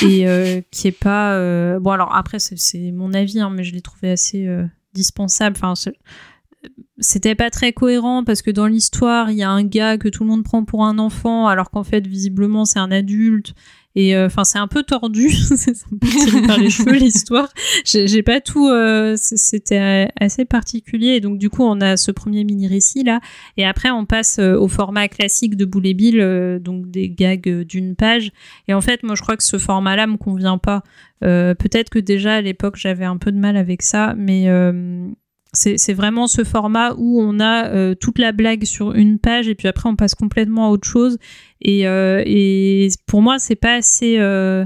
et 0.03 0.27
euh, 0.27 0.61
qui 0.71 0.87
est 0.87 0.97
pas 0.97 1.37
bon 1.79 1.89
alors 1.89 2.15
après 2.15 2.39
c'est 2.39 2.91
mon 2.91 3.13
avis 3.13 3.39
hein, 3.41 3.49
mais 3.49 3.63
je 3.63 3.73
l'ai 3.73 3.81
trouvé 3.81 4.11
assez 4.11 4.47
dispensable. 4.93 5.57
Enfin 5.59 5.73
c'était 6.99 7.35
pas 7.35 7.49
très 7.49 7.73
cohérent 7.73 8.23
parce 8.23 8.41
que 8.41 8.51
dans 8.51 8.67
l'histoire, 8.67 9.31
il 9.31 9.37
y 9.37 9.43
a 9.43 9.49
un 9.49 9.63
gars 9.63 9.97
que 9.97 10.09
tout 10.09 10.23
le 10.23 10.29
monde 10.29 10.43
prend 10.43 10.65
pour 10.65 10.85
un 10.85 10.97
enfant 10.97 11.47
alors 11.47 11.71
qu'en 11.71 11.83
fait 11.83 12.05
visiblement 12.05 12.65
c'est 12.65 12.79
un 12.79 12.91
adulte 12.91 13.53
et 13.97 14.15
euh, 14.15 14.27
enfin, 14.27 14.43
c'est 14.43 14.59
un 14.59 14.67
peu 14.67 14.83
tordu, 14.83 15.31
c'est 15.31 15.71
un 15.71 16.45
par 16.45 16.59
les 16.59 16.69
cheveux 16.69 16.97
l'histoire. 16.97 17.49
J'ai 17.83 18.21
pas 18.21 18.41
tout, 18.41 18.67
euh, 18.67 19.15
c'était 19.17 20.07
assez 20.19 20.45
particulier. 20.45 21.15
Et 21.15 21.19
donc 21.19 21.39
du 21.39 21.49
coup, 21.49 21.63
on 21.63 21.81
a 21.81 21.97
ce 21.97 22.11
premier 22.11 22.43
mini 22.43 22.67
récit 22.67 23.03
là, 23.03 23.21
et 23.57 23.65
après 23.65 23.89
on 23.89 24.05
passe 24.05 24.37
euh, 24.37 24.55
au 24.55 24.67
format 24.67 25.07
classique 25.07 25.57
de 25.57 25.65
Boulet 25.65 25.95
Bill, 25.95 26.59
donc 26.61 26.91
des 26.91 27.09
gags 27.09 27.63
d'une 27.63 27.95
page. 27.95 28.31
Et 28.67 28.75
en 28.75 28.81
fait, 28.81 29.01
moi, 29.01 29.15
je 29.15 29.23
crois 29.23 29.35
que 29.35 29.43
ce 29.43 29.57
format-là 29.57 30.05
me 30.05 30.17
convient 30.17 30.59
pas. 30.59 30.83
Peut-être 31.21 31.89
que 31.89 31.97
déjà 31.97 32.35
à 32.35 32.41
l'époque 32.41 32.75
j'avais 32.75 33.05
un 33.05 33.17
peu 33.17 33.31
de 33.31 33.39
mal 33.39 33.57
avec 33.57 33.81
ça, 33.81 34.13
mais 34.15 34.47
c'est 35.57 35.93
vraiment 35.93 36.27
ce 36.27 36.43
format 36.43 36.93
où 36.97 37.19
on 37.19 37.39
a 37.39 37.67
euh, 37.69 37.95
toute 37.95 38.19
la 38.19 38.31
blague 38.31 38.63
sur 38.63 38.93
une 38.93 39.17
page 39.17 39.47
et 39.47 39.55
puis 39.55 39.67
après 39.67 39.89
on 39.89 39.95
passe 39.95 40.13
complètement 40.13 40.67
à 40.67 40.69
autre 40.69 40.87
chose. 40.87 41.17
Et, 41.61 41.87
euh, 41.87 42.87
pour 43.07 43.21
moi, 43.23 43.39
c'est 43.39 43.55
pas 43.55 43.73
assez. 43.73 44.17
Euh, 44.19 44.65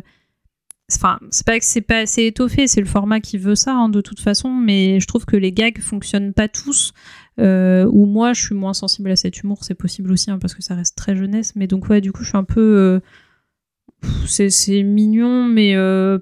enfin, 0.94 1.20
c'est 1.30 1.46
pas 1.46 1.58
que 1.58 1.66
c'est 1.66 1.82
pas 1.82 2.00
assez 2.00 2.26
étoffé, 2.26 2.68
c'est 2.68 2.82
le 2.82 2.88
format 2.88 3.22
qui 3.22 3.38
veut 3.38 3.56
ça 3.56 3.74
hein, 3.74 3.88
de 3.88 4.02
toute 4.02 4.20
façon, 4.20 4.50
mais 4.50 5.00
je 5.00 5.08
trouve 5.08 5.26
que 5.26 5.38
les 5.38 5.54
gags 5.54 5.80
fonctionnent 5.80 6.34
pas 6.34 6.50
tous. 6.50 6.92
ou 7.38 8.06
moi, 8.06 8.34
je 8.34 8.42
suis 8.42 8.56
moins 8.56 8.74
sensible 8.74 9.12
à 9.12 9.16
cet 9.16 9.42
humour, 9.42 9.64
c'est 9.64 9.76
possible 9.76 10.12
aussi 10.12 10.30
hein, 10.30 10.40
parce 10.40 10.54
que 10.54 10.62
ça 10.62 10.76
reste 10.76 10.98
très 10.98 11.16
jeunesse. 11.16 11.54
Mais 11.56 11.68
donc, 11.68 11.90
ouais, 11.90 12.02
du 12.02 12.12
coup, 12.12 12.24
je 12.24 12.30
suis 12.30 12.38
un 12.38 12.44
peu. 12.44 13.00
c'est 14.26 14.84
mignon, 14.84 15.46
mais 15.46 15.74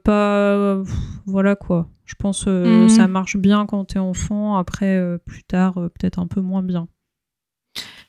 pas. 0.04 0.84
voilà 1.26 1.56
quoi. 1.56 1.90
Je 2.10 2.16
pense 2.16 2.46
que 2.46 2.50
euh, 2.50 2.84
mhm. 2.84 2.90
ça 2.90 3.08
marche 3.08 3.38
bien 3.38 3.68
quand 3.68 3.86
t'es 3.86 4.00
enfant, 4.00 4.58
après, 4.58 4.98
euh, 4.98 5.20
plus 5.20 5.44
tard, 5.44 5.78
euh, 5.78 5.90
peut-être 5.90 6.18
un 6.18 6.26
peu 6.26 6.42
moins 6.42 6.64
bien. 6.64 6.88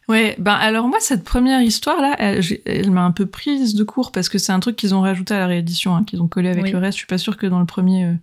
Ouais, 0.08 0.34
ben 0.38 0.54
alors 0.54 0.88
moi, 0.88 0.96
cette 1.00 1.22
première 1.22 1.60
histoire-là, 1.60 2.16
elle, 2.18 2.90
m'a 2.90 3.04
un 3.04 3.10
peu 3.10 3.26
prise 3.26 3.74
de 3.74 3.84
court 3.84 4.10
parce 4.10 4.30
que 4.30 4.38
c'est 4.38 4.52
un 4.52 4.60
truc 4.60 4.76
qu'ils 4.76 4.94
ont 4.94 5.02
rajouté 5.02 5.34
à 5.34 5.38
la 5.38 5.46
réédition, 5.46 5.94
hein, 5.94 6.04
qu'ils 6.04 6.22
ont 6.22 6.28
collé 6.28 6.48
avec 6.48 6.72
le 6.72 6.78
reste. 6.78 6.96
Je 6.96 7.00
suis 7.00 7.06
pas 7.06 7.18
sûre 7.18 7.36
que 7.36 7.46
dans 7.46 7.60
le 7.60 7.66
premier, 7.66 8.16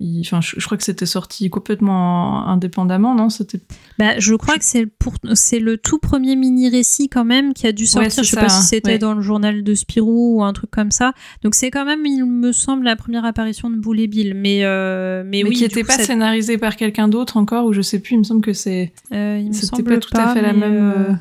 Enfin, 0.00 0.40
je, 0.40 0.64
crois 0.64 0.76
que 0.76 0.82
c'était 0.82 1.06
sorti 1.06 1.48
complètement 1.50 2.48
indépendamment, 2.48 3.14
non? 3.14 3.30
C'était. 3.30 3.60
Bah, 3.96 4.18
je 4.18 4.34
crois 4.34 4.58
que 4.58 4.64
c'est 4.64 4.86
pour 4.86 5.14
c'est 5.34 5.60
le 5.60 5.78
tout 5.78 5.98
premier 5.98 6.34
mini 6.34 6.68
récit 6.68 7.08
quand 7.08 7.24
même 7.24 7.54
qui 7.54 7.68
a 7.68 7.72
dû 7.72 7.86
sortir. 7.86 8.24
je 8.24 8.28
sais 8.28 8.36
pas 8.36 8.48
si 8.48 8.64
c'était 8.64 8.98
dans 8.98 9.14
le 9.14 9.22
journal 9.22 9.62
de 9.62 9.74
Spirou 9.74 10.38
ou 10.38 10.42
un 10.42 10.52
truc 10.52 10.72
comme 10.72 10.90
ça. 10.90 11.12
Donc 11.42 11.54
c'est 11.54 11.70
quand 11.70 11.84
même, 11.84 12.04
il 12.04 12.24
me 12.24 12.50
semble, 12.50 12.84
la 12.84 12.96
première 12.96 13.24
apparition 13.24 13.70
de 13.70 13.76
Boulet 13.76 14.08
Bill. 14.08 14.34
Mais 14.34 14.64
euh, 14.64 15.22
mais, 15.24 15.44
oui. 15.44 15.54
Qui 15.54 15.62
n'était 15.62 15.84
pas 15.84 15.98
scénarisé 15.98 16.58
par 16.58 16.74
quelqu'un 16.74 17.06
d'autre 17.06 17.36
encore 17.36 17.66
ou 17.66 17.72
je 17.72 17.80
sais 17.80 18.00
plus. 18.00 18.14
Il 18.14 18.18
me 18.18 18.24
semble 18.24 18.42
que 18.42 18.52
c'est. 18.52 18.92
Euh, 19.12 19.46
c'était 19.52 19.84
pas 19.84 19.98
tout 19.98 20.16
à 20.16 20.34
fait 20.34 20.42
la 20.42 20.52
même. 20.52 20.92
Euh, 20.92 21.12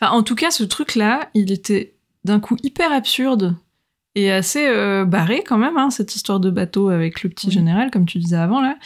enfin, 0.00 0.12
en 0.12 0.22
tout 0.22 0.36
cas, 0.36 0.52
ce 0.52 0.62
truc-là, 0.62 1.28
il 1.34 1.50
était 1.50 1.96
d'un 2.24 2.38
coup 2.38 2.56
hyper 2.62 2.92
absurde 2.92 3.56
et 4.14 4.30
assez 4.30 4.66
euh, 4.66 5.04
barré 5.04 5.42
quand 5.46 5.58
même, 5.58 5.76
hein, 5.76 5.90
cette 5.90 6.14
histoire 6.16 6.40
de 6.40 6.50
bateau 6.50 6.88
avec 6.88 7.22
le 7.22 7.30
petit 7.30 7.50
général, 7.50 7.90
comme 7.90 8.06
tu 8.06 8.18
disais 8.18 8.36
avant 8.36 8.60
là. 8.60 8.76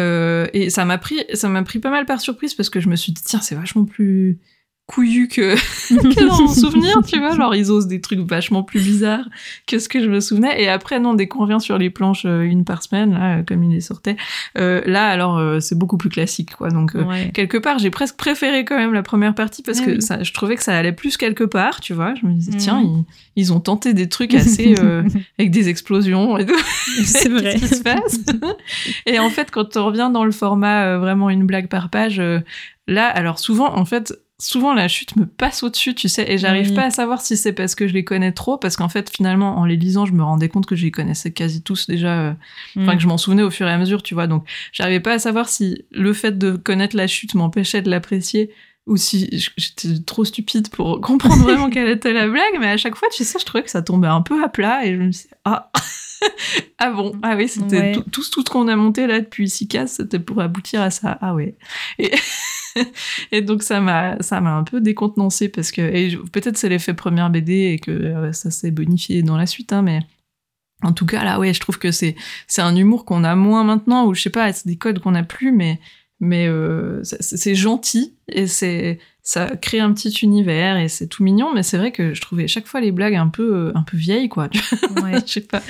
Euh, 0.00 0.46
et 0.52 0.70
ça 0.70 0.84
m'a 0.84 0.98
pris, 0.98 1.24
ça 1.34 1.48
m'a 1.48 1.62
pris 1.62 1.78
pas 1.78 1.90
mal 1.90 2.06
par 2.06 2.20
surprise 2.20 2.54
parce 2.54 2.70
que 2.70 2.80
je 2.80 2.88
me 2.88 2.96
suis 2.96 3.12
dit 3.12 3.22
tiens 3.24 3.40
c'est 3.40 3.54
vachement 3.54 3.84
plus 3.84 4.40
couillu 4.86 5.28
que, 5.28 5.54
que 6.14 6.26
dans 6.28 6.42
mon 6.42 6.48
souvenir, 6.52 6.98
tu 7.06 7.18
vois. 7.18 7.34
Genre, 7.36 7.54
ils 7.54 7.70
osent 7.70 7.86
des 7.86 8.00
trucs 8.00 8.18
vachement 8.18 8.62
plus 8.62 8.80
bizarres 8.82 9.26
que 9.66 9.78
ce 9.78 9.88
que 9.88 10.00
je 10.02 10.08
me 10.08 10.20
souvenais. 10.20 10.60
Et 10.62 10.68
après, 10.68 10.98
non, 11.00 11.14
dès 11.14 11.28
qu'on 11.28 11.40
revient 11.40 11.60
sur 11.60 11.78
les 11.78 11.88
planches 11.88 12.24
euh, 12.26 12.42
une 12.42 12.64
par 12.64 12.82
semaine, 12.82 13.14
là, 13.14 13.38
euh, 13.38 13.42
comme 13.42 13.62
il 13.64 13.72
les 13.72 13.80
sortait, 13.80 14.16
euh, 14.58 14.82
là, 14.84 15.06
alors, 15.08 15.40
c'est 15.62 15.78
beaucoup 15.78 15.96
plus 15.96 16.10
classique, 16.10 16.54
quoi. 16.56 16.68
Donc, 16.68 16.92
Ouais. 16.94 17.30
quelque 17.32 17.56
part, 17.56 17.78
j'ai 17.78 17.90
presque 17.90 18.16
préféré 18.16 18.64
quand 18.64 18.76
même 18.76 18.92
la 18.92 19.02
première 19.02 19.34
partie 19.34 19.62
parce 19.62 19.78
Ah 19.80 19.84
que 19.86 19.90
oui. 19.92 20.02
ça, 20.02 20.22
je 20.22 20.32
trouvais 20.32 20.56
que 20.56 20.62
ça 20.62 20.76
allait 20.76 20.92
plus 20.92 21.16
quelque 21.16 21.44
part, 21.44 21.80
tu 21.80 21.94
vois. 21.94 22.14
Je 22.20 22.26
me 22.26 22.32
disais, 22.32 22.52
tiens, 22.58 22.80
ils, 22.82 23.04
ils 23.36 23.52
ont 23.52 23.60
tenté 23.60 23.94
des 23.94 24.08
trucs 24.08 24.34
assez 24.34 24.74
avec 25.38 25.50
des 25.50 25.68
explosions 25.68 26.36
et 26.38 26.44
tout. 26.44 26.58
c'est 27.04 27.28
vrai. 27.28 27.52
Qu'est-ce 27.54 27.66
qui 27.70 27.74
se 27.76 27.82
passe? 27.82 28.18
Et 29.06 29.18
en 29.18 29.30
fait, 29.30 29.50
quand 29.50 29.76
on 29.76 29.86
revient 29.86 30.10
dans 30.12 30.24
le 30.24 30.32
format 30.32 30.98
vraiment 30.98 31.30
une 31.30 31.46
blague 31.46 31.68
par 31.68 31.88
page, 31.88 32.20
là, 32.88 33.06
alors 33.08 33.38
souvent, 33.38 33.74
en 33.74 33.84
fait, 33.84 34.12
souvent 34.42 34.74
la 34.74 34.88
chute 34.88 35.14
me 35.16 35.24
passe 35.24 35.62
au-dessus, 35.62 35.94
tu 35.94 36.08
sais, 36.08 36.30
et 36.30 36.36
j'arrive 36.36 36.70
Oui. 36.70 36.74
pas 36.74 36.84
à 36.86 36.90
savoir 36.90 37.20
si 37.20 37.36
c'est 37.36 37.52
parce 37.52 37.74
que 37.74 37.86
je 37.86 37.92
les 37.94 38.02
connais 38.04 38.32
trop, 38.32 38.58
parce 38.58 38.76
qu'en 38.76 38.88
fait, 38.88 39.08
finalement, 39.10 39.56
en 39.58 39.64
les 39.64 39.76
lisant, 39.76 40.04
je 40.04 40.12
me 40.12 40.22
rendais 40.22 40.48
compte 40.48 40.66
que 40.66 40.74
je 40.76 40.84
les 40.84 40.90
connaissais 40.90 41.30
quasi 41.30 41.62
tous 41.62 41.86
déjà, 41.86 42.20
euh, 42.20 42.32
enfin 42.78 42.94
Mm. 42.94 42.96
que 42.96 43.02
je 43.02 43.06
m'en 43.08 43.18
souvenais 43.18 43.42
au 43.42 43.50
fur 43.50 43.66
et 43.68 43.70
à 43.70 43.78
mesure, 43.78 44.02
tu 44.02 44.14
vois. 44.14 44.26
Donc, 44.26 44.44
j'arrivais 44.72 45.00
pas 45.00 45.12
à 45.14 45.18
savoir 45.18 45.48
si 45.48 45.84
le 45.90 46.12
fait 46.12 46.36
de 46.36 46.56
connaître 46.56 46.96
la 46.96 47.06
chute 47.06 47.34
m'empêchait 47.34 47.82
de 47.82 47.90
l'apprécier 47.90 48.50
ou 48.88 48.96
si 48.96 49.30
j'étais 49.56 50.00
trop 50.04 50.24
stupide 50.24 50.68
pour 50.70 51.00
comprendre 51.00 51.42
vraiment 51.44 51.70
quelle 51.70 51.88
était 51.88 52.12
la 52.12 52.26
blague, 52.26 52.58
mais 52.58 52.66
à 52.66 52.76
chaque 52.76 52.96
fois, 52.96 53.08
tu 53.14 53.22
sais, 53.24 53.38
je 53.38 53.44
trouvais 53.44 53.62
que 53.62 53.70
ça 53.70 53.80
tombait 53.82 54.08
un 54.08 54.22
peu 54.22 54.42
à 54.42 54.48
plat 54.48 54.84
et 54.84 54.92
je 54.96 55.00
me 55.00 55.08
disais, 55.10 55.28
ah, 55.44 55.70
ah 56.78 56.90
bon, 56.90 57.12
ah 57.22 57.36
oui, 57.36 57.46
c'était 57.48 57.78
Ouais. 57.80 57.92
tout, 57.92 58.02
tout, 58.10 58.22
tout 58.32 58.40
ce 58.44 58.50
qu'on 58.50 58.66
a 58.68 58.74
monté 58.74 59.06
là 59.06 59.20
depuis 59.20 59.48
six 59.48 59.68
cases, 59.68 59.92
c'était 59.98 60.18
pour 60.18 60.40
aboutir 60.40 60.80
à 60.82 60.90
ça, 60.90 61.16
ah 61.20 61.32
ouais. 61.34 61.54
Et, 62.00 62.10
et 63.32 63.42
donc, 63.42 63.62
ça 63.62 63.80
m'a, 63.80 64.16
ça 64.20 64.40
m'a 64.40 64.54
un 64.54 64.64
peu 64.64 64.80
décontenancé 64.80 65.48
parce 65.48 65.70
que, 65.70 66.16
peut-être 66.30 66.56
c'est 66.56 66.68
l'effet 66.68 66.94
première 66.94 67.30
BD 67.30 67.72
et 67.72 67.78
que 67.78 67.90
euh, 67.90 68.32
ça 68.32 68.50
s'est 68.50 68.70
bonifié 68.70 69.22
dans 69.22 69.36
la 69.36 69.46
suite, 69.46 69.72
hein, 69.72 69.82
mais 69.82 70.00
en 70.82 70.92
tout 70.92 71.06
cas, 71.06 71.24
là, 71.24 71.38
ouais, 71.38 71.54
je 71.54 71.60
trouve 71.60 71.78
que 71.78 71.90
c'est, 71.90 72.16
c'est 72.46 72.62
un 72.62 72.74
humour 72.74 73.04
qu'on 73.04 73.24
a 73.24 73.34
moins 73.36 73.64
maintenant, 73.64 74.06
ou 74.06 74.14
je 74.14 74.22
sais 74.22 74.30
pas, 74.30 74.52
c'est 74.52 74.66
des 74.66 74.76
codes 74.76 74.98
qu'on 74.98 75.14
a 75.14 75.22
plus, 75.22 75.52
mais, 75.52 75.80
mais 76.20 76.46
euh, 76.48 77.00
c'est, 77.02 77.54
gentil 77.54 78.14
et 78.28 78.46
c'est, 78.46 78.98
ça 79.22 79.56
crée 79.56 79.80
un 79.80 79.92
petit 79.92 80.10
univers 80.22 80.76
et 80.76 80.88
c'est 80.88 81.06
tout 81.06 81.22
mignon, 81.22 81.52
mais 81.54 81.62
c'est 81.62 81.78
vrai 81.78 81.92
que 81.92 82.14
je 82.14 82.20
trouvais 82.20 82.48
chaque 82.48 82.66
fois 82.66 82.80
les 82.80 82.92
blagues 82.92 83.14
un 83.14 83.28
peu, 83.28 83.54
euh, 83.54 83.72
un 83.74 83.82
peu 83.82 83.96
vieilles, 83.96 84.28
quoi. 84.28 84.48
Ouais. 85.02 85.20
je 85.26 85.32
sais 85.32 85.40
pas. 85.40 85.62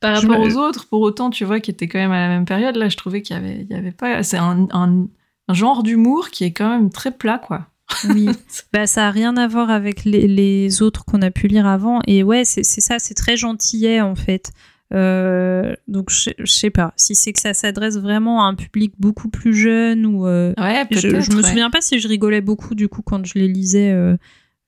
Par 0.00 0.20
rapport 0.20 0.40
aux 0.40 0.56
autres, 0.56 0.86
pour 0.88 1.00
autant, 1.00 1.30
tu 1.30 1.44
vois, 1.44 1.58
qui 1.58 1.72
étaient 1.72 1.88
quand 1.88 1.98
même 1.98 2.12
à 2.12 2.20
la 2.20 2.28
même 2.28 2.44
période, 2.44 2.76
là, 2.76 2.88
je 2.88 2.96
trouvais 2.96 3.20
qu'il 3.22 3.34
y 3.34 3.38
avait, 3.38 3.66
il 3.68 3.68
y 3.68 3.74
avait 3.74 3.90
pas, 3.90 4.22
c'est 4.22 4.36
un, 4.36 4.68
un, 4.72 5.08
un 5.48 5.54
genre 5.54 5.82
d'humour 5.82 6.30
qui 6.30 6.44
est 6.44 6.52
quand 6.52 6.68
même 6.68 6.90
très 6.90 7.10
plat, 7.10 7.38
quoi. 7.38 7.66
Oui, 8.10 8.28
bah, 8.72 8.86
ça 8.86 9.06
a 9.08 9.10
rien 9.10 9.36
à 9.36 9.48
voir 9.48 9.70
avec 9.70 10.04
les, 10.04 10.26
les 10.28 10.82
autres 10.82 11.04
qu'on 11.04 11.22
a 11.22 11.30
pu 11.30 11.48
lire 11.48 11.66
avant. 11.66 12.00
Et 12.06 12.22
ouais, 12.22 12.44
c'est 12.44 12.62
ça, 12.62 12.98
c'est 12.98 13.14
très 13.14 13.36
gentillet 13.36 14.00
en 14.02 14.14
fait. 14.14 14.52
Euh, 14.94 15.74
donc 15.86 16.08
je 16.10 16.30
je 16.38 16.50
sais 16.50 16.70
pas 16.70 16.94
si 16.96 17.14
c'est 17.14 17.34
que 17.34 17.40
ça 17.40 17.52
s'adresse 17.52 17.98
vraiment 17.98 18.42
à 18.42 18.46
un 18.48 18.54
public 18.54 18.92
beaucoup 18.98 19.28
plus 19.28 19.52
jeune 19.54 20.06
ou. 20.06 20.26
euh, 20.26 20.54
Ouais, 20.58 20.86
je, 20.90 20.98
je 21.20 21.30
me 21.32 21.36
ouais. 21.42 21.42
souviens 21.42 21.68
pas 21.70 21.82
si 21.82 21.98
je 21.98 22.08
rigolais 22.08 22.40
beaucoup 22.40 22.74
du 22.74 22.88
coup 22.88 23.02
quand 23.02 23.24
je 23.26 23.34
les 23.38 23.48
lisais. 23.48 23.90
euh, 23.92 24.16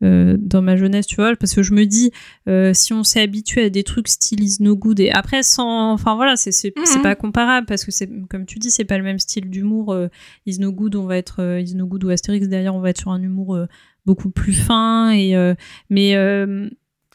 euh, 0.02 0.36
dans 0.38 0.62
ma 0.62 0.76
jeunesse, 0.76 1.06
tu 1.06 1.16
vois, 1.16 1.34
parce 1.36 1.54
que 1.54 1.62
je 1.62 1.72
me 1.74 1.84
dis, 1.84 2.10
euh, 2.48 2.72
si 2.74 2.92
on 2.92 3.04
s'est 3.04 3.20
habitué 3.20 3.64
à 3.64 3.70
des 3.70 3.82
trucs 3.82 4.08
style 4.08 4.42
is 4.42 4.56
no 4.60 4.74
good, 4.76 4.98
et 5.00 5.10
après, 5.10 5.42
sans. 5.42 5.92
Enfin 5.92 6.14
voilà, 6.14 6.36
c'est 6.36 6.50
Mhm. 6.76 7.02
pas 7.02 7.14
comparable, 7.14 7.66
parce 7.66 7.84
que 7.84 7.90
c'est, 7.90 8.08
comme 8.30 8.46
tu 8.46 8.58
dis, 8.58 8.70
c'est 8.70 8.84
pas 8.84 8.96
le 8.98 9.04
même 9.04 9.18
style 9.18 9.50
d'humour. 9.50 9.92
euh, 9.92 10.08
is 10.46 10.58
no 10.58 10.72
good, 10.72 10.96
on 10.96 11.04
va 11.04 11.16
être. 11.16 11.58
is 11.60 11.74
no 11.74 11.86
good 11.86 12.04
ou 12.04 12.08
Astérix, 12.10 12.48
derrière, 12.48 12.74
on 12.74 12.80
va 12.80 12.90
être 12.90 12.98
sur 13.00 13.10
un 13.10 13.22
humour 13.22 13.58
beaucoup 14.06 14.30
plus 14.30 14.52
fin, 14.54 15.10
et. 15.12 15.34
mais. 15.90 16.12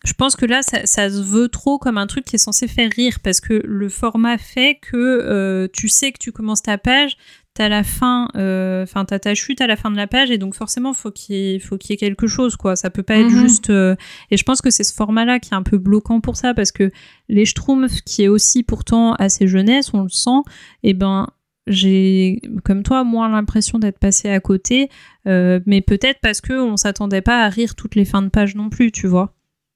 je 0.06 0.14
pense 0.14 0.36
que 0.36 0.46
là, 0.46 0.62
ça, 0.62 0.86
ça 0.86 1.10
se 1.10 1.20
veut 1.20 1.48
trop 1.48 1.80
comme 1.80 1.98
un 1.98 2.06
truc 2.06 2.26
qui 2.26 2.36
est 2.36 2.40
censé 2.40 2.68
faire 2.68 2.92
rire 2.96 3.18
parce 3.24 3.42
que 3.42 3.60
le 3.66 3.90
format 3.90 4.38
fait 4.38 4.78
que 4.80 5.68
tu 5.74 5.90
sais 5.90 6.12
que 6.12 6.20
tu 6.20 6.32
commences 6.32 6.62
ta 6.62 6.78
page, 6.78 7.18
t'as 7.56 7.70
la 7.70 7.84
fin, 7.84 8.28
euh, 8.36 8.84
enfin 8.84 9.06
t'as 9.06 9.18
ta 9.18 9.34
chute 9.34 9.62
à 9.62 9.68
la 9.68 9.76
fin 9.76 9.90
de 9.90 9.96
la 9.98 10.06
page 10.06 10.30
et 10.30 10.38
donc 10.38 10.54
forcément 10.54 10.94
faut 10.94 11.10
qu'il 11.10 11.60
faut 11.62 11.78
qu'il 11.78 11.92
y 11.92 11.94
ait 11.94 11.98
quelque 11.98 12.28
chose 12.28 12.56
quoi. 12.56 12.76
Ça 12.76 12.90
peut 12.92 13.02
pas 13.02 13.16
être 13.18 13.32
Mhm. 13.32 13.42
juste. 13.48 13.70
euh, 13.72 13.96
et 14.30 14.38
je 14.38 14.44
pense 14.44 14.62
que 14.62 14.70
c'est 14.70 14.84
ce 14.84 14.94
format-là 14.94 15.40
qui 15.40 15.54
est 15.54 15.58
un 15.58 15.64
peu 15.64 15.78
bloquant 15.80 16.22
pour 16.22 16.36
ça 16.36 16.54
parce 16.54 16.72
que 16.72 16.92
les 17.30 17.46
Schtroumpfs 17.46 18.02
qui 18.06 18.24
est 18.24 18.28
aussi 18.28 18.62
pourtant 18.62 19.14
assez 19.14 19.48
jeunesse, 19.48 19.94
on 19.94 20.04
le 20.04 20.10
sent, 20.10 20.42
et 20.84 20.94
ben 20.94 21.30
j'ai 21.68 22.42
comme 22.64 22.84
toi 22.84 23.04
moins 23.04 23.28
l'impression 23.30 23.80
d'être 23.80 23.98
passé 24.00 24.30
à 24.30 24.40
côté, 24.40 24.90
euh, 25.28 25.60
mais 25.66 25.82
peut-être 25.82 26.20
parce 26.22 26.42
que 26.42 26.54
on 26.54 26.78
s'attendait 26.78 27.22
pas 27.22 27.44
à 27.44 27.50
rire 27.50 27.74
toutes 27.76 27.96
les 27.96 28.06
fins 28.06 28.22
de 28.22 28.30
page 28.30 28.56
non 28.56 28.70
plus, 28.70 28.92
tu 28.92 29.08
vois. 29.08 29.34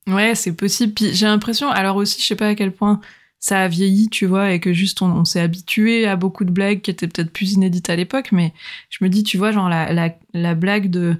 Ouais, 0.07 0.35
c'est 0.35 0.53
possible. 0.53 0.93
Puis 0.93 1.13
j'ai 1.13 1.25
l'impression, 1.25 1.69
alors 1.69 1.95
aussi, 1.95 2.21
je 2.21 2.25
sais 2.27 2.35
pas 2.35 2.47
à 2.49 2.55
quel 2.55 2.71
point 2.73 2.99
ça 3.39 3.61
a 3.63 3.67
vieilli, 3.67 4.09
tu 4.09 4.25
vois, 4.25 4.51
et 4.53 4.59
que 4.59 4.73
juste 4.73 5.01
on, 5.01 5.11
on 5.11 5.25
s'est 5.25 5.39
habitué 5.41 6.07
à 6.07 6.15
beaucoup 6.15 6.43
de 6.45 6.51
blagues 6.51 6.81
qui 6.81 6.91
étaient 6.91 7.07
peut-être 7.07 7.31
plus 7.31 7.53
inédites 7.53 7.89
à 7.89 7.95
l'époque, 7.95 8.31
mais 8.31 8.53
je 8.89 9.03
me 9.03 9.09
dis, 9.09 9.23
tu 9.23 9.37
vois, 9.37 9.51
genre 9.51 9.69
la, 9.69 9.93
la, 9.93 10.13
la 10.33 10.55
blague 10.55 10.89
de. 10.89 11.15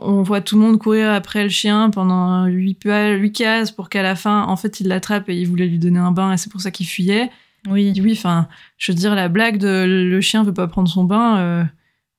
On 0.00 0.22
voit 0.22 0.40
tout 0.40 0.56
le 0.56 0.62
monde 0.62 0.78
courir 0.78 1.10
après 1.12 1.44
le 1.44 1.48
chien 1.48 1.90
pendant 1.90 2.46
huit 2.46 2.74
pa- 2.74 3.12
huit 3.12 3.32
cases 3.32 3.70
pour 3.70 3.88
qu'à 3.88 4.02
la 4.02 4.16
fin, 4.16 4.42
en 4.44 4.56
fait, 4.56 4.80
il 4.80 4.88
l'attrape 4.88 5.28
et 5.28 5.36
il 5.40 5.46
voulait 5.46 5.68
lui 5.68 5.78
donner 5.78 6.00
un 6.00 6.10
bain 6.10 6.32
et 6.32 6.36
c'est 6.36 6.50
pour 6.50 6.60
ça 6.60 6.70
qu'il 6.70 6.86
fuyait. 6.86 7.30
Oui. 7.68 7.92
Oui, 8.02 8.12
enfin, 8.12 8.48
je 8.76 8.92
veux 8.92 8.96
dire, 8.98 9.14
la 9.14 9.28
blague 9.28 9.58
de 9.58 9.84
le 9.86 10.20
chien 10.20 10.42
veut 10.42 10.54
pas 10.54 10.66
prendre 10.66 10.88
son 10.88 11.04
bain, 11.04 11.38
euh, 11.38 11.64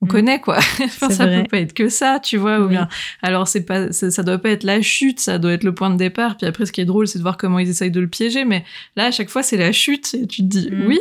on 0.02 0.06
Mm. 0.06 0.10
connaît 0.10 0.40
quoi. 0.40 0.58
enfin, 0.84 1.10
ça 1.10 1.26
vrai. 1.26 1.44
peut 1.44 1.50
pas 1.50 1.60
être 1.60 1.74
que 1.74 1.90
ça, 1.90 2.20
tu 2.24 2.38
vois. 2.38 2.60
Ou 2.60 2.64
Oui. 2.64 2.70
bien, 2.70 2.88
alors 3.22 3.48
c'est 3.48 3.66
pas, 3.66 3.92
ça, 3.92 4.10
ça 4.12 4.24
doit 4.24 4.38
pas 4.38 4.50
être 4.52 4.64
la 4.64 4.82
chute, 4.82 5.20
ça 5.20 5.38
doit 5.40 5.52
être 5.54 5.64
le 5.64 5.74
point 5.76 5.90
de 5.90 5.98
départ. 5.98 6.38
Puis 6.38 6.48
après, 6.48 6.66
ce 6.66 6.72
qui 6.72 6.82
est 6.82 6.86
drôle, 6.86 7.08
c'est 7.08 7.18
de 7.20 7.24
voir 7.24 7.38
comment 7.38 7.60
ils 7.60 7.70
essayent 7.70 7.92
de 7.92 8.00
le 8.00 8.08
piéger. 8.08 8.46
Mais 8.46 8.64
là, 8.96 9.06
à 9.06 9.12
chaque 9.12 9.30
fois, 9.30 9.44
c'est 9.44 9.58
la 9.58 9.72
chute 9.72 10.14
et 10.14 10.26
tu 10.28 10.42
te 10.42 10.48
dis 10.48 10.70
Mm. 10.72 10.86
oui. 10.88 11.00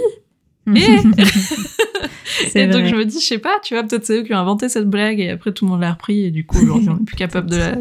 C'est 2.51 2.61
Et 2.65 2.67
donc 2.67 2.85
je 2.85 2.95
me 2.95 3.05
dis, 3.05 3.21
je 3.21 3.25
sais 3.25 3.39
pas, 3.39 3.59
tu 3.65 3.75
vois, 3.75 3.83
peut-être 3.85 4.05
c'est 4.05 4.19
eux 4.19 4.23
qui 4.23 4.35
ont 4.35 4.39
inventé 4.39 4.69
cette 4.69 4.89
blague 4.89 5.19
et 5.19 5.31
après 5.31 5.53
tout 5.53 5.65
le 5.65 5.71
monde 5.71 5.81
l'a 5.81 5.93
repris 5.93 6.25
et 6.25 6.31
du 6.31 6.45
coup 6.45 6.59
aujourd'hui 6.63 6.89
on 6.91 6.99
est 7.01 7.05
plus 7.05 7.17
capable 7.17 7.49
de 7.51 7.57
la 7.57 7.75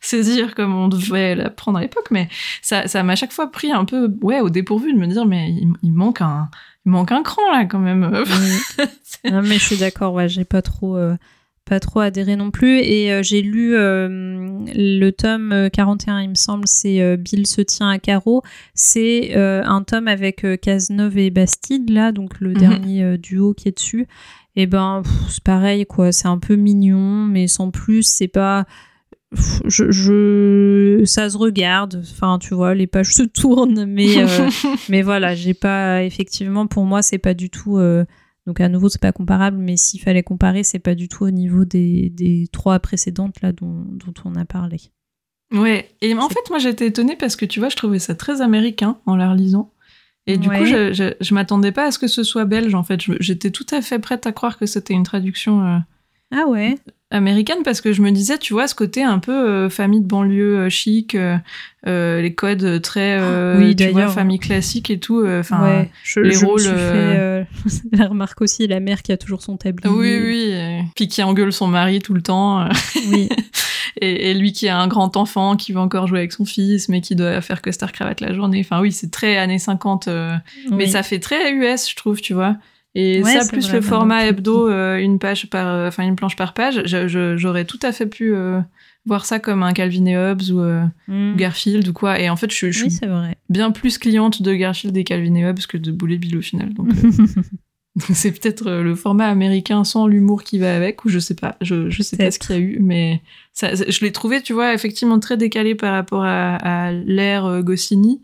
saisir 0.00 0.54
comme 0.54 0.74
on 0.74 0.88
devait 0.88 1.34
la 1.34 1.50
prendre 1.50 1.78
à 1.78 1.82
l'époque. 1.82 2.06
Mais 2.10 2.28
ça, 2.62 2.88
ça 2.88 3.02
m'a 3.02 3.12
à 3.12 3.16
chaque 3.16 3.32
fois 3.32 3.50
pris 3.52 3.70
un 3.70 3.84
peu, 3.84 4.10
ouais, 4.22 4.40
au 4.40 4.48
dépourvu 4.50 4.92
de 4.92 4.98
me 4.98 5.06
dire, 5.06 5.26
mais 5.26 5.50
il, 5.50 5.68
il 5.82 5.92
manque 5.92 6.22
un, 6.22 6.48
il 6.86 6.92
manque 6.92 7.12
un 7.12 7.22
cran 7.22 7.42
là 7.52 7.64
quand 7.66 7.78
même. 7.78 8.10
Oui. 8.12 8.86
Non, 9.30 9.42
mais 9.42 9.58
je 9.58 9.64
suis 9.64 9.76
d'accord, 9.76 10.14
ouais, 10.14 10.28
j'ai 10.30 10.44
pas 10.46 10.62
trop, 10.62 10.96
euh, 10.96 11.14
pas 11.66 11.78
trop 11.78 12.00
adhéré 12.00 12.36
non 12.36 12.50
plus. 12.50 12.78
Et 12.78 13.12
euh, 13.12 13.22
j'ai 13.22 13.42
lu 13.42 13.74
euh, 13.76 14.08
le 14.74 15.10
tome 15.10 15.52
euh, 15.52 15.68
41, 15.68 16.20
il 16.22 16.30
me 16.30 16.34
semble, 16.36 16.66
c'est 16.66 17.16
Bill 17.18 17.46
se 17.46 17.60
tient 17.60 17.90
à 17.90 17.98
carreau. 17.98 18.42
C'est 18.74 19.34
un 19.36 19.82
tome 19.82 20.08
avec 20.08 20.46
Cazeneuve 20.62 21.18
et 21.18 21.30
Bastide, 21.30 21.90
là, 21.90 22.12
donc 22.12 22.40
le 22.40 22.50
Mhm. 22.50 22.56
dernier 22.56 23.18
duo 23.18 23.52
qui 23.52 23.68
est 23.68 23.76
dessus. 23.76 24.06
Et 24.56 24.66
ben, 24.66 25.02
c'est 25.28 25.44
pareil, 25.44 25.84
quoi, 25.86 26.12
c'est 26.12 26.28
un 26.28 26.38
peu 26.38 26.56
mignon, 26.56 27.26
mais 27.26 27.46
sans 27.46 27.70
plus, 27.70 28.02
c'est 28.04 28.26
pas. 28.28 28.64
Je, 29.66 29.90
je- 29.92 31.04
ça 31.04 31.30
se 31.30 31.38
regarde, 31.38 32.02
enfin 32.10 32.38
tu 32.40 32.54
vois, 32.54 32.74
les 32.74 32.86
pages 32.88 33.14
se 33.14 33.22
tournent, 33.22 33.84
mais 33.86 34.18
euh, 34.18 34.48
mais 34.88 35.02
voilà, 35.02 35.34
j'ai 35.34 35.54
pas 35.54 36.02
effectivement 36.02 36.66
pour 36.66 36.84
moi 36.84 37.00
c'est 37.02 37.18
pas 37.18 37.34
du 37.34 37.48
tout 37.48 37.78
euh, 37.78 38.04
donc 38.46 38.60
à 38.60 38.68
nouveau 38.68 38.88
c'est 38.88 39.00
pas 39.00 39.12
comparable, 39.12 39.56
mais 39.58 39.76
s'il 39.76 40.00
fallait 40.00 40.24
comparer 40.24 40.64
c'est 40.64 40.80
pas 40.80 40.96
du 40.96 41.08
tout 41.08 41.24
au 41.24 41.30
niveau 41.30 41.64
des, 41.64 42.10
des 42.10 42.48
trois 42.52 42.80
précédentes 42.80 43.40
là 43.40 43.52
dont, 43.52 43.84
dont 43.88 44.14
on 44.24 44.34
a 44.34 44.44
parlé. 44.44 44.78
Ouais, 45.52 45.88
et 46.00 46.14
en 46.14 46.28
fait, 46.28 46.48
moi 46.48 46.58
j'étais 46.58 46.86
étonnée 46.88 47.16
parce 47.16 47.34
que 47.36 47.44
tu 47.44 47.58
vois, 47.60 47.68
je 47.68 47.76
trouvais 47.76 47.98
ça 47.98 48.14
très 48.14 48.40
américain 48.40 48.98
en 49.06 49.16
la 49.16 49.30
relisant. 49.30 49.72
Et 50.26 50.38
du 50.38 50.48
Ouais. 50.48 50.58
coup, 50.58 50.64
je, 50.64 50.92
je, 50.92 51.14
je 51.20 51.34
m'attendais 51.34 51.72
pas 51.72 51.86
à 51.86 51.90
ce 51.90 51.98
que 51.98 52.06
ce 52.06 52.22
soit 52.22 52.44
belge 52.44 52.74
en 52.74 52.84
fait. 52.84 53.00
J'étais 53.20 53.50
tout 53.50 53.66
à 53.72 53.80
fait 53.82 53.98
prête 53.98 54.26
à 54.26 54.32
croire 54.32 54.58
que 54.58 54.66
c'était 54.66 54.94
une 54.94 55.02
traduction 55.02 55.64
euh, 55.66 55.78
Ah 56.32 56.46
ouais. 56.46 56.76
américaine 57.10 57.64
parce 57.64 57.80
que 57.80 57.92
je 57.92 58.02
me 58.02 58.12
disais, 58.12 58.38
tu 58.38 58.52
vois, 58.52 58.68
ce 58.68 58.74
côté 58.76 59.02
un 59.02 59.18
peu 59.18 59.32
euh, 59.32 59.68
famille 59.68 60.00
de 60.00 60.06
banlieue 60.06 60.58
euh, 60.58 60.68
chic, 60.68 61.16
euh, 61.16 61.36
euh, 61.88 62.20
les 62.22 62.34
codes 62.36 62.80
très, 62.82 63.18
euh, 63.20 63.58
Oui, 63.58 63.74
tu 63.74 63.84
vois, 63.88 63.94
d'ailleurs. 64.02 64.12
famille 64.14 64.38
classique 64.38 64.90
et 64.90 65.00
tout. 65.00 65.18
euh, 65.20 65.40
Enfin, 65.40 65.60
ouais, 65.64 65.90
je, 66.04 66.20
les 66.20 66.30
je 66.32 66.42
me 66.42 66.46
rôles, 66.46 66.60
suis 66.60 66.70
euh, 66.70 66.92
fait 66.92 67.18
euh, 67.18 67.44
la 67.98 68.06
remarque 68.06 68.40
aussi, 68.42 68.68
la 68.68 68.78
mère 68.78 69.02
qui 69.02 69.10
a 69.10 69.16
toujours 69.16 69.42
son 69.42 69.56
tablier. 69.56 69.92
oui, 69.92 70.20
oui. 70.22 70.82
Puis 70.94 71.08
qui 71.08 71.20
engueule 71.24 71.52
son 71.52 71.66
mari 71.66 71.98
tout 71.98 72.14
le 72.14 72.22
temps. 72.22 72.68
Oui, 73.10 73.28
et, 74.00 74.30
et 74.30 74.34
lui 74.34 74.52
qui 74.52 74.68
a 74.68 74.78
un 74.78 74.86
grand 74.86 75.16
enfant 75.16 75.56
qui 75.56 75.72
veut 75.72 75.80
encore 75.80 76.06
jouer 76.06 76.20
avec 76.20 76.30
son 76.30 76.44
fils, 76.44 76.88
mais 76.88 77.00
qui 77.00 77.16
doit 77.16 77.40
faire 77.40 77.60
costard 77.60 77.90
cravate 77.90 78.20
la 78.20 78.32
journée. 78.34 78.60
Enfin, 78.64 78.80
oui, 78.80 78.92
c'est 78.92 79.10
très 79.10 79.36
années 79.36 79.58
50. 79.58 80.06
euh, 80.06 80.36
Mais 80.70 80.86
ça 80.86 81.02
fait 81.02 81.18
très 81.18 81.52
US, 81.54 81.90
je 81.90 81.96
trouve, 81.96 82.20
tu 82.20 82.34
vois. 82.34 82.56
Et 82.94 83.22
Ouais, 83.22 83.38
ça, 83.40 83.48
plus 83.48 83.72
le 83.72 83.80
format 83.80 84.26
hebdo, 84.26 84.68
euh, 84.68 84.96
une 84.98 85.18
page 85.18 85.48
par, 85.48 85.68
euh, 85.68 85.88
enfin 85.88 86.02
une 86.04 86.16
planche 86.16 86.34
par 86.36 86.54
page, 86.54 86.82
j'aurais 87.36 87.64
tout 87.64 87.78
à 87.82 87.92
fait 87.92 88.06
pu 88.06 88.34
euh, 88.34 88.60
voir 89.06 89.24
ça 89.26 89.38
comme 89.38 89.62
un 89.62 89.72
Calvin 89.72 90.06
et 90.06 90.16
Hobbes 90.16 90.42
ou 90.50 90.60
Mm. 91.08 91.36
Garfield 91.36 91.86
ou 91.88 91.92
quoi. 91.92 92.18
Et 92.20 92.28
en 92.28 92.36
fait, 92.36 92.52
je, 92.52 92.70
je 92.72 92.84
Oui, 92.84 92.90
suis 92.90 93.06
vrai. 93.06 93.36
bien 93.48 93.70
plus 93.70 93.98
cliente 93.98 94.42
de 94.42 94.54
Garfield 94.54 94.96
et 94.96 95.04
Calvin 95.04 95.34
et 95.36 95.46
Hobbes 95.46 95.60
que 95.68 95.76
de 95.78 95.92
Boulet 95.92 96.18
Bill 96.18 96.36
au 96.36 96.42
final. 96.42 96.74
Donc, 96.74 96.88
c'est 98.12 98.30
peut-être 98.32 98.70
le 98.70 98.94
format 98.94 99.26
américain 99.26 99.82
sans 99.84 100.06
l'humour 100.06 100.42
qui 100.44 100.58
va 100.58 100.74
avec, 100.76 101.04
ou 101.04 101.08
je 101.08 101.18
sais 101.18 101.34
pas, 101.34 101.56
je, 101.60 101.90
je 101.90 102.02
sais 102.02 102.16
pas 102.16 102.30
ce 102.30 102.38
qu'il 102.38 102.54
y 102.54 102.58
a 102.58 102.60
eu, 102.60 102.78
mais 102.80 103.20
ça, 103.52 103.74
je 103.74 104.00
l'ai 104.04 104.12
trouvé, 104.12 104.42
tu 104.42 104.52
vois, 104.52 104.74
effectivement 104.74 105.18
très 105.18 105.36
décalé 105.36 105.74
par 105.74 105.92
rapport 105.92 106.24
à, 106.24 106.54
à 106.56 106.92
l'ère 106.92 107.62
Goscinny. 107.62 108.20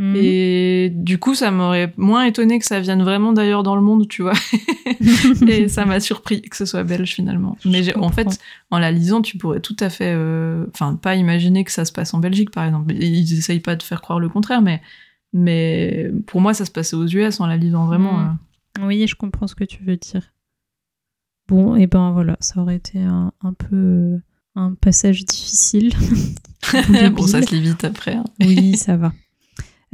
Mhm. 0.00 0.16
Et 0.16 0.90
du 0.94 1.18
coup, 1.18 1.34
ça 1.34 1.50
m'aurait 1.50 1.92
moins 1.98 2.24
étonné 2.24 2.58
que 2.58 2.64
ça 2.64 2.80
vienne 2.80 3.02
vraiment 3.02 3.34
d'ailleurs 3.34 3.62
dans 3.62 3.76
le 3.76 3.82
monde, 3.82 4.08
tu 4.08 4.22
vois. 4.22 4.32
et 5.46 5.68
ça 5.68 5.84
m'a 5.84 6.00
surpris 6.00 6.40
que 6.40 6.56
ce 6.56 6.64
soit 6.64 6.84
belge 6.84 7.12
finalement. 7.12 7.58
Mais 7.66 7.94
en 7.94 8.08
fait, 8.10 8.40
en 8.70 8.78
la 8.78 8.90
lisant, 8.90 9.20
tu 9.20 9.36
pourrais 9.36 9.60
tout 9.60 9.76
à 9.78 9.90
fait, 9.90 10.14
euh, 10.16 10.64
enfin, 10.72 10.96
pas 10.96 11.16
imaginer 11.16 11.64
que 11.64 11.70
ça 11.70 11.84
se 11.84 11.92
passe 11.92 12.14
en 12.14 12.18
Belgique, 12.18 12.50
par 12.50 12.64
exemple. 12.64 12.94
Ils 12.94 13.38
essayent 13.38 13.60
pas 13.60 13.76
de 13.76 13.82
faire 13.82 14.00
croire 14.00 14.20
le 14.20 14.30
contraire, 14.30 14.62
mais, 14.62 14.80
mais 15.34 16.10
pour 16.26 16.40
moi, 16.40 16.54
ça 16.54 16.64
se 16.64 16.70
passait 16.70 16.96
aux 16.96 17.06
US 17.06 17.38
en 17.38 17.46
la 17.46 17.58
lisant 17.58 17.84
vraiment. 17.84 18.16
Mhm. 18.16 18.38
Euh. 18.80 18.86
Oui, 18.86 19.06
je 19.06 19.14
comprends 19.14 19.48
ce 19.48 19.54
que 19.54 19.64
tu 19.64 19.82
veux 19.84 19.98
dire. 19.98 20.32
Bon, 21.46 21.76
et 21.76 21.86
ben 21.86 22.12
voilà, 22.12 22.38
ça 22.40 22.62
aurait 22.62 22.76
été 22.76 23.00
un, 23.00 23.32
un 23.42 23.52
peu 23.52 24.18
un 24.54 24.72
passage 24.72 25.26
difficile. 25.26 25.92
bon, 27.12 27.26
ça 27.26 27.42
se 27.42 27.54
lit 27.54 27.60
vite 27.60 27.84
après. 27.84 28.14
Hein. 28.14 28.24
oui, 28.40 28.78
ça 28.78 28.96
va. 28.96 29.12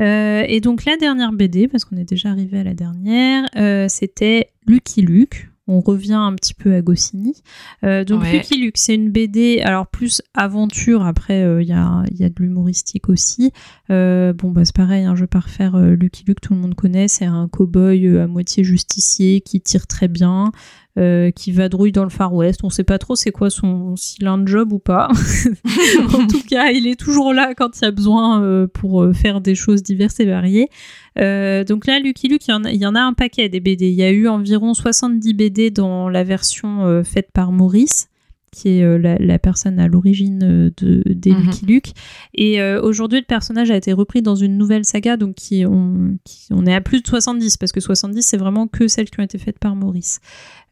Euh, 0.00 0.44
et 0.46 0.60
donc 0.60 0.84
la 0.84 0.96
dernière 0.96 1.32
BD, 1.32 1.68
parce 1.68 1.84
qu'on 1.84 1.96
est 1.96 2.04
déjà 2.04 2.30
arrivé 2.30 2.58
à 2.58 2.64
la 2.64 2.74
dernière, 2.74 3.44
euh, 3.56 3.86
c'était 3.88 4.50
Lucky 4.66 5.02
Luke. 5.02 5.50
On 5.68 5.80
revient 5.80 6.12
un 6.12 6.32
petit 6.34 6.54
peu 6.54 6.74
à 6.74 6.80
Goscinny. 6.80 7.34
Euh, 7.82 8.04
donc 8.04 8.24
Lucky 8.30 8.56
Luke, 8.60 8.76
c'est 8.76 8.94
une 8.94 9.10
BD, 9.10 9.60
alors 9.62 9.88
plus 9.88 10.22
aventure, 10.32 11.04
après 11.04 11.40
il 11.60 11.66
y, 11.66 11.72
a, 11.72 12.04
y, 12.12 12.22
a, 12.22 12.28
de 12.28 12.34
l'humoristique 12.38 13.08
aussi. 13.08 13.50
bon, 13.88 14.52
bah 14.52 14.64
c'est 14.64 14.76
pareil, 14.76 15.04
hein, 15.04 15.16
je 15.16 15.22
vais 15.22 15.26
pas 15.26 15.40
refaire 15.40 15.76
Lucky 15.76 16.22
Luke, 16.24 16.40
tout 16.40 16.54
le 16.54 16.60
monde 16.60 16.76
connaît, 16.76 17.08
c'est 17.08 17.24
un 17.24 17.48
cow-boy 17.48 18.16
à 18.16 18.28
moitié 18.28 18.62
justicier 18.62 19.40
qui 19.40 19.60
tire 19.60 19.88
très 19.88 20.06
bien. 20.06 20.52
Euh, 20.98 21.30
qui 21.30 21.52
vadrouille 21.52 21.92
dans 21.92 22.04
le 22.04 22.08
Far 22.08 22.32
West. 22.32 22.60
On 22.62 22.70
sait 22.70 22.82
pas 22.82 22.96
trop 22.98 23.16
c'est 23.16 23.30
quoi 23.30 23.50
son 23.50 23.96
s'il 23.96 24.26
a 24.26 24.38
job 24.46 24.72
ou 24.72 24.78
pas. 24.78 25.08
en 26.14 26.26
tout 26.26 26.40
cas, 26.48 26.70
il 26.70 26.86
est 26.86 26.98
toujours 26.98 27.34
là 27.34 27.52
quand 27.54 27.78
il 27.78 27.84
y 27.84 27.88
a 27.88 27.90
besoin 27.90 28.42
euh, 28.42 28.66
pour 28.66 29.02
euh, 29.02 29.12
faire 29.12 29.42
des 29.42 29.54
choses 29.54 29.82
diverses 29.82 30.20
et 30.20 30.24
variées. 30.24 30.70
donc 31.16 31.86
là, 31.86 32.00
Lucky 32.00 32.28
Luke, 32.28 32.48
il 32.48 32.50
y, 32.50 32.54
en 32.54 32.64
a, 32.64 32.70
il 32.70 32.80
y 32.80 32.86
en 32.86 32.94
a 32.94 33.00
un 33.00 33.12
paquet 33.12 33.50
des 33.50 33.60
BD. 33.60 33.88
Il 33.88 33.94
y 33.94 34.04
a 34.04 34.10
eu 34.10 34.26
environ 34.26 34.72
70 34.72 35.34
BD 35.34 35.70
dans 35.70 36.08
la 36.08 36.24
version 36.24 37.02
faite 37.04 37.28
par 37.30 37.52
Maurice 37.52 38.08
qui 38.52 38.78
est 38.78 38.82
euh, 38.82 38.98
la, 38.98 39.38
personne 39.38 39.78
à 39.78 39.88
l'origine 39.88 40.42
euh, 40.42 40.70
de, 40.76 41.02
des 41.06 41.32
mhm. 41.32 41.42
Lucky 41.42 41.66
Luke. 41.66 41.92
Et 42.34 42.60
euh, 42.60 42.80
aujourd'hui, 42.80 43.18
le 43.18 43.24
personnage 43.24 43.70
a 43.70 43.76
été 43.76 43.92
repris 43.92 44.22
dans 44.22 44.34
une 44.34 44.56
nouvelle 44.56 44.84
saga, 44.84 45.16
donc 45.16 45.34
qui, 45.34 45.64
on, 45.66 46.16
on 46.50 46.66
est 46.66 46.74
à 46.74 46.80
plus 46.80 47.02
de 47.02 47.06
70, 47.06 47.56
parce 47.56 47.72
que 47.72 47.80
70, 47.80 48.22
c'est 48.22 48.36
vraiment 48.36 48.66
que 48.66 48.88
celles 48.88 49.10
qui 49.10 49.20
ont 49.20 49.24
été 49.24 49.38
faites 49.38 49.58
par 49.58 49.76
Maurice. 49.76 50.20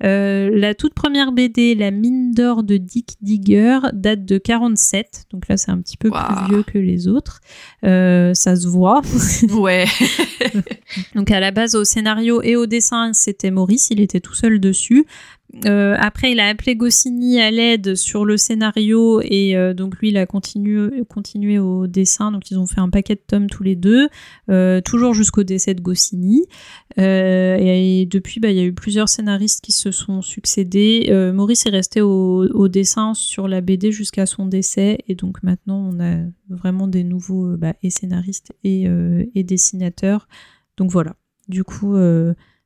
la 0.01 0.75
toute 0.75 0.95
première 0.95 1.33
BD, 1.33 1.75
La 1.75 1.91
mine 1.91 2.33
d'or 2.33 2.63
de 2.63 2.77
Dick 2.77 3.17
Digger, 3.21 3.79
date 3.93 4.25
de 4.25 4.39
47, 4.39 5.27
donc 5.31 5.49
là 5.49 5.57
c'est 5.57 5.71
un 5.71 5.79
petit 5.79 5.97
peu 5.97 6.11
plus 6.11 6.49
vieux 6.49 6.63
que 6.63 6.79
les 6.79 7.09
autres. 7.09 7.41
ça 7.83 8.57
se 8.57 8.67
voit. 8.67 9.03
ouais. 9.55 9.87
donc 11.15 11.31
à 11.31 11.41
la 11.41 11.51
base, 11.51 11.75
au 11.75 11.85
scénario 11.85 12.41
et 12.43 12.57
au 12.57 12.67
dessin, 12.67 13.13
c'était 13.13 13.51
Maurice, 13.51 13.89
il 13.91 14.01
était 14.01 14.21
tout 14.21 14.35
seul 14.35 14.61
dessus. 14.61 15.07
Euh, 15.67 15.97
après, 15.99 16.33
il 16.33 16.41
a 16.41 16.49
appelé 16.49 16.77
Goscinny 16.77 17.41
à 17.41 17.51
l'aide 17.51 17.95
sur 17.95 18.25
le 18.25 18.37
scénario 18.37 19.21
et 19.23 19.57
euh, 19.57 19.75
donc 19.75 19.99
lui, 19.99 20.11
il 20.11 20.17
a 20.17 20.27
continué, 20.27 21.59
au 21.59 21.87
dessin. 21.87 22.33
Donc 22.33 22.51
ils 22.51 22.59
ont 22.59 22.67
fait 22.67 22.81
un 22.81 22.91
paquet 22.91 23.15
de 23.15 23.23
tomes 23.27 23.49
tous 23.49 23.63
les 23.63 23.77
deux, 23.77 24.09
euh, 24.51 24.81
toujours 24.81 25.15
jusqu'au 25.15 25.43
décès 25.43 25.75
de 25.75 25.81
Goscinny. 25.81 26.45
et, 26.97 28.07
depuis, 28.11 28.41
bah, 28.41 28.51
il 28.51 28.57
y 28.57 28.61
a 28.61 28.65
eu 28.65 28.73
plusieurs 28.73 29.09
scénaristes 29.09 29.65
qui 29.65 29.73
se 29.73 29.91
sont 29.91 30.23
succédés. 30.23 31.11
Maurice 31.33 31.67
est 31.67 31.71
resté 31.71 32.01
au, 32.01 32.69
dessin 32.69 33.15
sur 33.15 33.47
la 33.47 33.61
BD 33.61 33.93
jusqu'à 33.93 34.27
son 34.27 34.47
décès 34.47 34.99
et 35.09 35.15
donc 35.15 35.43
maintenant, 35.43 35.91
on 35.93 36.01
a 36.01 36.17
vraiment 36.49 36.89
des 36.89 37.05
nouveaux 37.05 37.57
bah, 37.57 37.75
scénaristes 37.89 38.53
et, 38.65 38.87
et, 39.35 39.43
dessinateurs. 39.43 40.29
Donc 40.77 40.91
voilà. 40.91 41.15
Du 41.49 41.63
coup, 41.63 41.95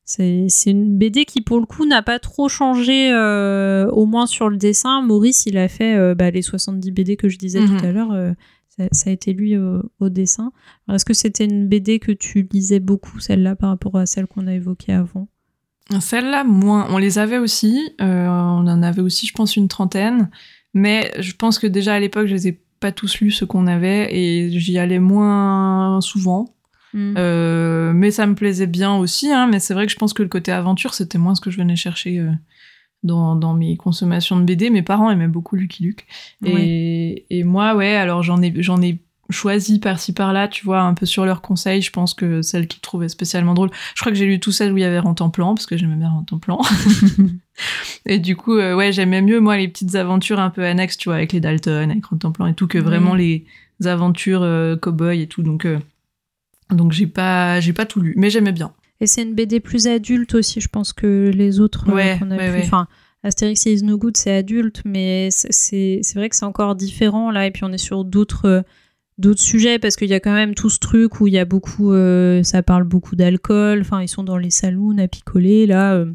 c'est 0.08 0.70
une 0.70 0.96
BD 0.96 1.26
qui, 1.26 1.42
pour 1.42 1.60
le 1.60 1.66
coup, 1.66 1.84
n'a 1.84 2.02
pas 2.02 2.18
trop 2.18 2.48
changé, 2.48 3.12
euh, 3.12 3.90
au 3.90 4.06
moins 4.06 4.26
sur 4.26 4.48
le 4.48 4.56
dessin. 4.56 5.02
Maurice, 5.02 5.44
il 5.44 5.58
a 5.58 5.68
fait 5.68 5.96
euh, 5.96 6.14
bah, 6.14 6.30
les 6.30 6.40
70 6.40 6.92
BD 6.92 7.16
que 7.16 7.28
je 7.28 7.36
disais 7.36 7.60
tout 7.60 7.72
mhm. 7.72 7.84
à 7.84 7.92
l'heure. 7.92 8.12
Euh, 8.12 8.32
ça, 8.90 9.10
a 9.10 9.12
été 9.12 9.34
lui 9.34 9.54
au, 9.58 10.08
dessin. 10.08 10.50
Est-ce 10.90 11.04
que 11.04 11.12
c'était 11.12 11.44
une 11.44 11.68
BD 11.68 11.98
que 11.98 12.12
tu 12.12 12.48
lisais 12.50 12.80
beaucoup, 12.80 13.20
celle-là, 13.20 13.54
par 13.54 13.68
rapport 13.68 13.96
à 13.96 14.06
celle 14.06 14.26
qu'on 14.26 14.46
a 14.46 14.54
évoquée 14.54 14.94
avant? 14.94 15.28
Celle-là, 16.00 16.44
moins. 16.44 16.86
On 16.90 16.96
les 16.96 17.18
avait 17.18 17.38
aussi. 17.38 17.78
on 17.98 18.04
en 18.06 18.82
avait 18.82 19.02
aussi, 19.02 19.26
je 19.26 19.34
pense, 19.34 19.56
une 19.56 19.68
trentaine. 19.68 20.30
Mais 20.72 21.12
je 21.18 21.32
pense 21.34 21.58
que 21.58 21.66
déjà 21.66 21.94
à 21.94 22.00
l'époque, 22.00 22.28
je 22.28 22.34
les 22.34 22.48
ai 22.48 22.60
pas 22.80 22.92
tous 22.92 23.20
lus, 23.20 23.32
ceux 23.32 23.46
qu'on 23.46 23.66
avait, 23.66 24.14
et 24.16 24.58
j'y 24.58 24.78
allais 24.78 25.00
moins 25.00 26.00
souvent. 26.00 26.54
Mm. 26.94 27.14
Euh, 27.18 27.92
mais 27.92 28.10
ça 28.10 28.26
me 28.26 28.34
plaisait 28.34 28.66
bien 28.66 28.96
aussi, 28.96 29.30
hein, 29.30 29.46
mais 29.46 29.60
c'est 29.60 29.74
vrai 29.74 29.86
que 29.86 29.92
je 29.92 29.98
pense 29.98 30.12
que 30.12 30.22
le 30.22 30.28
côté 30.28 30.52
aventure, 30.52 30.94
c'était 30.94 31.18
moins 31.18 31.34
ce 31.34 31.40
que 31.40 31.50
je 31.50 31.58
venais 31.58 31.76
chercher 31.76 32.18
euh, 32.18 32.30
dans, 33.02 33.36
dans, 33.36 33.54
mes 33.54 33.76
consommations 33.76 34.38
de 34.38 34.44
BD. 34.44 34.70
Mes 34.70 34.82
parents 34.82 35.10
aimaient 35.10 35.28
beaucoup 35.28 35.56
Lucky 35.56 35.82
Luke. 35.82 36.06
Et, 36.44 37.26
et 37.30 37.44
moi, 37.44 37.74
ouais, 37.74 37.94
alors 37.94 38.22
j'en 38.22 38.40
ai, 38.42 38.52
j'en 38.62 38.80
ai 38.80 38.98
choisi 39.30 39.78
par-ci 39.78 40.14
par-là, 40.14 40.48
tu 40.48 40.64
vois, 40.64 40.80
un 40.80 40.94
peu 40.94 41.04
sur 41.04 41.26
leurs 41.26 41.42
conseils. 41.42 41.82
Je 41.82 41.90
pense 41.90 42.14
que 42.14 42.40
celle 42.40 42.66
qu'ils 42.66 42.80
trouvaient 42.80 43.10
spécialement 43.10 43.52
drôle. 43.52 43.70
Je 43.94 44.00
crois 44.00 44.10
que 44.10 44.18
j'ai 44.18 44.24
lu 44.24 44.40
tout 44.40 44.52
celle 44.52 44.72
où 44.72 44.78
il 44.78 44.80
y 44.80 44.84
avait 44.84 44.98
Rentemplant, 44.98 45.54
parce 45.54 45.66
que 45.66 45.76
j'aimais 45.76 45.96
bien 45.96 46.10
Rentemplant. 46.10 46.62
et 48.06 48.18
du 48.18 48.36
coup, 48.36 48.56
euh, 48.56 48.74
ouais, 48.74 48.92
j'aimais 48.92 49.20
mieux, 49.20 49.40
moi, 49.40 49.58
les 49.58 49.68
petites 49.68 49.94
aventures 49.94 50.40
un 50.40 50.50
peu 50.50 50.64
annexes, 50.64 50.96
tu 50.96 51.10
vois, 51.10 51.16
avec 51.16 51.32
les 51.32 51.40
Dalton, 51.40 51.90
avec 51.90 52.06
Rentemplant 52.06 52.46
et 52.46 52.54
tout, 52.54 52.66
que 52.66 52.78
vraiment 52.78 53.14
les 53.14 53.44
aventures 53.84 54.40
cow-boy 54.80 55.20
et 55.20 55.26
tout. 55.26 55.42
Donc, 55.42 55.66
donc 56.70 56.92
j'ai 56.92 57.06
pas, 57.06 57.60
j'ai 57.60 57.72
pas 57.72 57.86
tout 57.86 58.00
lu, 58.00 58.14
mais 58.16 58.30
j'aimais 58.30 58.52
bien. 58.52 58.72
Et 59.00 59.06
c'est 59.06 59.22
une 59.22 59.34
BD 59.34 59.60
plus 59.60 59.86
adulte 59.86 60.34
aussi, 60.34 60.60
je 60.60 60.68
pense 60.68 60.92
que 60.92 61.30
les 61.34 61.60
autres 61.60 61.88
euh, 61.88 62.16
qu'on 62.16 62.30
a 62.30 62.36
pu. 62.36 62.58
Enfin, 62.58 62.88
Astérix 63.22 63.66
Is 63.66 63.82
No 63.82 63.98
Good, 63.98 64.16
c'est 64.16 64.34
adulte, 64.34 64.82
mais 64.84 65.28
c'est 65.30 66.00
vrai 66.14 66.28
que 66.28 66.36
c'est 66.36 66.44
encore 66.44 66.74
différent 66.74 67.30
là. 67.30 67.46
Et 67.46 67.50
puis 67.50 67.64
on 67.64 67.72
est 67.72 67.78
sur 67.78 68.04
d'autres 68.04 68.46
euh, 68.46 68.62
d'autres 69.18 69.40
sujets 69.40 69.78
parce 69.78 69.96
qu'il 69.96 70.08
y 70.08 70.14
a 70.14 70.20
quand 70.20 70.32
même 70.32 70.54
tout 70.54 70.70
ce 70.70 70.78
truc 70.78 71.20
où 71.20 71.26
il 71.26 71.34
y 71.34 71.38
a 71.38 71.44
beaucoup, 71.44 71.92
euh, 71.92 72.42
ça 72.42 72.62
parle 72.62 72.84
beaucoup 72.84 73.16
d'alcool. 73.16 73.80
Enfin, 73.80 74.00
ils 74.02 74.08
sont 74.08 74.22
dans 74.22 74.38
les 74.38 74.50
saloons 74.50 74.96
à 74.98 75.08
picoler 75.08 75.66
là. 75.66 75.94
Euh, 75.94 76.12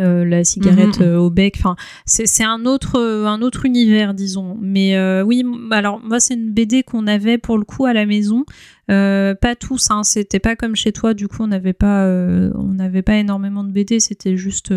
la 0.00 0.44
cigarette 0.44 1.00
mhm. 1.00 1.06
euh, 1.06 1.18
au 1.18 1.30
bec. 1.30 1.56
Enfin, 1.58 1.76
c'est 2.06 2.44
un 2.44 2.64
autre, 2.64 2.98
euh, 2.98 3.26
un 3.26 3.42
autre 3.42 3.66
univers, 3.66 4.14
disons. 4.14 4.56
Mais 4.60 4.96
oui, 5.22 5.44
alors 5.70 6.00
moi, 6.00 6.20
c'est 6.20 6.34
une 6.34 6.52
BD 6.52 6.82
qu'on 6.82 7.06
avait 7.06 7.38
pour 7.38 7.58
le 7.58 7.64
coup 7.64 7.86
à 7.86 7.92
la 7.92 8.06
maison. 8.06 8.44
pas 8.88 9.54
tous, 9.58 9.90
hein, 9.90 10.02
c'était 10.02 10.40
pas 10.40 10.56
comme 10.56 10.76
chez 10.76 10.92
toi. 10.92 11.14
Du 11.14 11.28
coup, 11.28 11.42
on 11.42 11.48
n'avait 11.48 11.72
pas, 11.72 12.06
on 12.06 12.74
n'avait 12.74 13.02
pas 13.02 13.16
énormément 13.16 13.64
de 13.64 13.72
BD. 13.72 14.00
C'était 14.00 14.36
juste, 14.36 14.72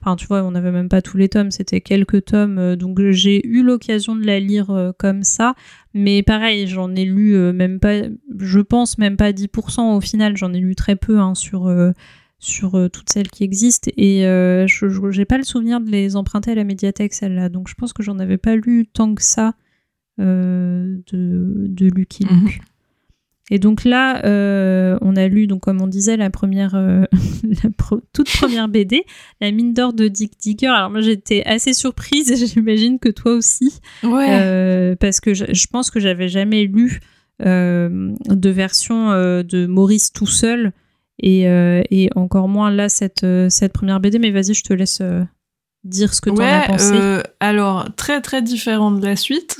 enfin, 0.00 0.16
tu 0.16 0.26
vois, 0.26 0.42
on 0.42 0.50
n'avait 0.50 0.72
même 0.72 0.88
pas 0.88 1.02
tous 1.02 1.16
les 1.16 1.28
tomes. 1.28 1.50
C'était 1.50 1.80
quelques 1.80 2.26
tomes. 2.26 2.76
donc, 2.76 3.00
j'ai 3.10 3.46
eu 3.46 3.62
l'occasion 3.62 4.16
de 4.16 4.24
la 4.24 4.40
lire 4.40 4.92
comme 4.98 5.22
ça. 5.22 5.54
Mais 5.94 6.22
pareil, 6.22 6.66
j'en 6.66 6.94
ai 6.94 7.04
lu 7.04 7.36
même 7.52 7.78
pas, 7.78 8.02
je 8.38 8.60
pense 8.60 8.98
même 8.98 9.16
pas 9.16 9.32
10% 9.32 9.96
au 9.96 10.00
final. 10.00 10.36
J'en 10.36 10.52
ai 10.52 10.58
lu 10.58 10.74
très 10.74 10.96
peu 10.96 11.18
hein, 11.18 11.34
sur 11.34 11.68
sur 12.44 12.74
euh, 12.74 12.88
toutes 12.88 13.10
celles 13.10 13.30
qui 13.30 13.44
existent 13.44 13.90
et 13.96 14.26
euh, 14.26 14.66
je 14.66 14.86
n'ai 15.18 15.24
pas 15.24 15.38
le 15.38 15.44
souvenir 15.44 15.80
de 15.80 15.90
les 15.90 16.16
emprunter 16.16 16.52
à 16.52 16.54
la 16.54 16.64
médiathèque 16.64 17.14
celle-là 17.14 17.48
donc 17.48 17.68
je 17.68 17.74
pense 17.74 17.92
que 17.92 18.02
j'en 18.02 18.18
avais 18.18 18.38
pas 18.38 18.56
lu 18.56 18.86
tant 18.86 19.14
que 19.14 19.22
ça 19.22 19.54
euh, 20.20 20.96
de, 21.12 21.66
de 21.68 21.86
Lucky 21.86 22.24
mhm. 22.24 22.44
Luke. 22.44 22.60
Et 23.50 23.58
donc 23.58 23.84
là, 23.84 24.22
on 25.02 25.16
a 25.16 25.28
lu, 25.28 25.46
donc 25.46 25.60
comme 25.60 25.82
on 25.82 25.86
disait, 25.86 26.16
la 26.16 26.30
première, 26.30 26.72
la 27.12 27.70
toute 28.14 28.32
première 28.38 28.68
BD, 28.68 29.04
La 29.42 29.50
mine 29.50 29.74
d'or 29.74 29.92
de 29.92 30.08
Dick 30.08 30.32
Digger. 30.40 30.68
Alors 30.68 30.88
moi, 30.88 31.02
j'étais 31.02 31.42
assez 31.44 31.74
surprise 31.74 32.32
et 32.32 32.36
j'imagine 32.46 32.98
que 32.98 33.10
toi 33.10 33.34
aussi, 33.34 33.80
ouais. 34.02 34.96
parce 34.98 35.20
que 35.20 35.34
je, 35.34 35.44
je 35.52 35.66
pense 35.66 35.90
que 35.90 36.00
j'avais 36.00 36.28
jamais 36.30 36.64
lu 36.64 37.00
de 37.40 38.48
version 38.48 39.10
de 39.10 39.66
Maurice 39.66 40.14
tout 40.14 40.26
seul 40.26 40.72
euh, 41.22 41.82
et, 41.90 42.10
encore 42.16 42.48
moins 42.48 42.70
là, 42.70 42.88
cette, 42.88 43.24
euh, 43.24 43.48
cette 43.48 43.72
première 43.72 44.00
BD. 44.00 44.18
Mais 44.18 44.30
vas-y, 44.30 44.54
je 44.54 44.64
te 44.64 44.72
laisse 44.72 44.98
euh, 45.00 45.22
dire 45.84 46.12
ce 46.14 46.20
que 46.20 46.30
tu 46.30 46.40
en 46.40 46.44
as 46.44 46.66
pensé. 46.66 47.22
alors, 47.40 47.88
très 47.96 48.20
très 48.20 48.42
différent 48.42 48.90
de 48.90 49.04
la 49.04 49.16
suite. 49.16 49.56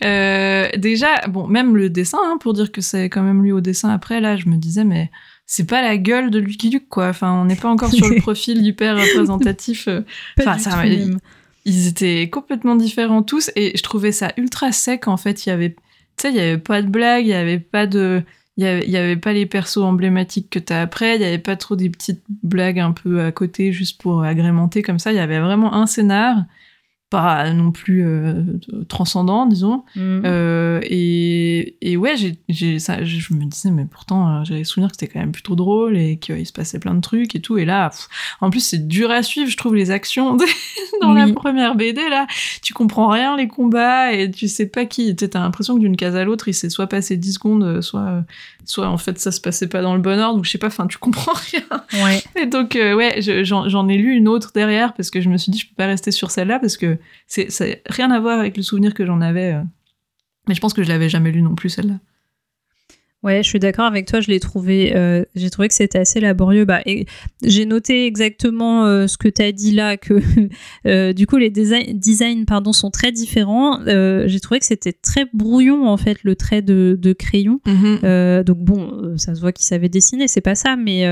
déjà, 0.00 1.26
bon, 1.28 1.46
même 1.46 1.76
le 1.76 1.90
dessin, 1.90 2.18
hein, 2.22 2.38
pour 2.40 2.52
dire 2.52 2.72
que 2.72 2.80
c'est 2.80 3.08
quand 3.08 3.22
même 3.22 3.42
lui 3.42 3.52
au 3.52 3.60
dessin 3.60 3.90
après, 3.90 4.20
là, 4.20 4.36
je 4.36 4.48
me 4.48 4.56
disais, 4.56 4.84
mais 4.84 5.10
c'est 5.46 5.66
pas 5.66 5.82
la 5.82 5.96
gueule 5.96 6.30
de 6.30 6.38
Lucky 6.38 6.70
Luke, 6.70 6.88
quoi. 6.88 7.08
Enfin, 7.08 7.32
on 7.32 7.44
n'est 7.44 7.56
pas 7.56 7.68
encore 7.68 7.92
sur 7.92 8.08
le 8.08 8.16
profil 8.20 8.64
hyper 8.64 8.96
représentatif. 8.96 9.88
Enfin, 10.40 10.58
ça, 10.58 10.84
ils, 10.86 11.16
ils, 11.64 11.86
étaient 11.86 12.28
complètement 12.30 12.76
différents 12.76 13.22
tous 13.22 13.50
et 13.54 13.76
je 13.76 13.82
trouvais 13.82 14.12
ça 14.12 14.32
ultra 14.36 14.72
sec, 14.72 15.06
en 15.06 15.18
fait. 15.18 15.46
Il 15.46 15.50
y 15.50 15.52
avait, 15.52 15.70
tu 15.70 15.76
sais, 16.16 16.30
il 16.30 16.36
y 16.36 16.40
avait 16.40 16.58
pas 16.58 16.82
de 16.82 16.88
blague, 16.88 17.26
il 17.26 17.30
y 17.30 17.34
avait 17.34 17.60
pas 17.60 17.86
de 17.86 18.24
il 18.56 18.64
y, 18.64 18.96
avait, 18.96 19.16
pas 19.16 19.32
les 19.32 19.46
persos 19.46 19.78
emblématiques 19.78 20.48
que 20.48 20.60
t'as 20.60 20.80
après, 20.82 21.16
il 21.16 21.22
y 21.22 21.24
avait 21.24 21.38
pas 21.38 21.56
trop 21.56 21.74
des 21.74 21.90
petites 21.90 22.22
blagues 22.42 22.78
un 22.78 22.92
peu 22.92 23.20
à 23.20 23.32
côté 23.32 23.72
juste 23.72 24.00
pour 24.00 24.22
agrémenter 24.22 24.82
comme 24.82 25.00
ça. 25.00 25.12
Il 25.12 25.16
y 25.16 25.20
avait 25.20 25.40
vraiment 25.40 25.74
un 25.74 25.86
scénar 25.86 26.36
pas 27.10 27.52
non 27.52 27.70
plus 27.70 28.04
euh, 28.04 28.42
transcendant, 28.88 29.46
disons. 29.46 29.84
Mm. 29.94 30.22
Euh, 30.24 30.80
et, 30.82 31.76
et, 31.80 31.96
ouais, 31.96 32.14
j'ai, 32.48 32.78
ça, 32.78 33.04
je 33.04 33.34
me 33.34 33.44
disais, 33.44 33.70
mais 33.70 33.84
pourtant, 33.84 34.28
euh, 34.28 34.44
j'avais 34.44 34.64
souvenir 34.64 34.90
que 34.90 34.96
c'était 34.98 35.12
quand 35.12 35.20
même 35.20 35.30
plutôt 35.30 35.54
drôle 35.54 35.96
et 35.96 36.16
qu'il 36.16 36.44
se 36.44 36.52
passait 36.52 36.80
plein 36.80 36.94
de 36.94 37.00
trucs 37.00 37.36
et 37.36 37.40
tout. 37.40 37.56
Et 37.56 37.64
là, 37.64 37.90
en 38.40 38.50
plus, 38.50 38.60
c'est 38.60 38.88
dur 38.88 39.10
à 39.10 39.22
suivre, 39.22 39.48
je 39.48 39.56
trouve, 39.56 39.76
les 39.76 39.90
actions 39.90 40.36
dans 41.00 41.12
la 41.12 41.28
première 41.32 41.76
BD, 41.76 42.00
là. 42.08 42.26
Tu 42.62 42.74
comprends 42.74 43.08
rien, 43.08 43.36
les 43.36 43.48
combats, 43.48 44.12
et 44.12 44.30
tu 44.30 44.48
sais 44.48 44.66
pas 44.66 44.84
qui. 44.84 45.14
T'as 45.14 45.40
l'impression 45.40 45.76
que 45.76 45.80
d'une 45.80 45.96
case 45.96 46.16
à 46.16 46.24
l'autre, 46.24 46.48
il 46.48 46.54
s'est 46.54 46.70
soit 46.70 46.88
passé 46.88 47.16
10 47.16 47.34
secondes, 47.34 47.80
soit, 47.80 48.24
soit 48.64 48.88
en 48.88 48.98
fait, 48.98 49.20
ça 49.20 49.30
se 49.30 49.40
passait 49.40 49.68
pas 49.68 49.82
dans 49.82 49.94
le 49.94 50.00
bon 50.00 50.18
ordre, 50.18 50.40
ou 50.40 50.44
je 50.44 50.50
sais 50.50 50.58
pas, 50.58 50.66
enfin, 50.66 50.86
tu 50.86 50.98
comprends 50.98 51.34
rien. 51.52 52.04
Ouais. 52.04 52.22
Et 52.34 52.46
donc, 52.46 52.74
ouais, 52.74 53.20
j'en 53.20 53.88
ai 53.88 53.96
lu 53.96 54.14
une 54.14 54.26
autre 54.26 54.50
derrière 54.52 54.94
parce 54.94 55.10
que 55.10 55.20
je 55.20 55.28
me 55.28 55.36
suis 55.36 55.52
dit, 55.52 55.58
je 55.58 55.68
peux 55.68 55.76
pas 55.76 55.86
rester 55.86 56.10
sur 56.10 56.32
celle-là 56.32 56.58
parce 56.58 56.76
que 56.76 56.93
c'est 57.26 57.50
ça 57.50 57.64
rien 57.86 58.10
à 58.10 58.20
voir 58.20 58.38
avec 58.38 58.56
le 58.56 58.62
souvenir 58.62 58.94
que 58.94 59.04
j'en 59.06 59.20
avais. 59.20 59.54
Euh. 59.54 59.62
Mais 60.48 60.54
je 60.54 60.60
pense 60.60 60.74
que 60.74 60.82
je 60.82 60.88
l'avais 60.88 61.08
jamais 61.08 61.32
lu 61.32 61.42
non 61.42 61.54
plus 61.54 61.70
celle-là. 61.70 61.98
Ouais, 63.22 63.42
je 63.42 63.48
suis 63.48 63.58
d'accord 63.58 63.86
avec 63.86 64.06
toi. 64.06 64.20
Je 64.20 64.28
l'ai 64.28 64.38
trouvé, 64.38 64.94
euh, 64.94 65.24
j'ai 65.34 65.48
trouvé 65.48 65.68
que 65.68 65.72
c'était 65.72 65.98
assez 65.98 66.20
laborieux. 66.20 66.66
Bah, 66.66 66.82
j'ai 67.42 67.64
noté 67.64 68.04
exactement 68.04 68.84
euh, 68.84 69.06
ce 69.06 69.16
que 69.16 69.28
tu 69.28 69.40
as 69.40 69.50
dit 69.50 69.72
là, 69.72 69.96
que 69.96 70.20
du 71.12 71.26
coup 71.26 71.38
les 71.38 71.48
designs 71.48 72.44
pardon 72.46 72.74
sont 72.74 72.90
très 72.90 73.12
différents. 73.12 73.80
j'ai 73.86 74.40
trouvé 74.40 74.60
que 74.60 74.66
c'était 74.66 74.92
très 74.92 75.24
brouillon 75.32 75.88
en 75.88 75.96
fait 75.96 76.22
le 76.22 76.36
trait 76.36 76.60
de, 76.60 77.16
crayon. 77.18 77.60
Mm-hmm. 77.64 78.42
donc 78.42 78.58
bon, 78.58 79.16
ça 79.16 79.34
se 79.34 79.40
voit 79.40 79.52
qu'il 79.52 79.64
savait 79.64 79.88
dessiner, 79.88 80.28
c'est 80.28 80.42
pas 80.42 80.54
ça, 80.54 80.76
mais 80.76 81.06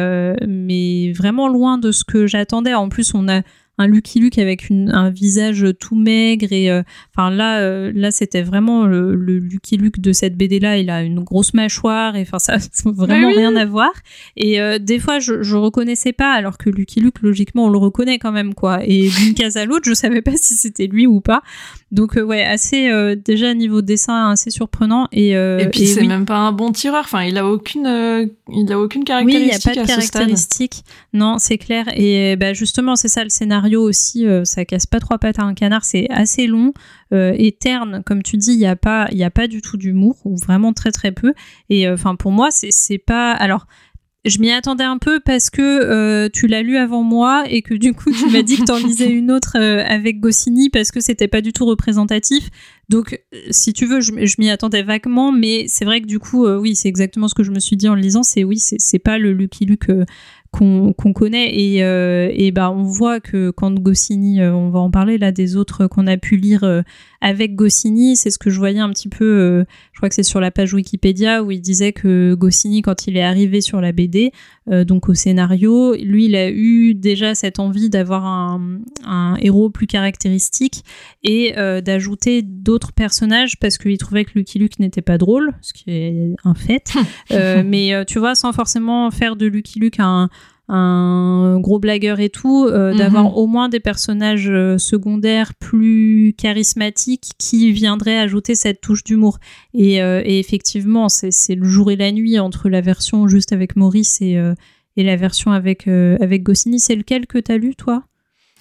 mais 0.46 1.12
vraiment 1.12 1.48
loin 1.48 1.78
de 1.78 1.92
ce 1.92 2.04
que 2.04 2.26
j'attendais. 2.26 2.74
En 2.74 2.90
plus, 2.90 3.14
on 3.14 3.26
a 3.30 3.40
un 3.78 3.86
Lucky 3.86 4.20
Luke 4.20 4.38
avec 4.38 4.70
un 4.70 5.08
visage 5.08 5.66
tout 5.80 5.94
maigre 5.94 6.52
et 6.52 6.70
euh, 6.70 6.82
enfin 7.14 7.30
là 7.30 7.60
euh, 7.60 7.90
là 7.94 8.10
c'était 8.10 8.42
vraiment 8.42 8.84
le, 8.84 9.14
Lucky 9.14 9.78
Luke 9.78 9.98
de 9.98 10.12
cette 10.12 10.36
BD 10.36 10.60
là 10.60 10.76
il 10.76 10.90
a 10.90 11.02
une 11.02 11.20
grosse 11.20 11.54
mâchoire 11.54 12.14
et 12.14 12.22
enfin 12.22 12.38
ça 12.38 12.56
n'a 12.84 12.92
vraiment 12.92 13.30
rien 13.30 13.56
à 13.56 13.64
voir. 13.64 13.90
Et 14.36 14.60
euh, 14.60 14.78
des 14.78 14.98
fois 14.98 15.20
je, 15.20 15.42
je 15.42 15.56
reconnaissais 15.56 16.12
pas 16.12 16.32
alors 16.32 16.58
que 16.58 16.68
Lucky 16.68 17.00
Luke 17.00 17.22
logiquement 17.22 17.64
on 17.64 17.70
le 17.70 17.78
reconnaît 17.78 18.18
quand 18.18 18.32
même 18.32 18.52
quoi. 18.52 18.80
Et 18.84 19.08
d'une 19.08 19.34
case 19.34 19.56
à 19.56 19.64
l'autre 19.64 19.84
je 19.86 19.94
savais 19.94 20.20
pas 20.20 20.32
si 20.36 20.54
c'était 20.54 20.86
lui 20.86 21.06
ou 21.06 21.22
pas. 21.22 21.42
Donc 21.90 22.12
ouais 22.22 22.44
assez 22.44 22.90
déjà 23.24 23.54
niveau 23.54 23.80
dessin 23.80 24.30
assez 24.30 24.50
surprenant 24.50 25.08
et 25.12 25.30
et 25.30 25.68
puis 25.70 25.86
c'est 25.86 26.06
même 26.06 26.26
pas 26.26 26.36
un 26.36 26.52
bon 26.52 26.72
tireur. 26.72 27.04
Enfin 27.04 27.22
il 27.24 27.38
a 27.38 27.46
aucune 27.46 28.30
il 28.52 28.72
a 28.72 28.78
aucune 28.78 29.04
caractéristique 29.04 29.50
oui 29.50 29.50
il 29.50 29.66
y 29.66 29.70
a 29.70 29.74
pas 29.74 29.80
de 29.80 29.86
caractéristique. 29.86 30.84
Non 31.14 31.38
c'est 31.38 31.58
clair. 31.58 31.86
Et 31.96 32.36
bah 32.36 32.52
justement 32.52 32.96
c'est 32.96 33.08
ça 33.08 33.24
le 33.24 33.30
scénario 33.30 33.61
aussi, 33.82 34.26
euh, 34.26 34.44
ça 34.44 34.64
casse 34.64 34.86
pas 34.86 35.00
trois 35.00 35.18
pattes 35.18 35.38
à 35.38 35.42
un 35.42 35.54
canard, 35.54 35.84
c'est 35.84 36.08
assez 36.10 36.46
long, 36.46 36.72
euh, 37.12 37.34
et 37.36 37.52
terne, 37.52 38.02
comme 38.04 38.22
tu 38.22 38.36
dis, 38.36 38.52
il 38.52 38.58
n'y 38.58 38.66
a, 38.66 38.76
pas, 38.76 39.08
y 39.12 39.24
a 39.24 39.30
pas 39.30 39.46
du 39.46 39.62
tout 39.62 39.76
d'humour, 39.76 40.16
ou 40.24 40.36
vraiment 40.36 40.72
très 40.72 40.92
très 40.92 41.12
peu. 41.12 41.34
Et 41.68 41.86
euh, 41.86 41.94
enfin, 41.94 42.16
pour 42.16 42.32
moi, 42.32 42.48
c'est 42.50 42.98
pas. 42.98 43.32
Alors. 43.32 43.66
Je 44.24 44.38
m'y 44.38 44.52
attendais 44.52 44.84
un 44.84 44.98
peu 44.98 45.18
parce 45.18 45.50
que 45.50 46.28
tu 46.28 46.46
l'as 46.46 46.62
lu 46.62 46.76
avant 46.76 47.02
moi 47.02 47.42
et 47.48 47.60
que 47.60 47.74
du 47.74 47.92
coup 47.92 48.12
tu 48.12 48.30
m'as 48.30 48.42
dit 48.42 48.56
que 48.56 48.64
tu 48.66 48.70
en 48.70 48.76
lisais 48.86 49.10
une 49.10 49.32
autre 49.32 49.58
avec 49.58 50.20
Goscinny 50.20 50.70
parce 50.70 50.92
que 50.92 51.00
c'était 51.00 51.26
pas 51.26 51.40
du 51.40 51.52
tout 51.52 51.66
représentatif. 51.66 52.48
Donc 52.88 53.20
si 53.50 53.72
tu 53.72 53.84
veux, 53.84 54.00
je, 54.00 54.12
m'y 54.38 54.48
attendais 54.48 54.84
vaguement, 54.84 55.32
mais 55.32 55.64
c'est 55.66 55.84
vrai 55.84 56.00
que 56.00 56.06
du 56.06 56.20
coup, 56.20 56.46
oui, 56.46 56.76
c'est 56.76 56.88
exactement 56.88 57.26
ce 57.26 57.34
que 57.34 57.42
je 57.42 57.50
me 57.50 57.58
suis 57.58 57.74
dit 57.74 57.88
en 57.88 57.96
le 57.96 58.00
lisant. 58.00 58.22
C'est 58.22 58.44
oui, 58.44 58.60
c'est 58.60 59.00
pas 59.00 59.18
le 59.18 59.32
Lucky 59.32 59.66
Luke 59.66 59.90
qu'on 60.52 60.92
connaît. 61.14 61.58
Et, 61.58 61.82
euh, 61.82 62.30
et 62.32 62.52
bah 62.52 62.70
on 62.70 62.84
voit 62.84 63.20
que 63.20 63.50
quand 63.50 63.74
Goscinny, 63.74 64.40
euh, 64.40 64.54
on 64.54 64.70
va 64.70 64.78
en 64.78 64.90
parler 64.90 65.18
là 65.18 65.32
des 65.32 65.56
autres 65.56 65.86
qu'on 65.86 66.06
a 66.06 66.16
pu 66.16 66.36
lire 66.36 66.62
euh, 66.64 66.82
avec 67.22 67.54
Goscinny, 67.54 68.16
c'est 68.16 68.30
ce 68.30 68.38
que 68.38 68.50
je 68.50 68.58
voyais 68.58 68.80
un 68.80 68.90
petit 68.90 69.08
peu, 69.08 69.64
je 69.92 69.98
crois 69.98 70.08
que 70.08 70.14
c'est 70.14 70.22
sur 70.22 70.40
la 70.40 70.50
page 70.50 70.74
Wikipédia 70.74 71.42
où 71.42 71.50
il 71.50 71.60
disait 71.60 71.92
que 71.92 72.34
Goscinny 72.34 72.82
quand 72.82 73.06
il 73.06 73.16
est 73.16 73.22
arrivé 73.22 73.60
sur 73.60 73.80
la 73.80 73.92
BD, 73.92 74.32
donc 74.66 75.08
au 75.08 75.14
scénario, 75.14 75.94
lui 75.94 76.26
il 76.26 76.36
a 76.36 76.50
eu 76.50 76.94
déjà 76.94 77.34
cette 77.34 77.58
envie 77.60 77.88
d'avoir 77.88 78.26
un, 78.26 78.80
un, 79.04 79.36
héros 79.40 79.70
plus 79.70 79.86
caractéristique 79.86 80.84
et 81.22 81.54
d'ajouter 81.82 82.42
d'autres 82.42 82.92
personnages 82.92 83.58
parce 83.58 83.78
qu'il 83.78 83.96
trouvait 83.98 84.24
que 84.24 84.32
Lucky 84.34 84.58
Luke 84.58 84.80
n'était 84.80 85.02
pas 85.02 85.16
drôle, 85.16 85.54
ce 85.60 85.72
qui 85.72 85.84
est 85.90 86.34
un 86.44 86.54
fait, 86.54 86.92
mais 87.64 88.04
tu 88.06 88.18
vois 88.18 88.34
sans 88.34 88.52
forcément 88.52 89.10
faire 89.12 89.36
de 89.36 89.46
Lucky 89.46 89.78
Luke 89.78 90.00
un 90.00 90.28
un 90.68 91.58
gros 91.60 91.78
blagueur 91.78 92.20
et 92.20 92.30
tout, 92.30 92.66
euh, 92.66 92.94
d'avoir 92.94 93.24
mhm. 93.24 93.32
au 93.34 93.46
moins 93.46 93.68
des 93.68 93.80
personnages 93.80 94.48
euh, 94.48 94.78
secondaires 94.78 95.54
plus 95.54 96.34
charismatiques 96.38 97.32
qui 97.38 97.72
viendraient 97.72 98.18
ajouter 98.18 98.54
cette 98.54 98.80
touche 98.80 99.04
d'humour. 99.04 99.38
Et, 99.74 100.02
euh, 100.02 100.22
effectivement, 100.24 101.08
c'est 101.08 101.54
le 101.54 101.64
jour 101.64 101.90
et 101.90 101.96
la 101.96 102.12
nuit 102.12 102.38
entre 102.38 102.68
la 102.68 102.80
version 102.80 103.28
juste 103.28 103.52
avec 103.52 103.76
Maurice 103.76 104.20
et, 104.20 104.38
et 104.96 105.02
la 105.02 105.16
version 105.16 105.52
avec, 105.52 105.88
avec 105.88 106.42
Goscinny. 106.42 106.80
C'est 106.80 106.96
lequel 106.96 107.26
que 107.26 107.38
tu 107.38 107.52
as 107.52 107.58
lu, 107.58 107.74
toi? 107.74 108.04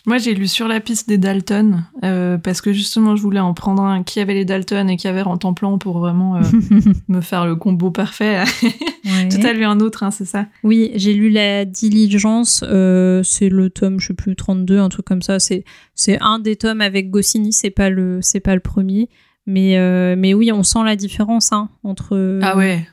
Moi, 0.07 0.17
j'ai 0.17 0.33
lu 0.33 0.47
sur 0.47 0.67
la 0.67 0.79
piste 0.79 1.07
des 1.07 1.19
Dalton 1.19 1.83
euh, 2.03 2.37
parce 2.39 2.61
que 2.61 2.73
justement, 2.73 3.15
je 3.15 3.21
voulais 3.21 3.39
en 3.39 3.53
prendre 3.53 3.83
un 3.83 4.01
qui 4.03 4.19
avait 4.19 4.33
les 4.33 4.45
Dalton 4.45 4.89
et 4.89 4.97
qui 4.97 5.07
avait 5.07 5.21
Rentemplant 5.21 5.77
pour 5.77 5.99
vraiment 5.99 6.37
euh, 6.37 6.41
me 7.07 7.21
faire 7.21 7.45
le 7.45 7.55
combo 7.55 7.91
parfait. 7.91 8.39
ouais. 9.05 9.27
Tu 9.29 9.45
as 9.45 9.53
lu 9.53 9.63
un 9.63 9.79
autre, 9.79 10.01
hein, 10.01 10.09
c'est 10.09 10.25
ça? 10.25 10.47
Oui, 10.63 10.91
j'ai 10.95 11.13
lu 11.13 11.29
La 11.29 11.65
Diligence. 11.65 12.63
Euh, 12.67 13.21
c'est 13.21 13.49
le 13.49 13.69
tome, 13.69 13.99
je 13.99 14.07
sais 14.07 14.13
plus, 14.15 14.35
32, 14.35 14.79
un 14.79 14.89
truc 14.89 15.05
comme 15.05 15.21
ça. 15.21 15.39
C'est 15.39 15.65
c'est 15.93 16.19
un 16.19 16.39
des 16.39 16.55
tomes 16.55 16.81
avec 16.81 17.11
Goscinny. 17.11 17.53
C'est 17.53 17.69
pas 17.69 17.91
le 17.91 18.19
c'est 18.21 18.39
pas 18.39 18.55
le 18.55 18.61
premier. 18.61 19.07
Mais 19.45 19.75
mais 20.15 20.33
oui, 20.33 20.51
on 20.51 20.63
sent 20.63 20.83
la 20.83 20.95
différence 20.95 21.51
hein, 21.51 21.69
entre. 21.83 22.39
ah 22.41 22.57
ouais. 22.57 22.87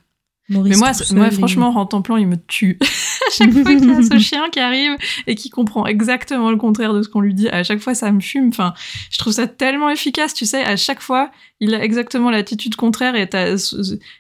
Mais 0.49 0.77
moi, 0.77 0.93
moi 1.13 1.31
franchement, 1.31 1.71
Rentemplant, 1.73 2.17
il 2.17 2.27
me 2.27 2.37
tue. 2.37 2.79
à 3.29 3.31
chaque 3.31 3.53
fois 3.53 3.65
qu'il 3.65 3.89
y 3.89 3.93
a 3.93 4.03
ce 4.03 4.19
chien 4.19 4.49
qui 4.51 4.61
arrive 4.61 4.97
et 5.27 5.35
qui 5.35 5.51
comprend 5.51 5.87
exactement 5.87 6.51
le 6.51 6.57
contraire 6.57 6.95
de 6.95 7.03
ce 7.03 7.09
qu'on 7.09 7.21
lui 7.21 7.35
dit, 7.35 7.49
à 7.49 7.63
chaque 7.63 7.81
fois 7.81 7.95
ça 7.95 8.11
me 8.11 8.21
fume. 8.21 8.49
Enfin, 8.49 8.75
je 9.11 9.19
trouve 9.19 9.33
ça 9.33 9.47
tellement 9.47 9.91
efficace, 9.91 10.35
tu 10.35 10.47
sais, 10.47 10.65
à 10.65 10.77
chaque 10.77 11.01
fois 11.01 11.31
il 11.61 11.75
a 11.75 11.83
exactement 11.83 12.31
l'attitude 12.31 12.77
contraire 12.77 13.17
et 13.17 13.29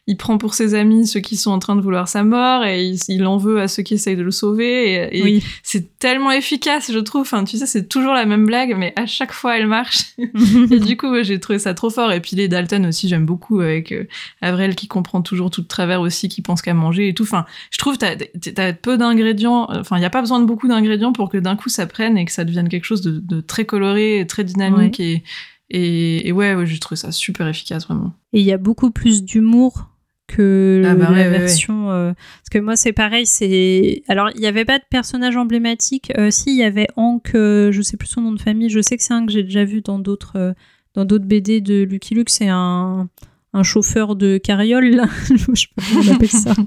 il 0.08 0.16
prend 0.16 0.38
pour 0.38 0.54
ses 0.54 0.74
amis 0.74 1.06
ceux 1.06 1.20
qui 1.20 1.36
sont 1.36 1.52
en 1.52 1.60
train 1.60 1.76
de 1.76 1.80
vouloir 1.80 2.08
sa 2.08 2.24
mort 2.24 2.64
et 2.64 2.92
il, 3.08 3.26
en 3.26 3.36
veut 3.36 3.60
à 3.60 3.68
ceux 3.68 3.84
qui 3.84 3.94
essayent 3.94 4.16
de 4.16 4.24
le 4.24 4.32
sauver 4.32 5.08
et, 5.12 5.40
c'est 5.62 5.98
tellement 5.98 6.32
efficace, 6.32 6.90
je 6.92 6.98
trouve. 6.98 7.20
Enfin, 7.22 7.44
tu 7.44 7.56
sais, 7.56 7.66
c'est 7.66 7.88
toujours 7.88 8.12
la 8.12 8.24
même 8.24 8.44
blague, 8.44 8.74
mais 8.76 8.92
à 8.96 9.06
chaque 9.06 9.32
fois 9.32 9.56
elle 9.56 9.68
marche. 9.68 9.98
et 10.18 10.80
du 10.80 10.96
coup, 10.96 11.22
j'ai 11.22 11.38
trouvé 11.38 11.60
ça 11.60 11.74
trop 11.74 11.90
fort. 11.90 12.10
Et 12.10 12.20
puis 12.20 12.34
les 12.34 12.48
Dalton 12.48 12.86
aussi, 12.86 13.08
j'aime 13.08 13.26
beaucoup 13.26 13.60
avec 13.60 13.92
euh, 13.92 14.08
Avril 14.40 14.74
qui 14.74 14.88
comprend 14.88 15.22
toujours 15.22 15.50
tout 15.50 15.62
de 15.62 15.68
travers 15.68 16.00
aussi, 16.00 16.17
qui 16.26 16.42
pense 16.42 16.62
qu'à 16.62 16.74
manger 16.74 17.08
et 17.08 17.14
tout. 17.14 17.22
Enfin, 17.22 17.46
je 17.70 17.78
trouve 17.78 17.96
t'as 17.96 18.16
as 18.56 18.72
peu 18.72 18.98
d'ingrédients. 18.98 19.68
Enfin, 19.70 19.96
il 19.96 20.00
n'y 20.00 20.06
a 20.06 20.10
pas 20.10 20.20
besoin 20.20 20.40
de 20.40 20.46
beaucoup 20.46 20.66
d'ingrédients 20.66 21.12
pour 21.12 21.28
que 21.28 21.38
d'un 21.38 21.54
coup 21.54 21.68
ça 21.68 21.86
prenne 21.86 22.18
et 22.18 22.24
que 22.24 22.32
ça 22.32 22.44
devienne 22.44 22.68
quelque 22.68 22.84
chose 22.84 23.02
de, 23.02 23.40
très 23.40 23.64
coloré, 23.64 24.24
très 24.28 24.42
dynamique 24.42 24.98
et, 24.98 25.22
et, 25.70 26.32
ouais, 26.32 26.54
ouais, 26.54 26.66
j'ai 26.66 26.78
trouvé 26.78 26.96
ça 26.96 27.12
super 27.12 27.46
efficace 27.46 27.86
vraiment. 27.86 28.12
Et 28.32 28.40
il 28.40 28.46
y 28.46 28.52
a 28.52 28.58
beaucoup 28.58 28.90
plus 28.90 29.22
d'humour 29.22 29.88
que 30.26 30.82
ah 30.84 30.94
bah 30.94 31.10
la 31.10 31.30
version 31.30 31.90
euh, 31.90 32.12
parce 32.12 32.50
que 32.52 32.58
moi 32.58 32.76
c'est 32.76 32.92
pareil 32.92 33.24
c'est 33.24 34.02
alors 34.08 34.28
il 34.34 34.40
n'y 34.40 34.46
avait 34.46 34.66
pas 34.66 34.78
de 34.78 34.84
personnage 34.90 35.36
emblématique 35.36 36.12
euh, 36.18 36.30
si 36.30 36.50
il 36.50 36.56
y 36.56 36.62
avait 36.62 36.86
Hank 36.96 37.34
euh, 37.34 37.72
je 37.72 37.80
sais 37.80 37.96
plus 37.96 38.08
son 38.08 38.20
nom 38.20 38.32
de 38.32 38.40
famille 38.40 38.68
je 38.68 38.80
sais 38.80 38.98
que 38.98 39.02
c'est 39.02 39.14
un 39.14 39.24
que 39.24 39.32
j'ai 39.32 39.42
déjà 39.42 39.64
vu 39.64 39.80
dans 39.80 39.98
d'autres 39.98 40.54
dans 40.94 41.06
d'autres 41.06 41.24
BD 41.24 41.62
de 41.62 41.82
Lucky 41.82 42.14
Luke 42.14 42.28
c'est 42.28 42.48
un 42.48 43.08
un 43.54 43.62
chauffeur 43.62 44.14
de 44.14 44.38
carriole, 44.38 45.02
je 45.30 45.54
sais 45.54 45.66
pas 45.74 45.82
comment 45.88 46.02
on 46.06 46.14
appelle 46.14 46.28
ça. 46.28 46.54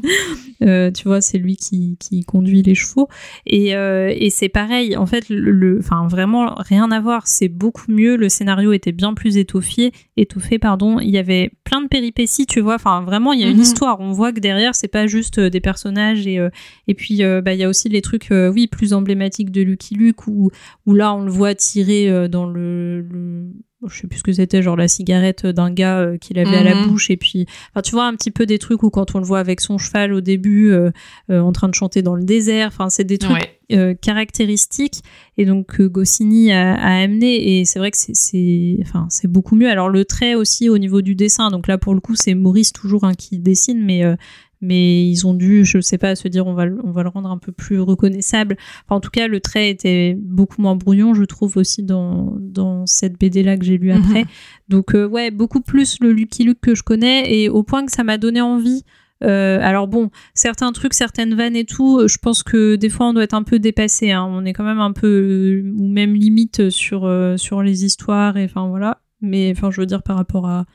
Euh, 0.63 0.91
tu 0.91 1.07
vois, 1.07 1.21
c'est 1.21 1.39
lui 1.39 1.55
qui, 1.57 1.97
qui, 1.99 2.23
conduit 2.23 2.61
les 2.61 2.75
chevaux. 2.75 3.07
Et, 3.47 3.75
euh, 3.75 4.13
et 4.15 4.29
c'est 4.29 4.47
pareil, 4.47 4.95
en 4.95 5.07
fait, 5.07 5.25
le, 5.27 5.79
enfin, 5.79 6.07
vraiment 6.07 6.53
rien 6.55 6.91
à 6.91 6.99
voir. 6.99 7.25
C'est 7.25 7.47
beaucoup 7.47 7.91
mieux. 7.91 8.15
Le 8.15 8.29
scénario 8.29 8.71
était 8.71 8.91
bien 8.91 9.15
plus 9.15 9.38
étoffé, 9.38 9.91
étoffé, 10.17 10.59
pardon. 10.59 10.99
Il 10.99 11.09
y 11.09 11.17
avait 11.17 11.49
plein 11.63 11.82
de 11.82 11.88
péripéties, 11.88 12.45
tu 12.45 12.59
vois. 12.59 12.75
Enfin, 12.75 13.01
vraiment, 13.01 13.34
il 13.34 13.41
y 13.41 13.43
a 13.43 13.47
une 13.47 13.55
mhm. 13.55 13.63
histoire. 13.63 14.01
On 14.01 14.11
voit 14.11 14.34
que 14.34 14.39
derrière, 14.39 14.75
c'est 14.75 14.88
pas 14.88 15.07
juste 15.07 15.39
euh, 15.39 15.49
des 15.49 15.61
personnages. 15.61 16.27
Et, 16.27 16.39
et 16.88 16.93
puis, 16.93 17.23
bah, 17.43 17.55
il 17.55 17.59
y 17.59 17.63
a 17.63 17.67
aussi 17.67 17.89
les 17.89 18.03
trucs, 18.03 18.29
oui, 18.32 18.67
plus 18.67 18.93
emblématiques 18.93 19.49
de 19.49 19.63
Lucky 19.63 19.95
Luke, 19.95 20.27
où, 20.27 20.51
où 20.86 20.93
là, 20.93 21.15
on 21.15 21.23
le 21.23 21.32
voit 21.32 21.55
tirer 21.55 22.29
dans 22.29 22.45
le 22.45 23.51
je 23.88 24.01
sais 24.01 24.07
plus 24.07 24.19
ce 24.19 24.23
que 24.23 24.34
c'était, 24.34 24.61
genre 24.61 24.75
la 24.75 24.88
cigarette 24.88 25.45
d'un 25.45 25.71
gars 25.71 25.99
euh, 25.99 26.17
qu'il 26.17 26.38
avait 26.38 26.57
à 26.57 26.63
la 26.63 26.75
mhm. 26.75 26.88
bouche 26.88 27.09
et 27.09 27.17
puis, 27.17 27.47
enfin 27.71 27.82
tu 27.82 27.91
vois 27.91 28.05
un 28.05 28.15
petit 28.15 28.32
peu 28.32 28.45
des 28.45 28.59
trucs 28.59 28.84
où 28.84 28.89
quand 28.89 29.15
on 29.15 29.19
le 29.19 29.25
voit 29.25 29.39
avec 29.39 29.59
son 29.59 29.77
cheval 29.77 30.13
au 30.13 30.21
début 30.21 30.71
euh, 30.71 30.91
euh, 31.29 31.39
en 31.39 31.51
train 31.51 31.67
de 31.67 31.73
chanter 31.73 32.01
dans 32.01 32.15
le 32.15 32.23
désert, 32.23 32.67
enfin 32.67 32.89
c'est 32.89 33.03
des 33.03 33.17
trucs 33.17 33.57
caractéristiques 34.01 35.01
et 35.38 35.45
donc 35.45 35.67
que 35.67 35.84
Goscinny 35.84 36.51
a, 36.51 36.73
amené 36.73 37.59
et 37.59 37.65
c'est 37.65 37.79
vrai 37.79 37.89
que 37.89 37.97
c'est, 37.97 38.77
enfin 38.82 39.07
c'est 39.09 39.29
beaucoup 39.29 39.55
mieux. 39.55 39.69
Alors 39.69 39.88
le 39.88 40.03
trait 40.03 40.36
aussi 40.36 40.67
au 40.67 40.77
niveau 40.77 41.01
du 41.01 41.15
dessin, 41.15 41.49
donc 41.51 41.67
là 41.67 41.77
pour 41.77 41.93
le 41.93 42.01
coup 42.01 42.15
c'est 42.15 42.34
Maurice 42.34 42.73
toujours 42.73 43.05
un 43.05 43.13
qui 43.13 43.39
dessine, 43.39 43.82
mais 43.82 44.03
mais 44.62 45.05
ils 45.05 45.26
ont 45.28 45.34
dû, 45.34 45.66
je 45.66 45.80
sais 45.80 45.97
pas, 45.97 46.16
se 46.16 46.28
dire 46.28 46.47
on 46.47 46.53
va, 46.53 46.66
on 46.84 46.91
va 46.91 47.03
le 47.03 47.09
rendre 47.09 47.30
un 47.30 47.38
peu 47.38 47.51
plus 47.51 47.80
reconnaissable. 47.80 48.55
Enfin, 48.86 48.95
en 48.95 48.99
tout 48.99 49.09
cas, 49.09 49.28
le 49.28 49.39
trait 49.39 49.70
était 49.70 50.16
beaucoup 50.18 50.62
moins 50.62 50.76
brouillon, 50.76 51.14
je 51.14 51.24
trouve 51.24 51.57
aussi 51.57 51.84
dans, 51.84 52.36
dans 52.39 52.86
cette 52.86 53.20
BD 53.20 53.43
là 53.43 53.57
que 53.57 53.66
j'ai 53.66 53.78
lu 53.78 53.91
après. 53.91 54.26
Donc 54.70 54.93
ouais, 54.93 55.32
beaucoup 55.32 55.62
plus 55.62 55.97
le 55.99 56.14
Lucky 56.14 56.43
Luke 56.43 56.62
que 56.62 56.76
je 56.76 56.84
connais 56.84 57.34
et 57.34 57.49
au 57.49 57.64
point 57.64 57.86
que 57.86 57.91
ça 57.91 58.03
m'a 58.03 58.18
donné 58.18 58.41
envie 58.41 58.84
euh, 59.24 59.59
alors 59.62 59.88
bon, 59.88 60.09
certains 60.34 60.72
trucs, 60.72 60.93
certaines 60.93 61.36
vannes 61.36 61.55
et 61.55 61.66
tout, 61.66 62.07
je 62.07 62.18
pense 62.18 62.43
que 62.43 62.76
des 62.76 62.89
fois 62.89 63.07
on 63.07 63.14
doit 63.14 63.24
être 63.24 63.34
un 63.34 63.43
peu 63.43 63.59
dépassé. 63.59 64.12
Hein. 64.12 64.28
On 64.30 64.45
est 64.45 64.53
quand 64.53 64.64
même 64.64 64.80
un 64.80 64.93
peu 64.93 65.64
euh, 65.64 65.74
ou 65.78 65.88
même 65.88 66.14
limite 66.14 66.70
sur 66.70 67.05
euh, 67.05 67.38
sur 67.38 67.62
les 67.62 67.86
histoires 67.86 68.38
et 68.38 68.45
enfin 68.45 68.68
voilà. 68.68 69.01
Mais 69.22 69.53
enfin, 69.55 69.70
je 69.70 69.80
veux 69.80 69.86
dire 69.86 70.01
par 70.01 70.18
rapport 70.18 70.47
à, 70.47 70.66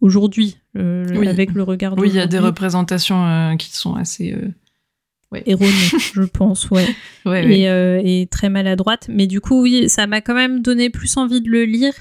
aujourd'hui, 0.00 0.58
avec 0.74 1.52
le 1.52 1.62
regard. 1.62 1.96
Oui, 1.98 2.08
il 2.08 2.14
y 2.14 2.20
a 2.20 2.26
des 2.26 2.38
représentations 2.38 3.56
qui 3.58 3.74
sont 3.76 3.94
assez 3.94 4.36
ouais. 5.32 5.42
erronées, 5.46 5.70
je 6.14 6.22
pense, 6.22 6.70
ouais. 6.70 6.86
et, 7.26 8.20
et, 8.22 8.26
très 8.26 8.48
maladroites. 8.48 9.08
Mais 9.08 9.26
du 9.26 9.40
coup, 9.40 9.62
oui, 9.62 9.88
ça 9.88 10.06
m'a 10.06 10.20
quand 10.20 10.34
même 10.34 10.62
donné 10.62 10.90
plus 10.90 11.16
envie 11.16 11.40
de 11.40 11.48
le 11.48 11.64
lire. 11.64 11.94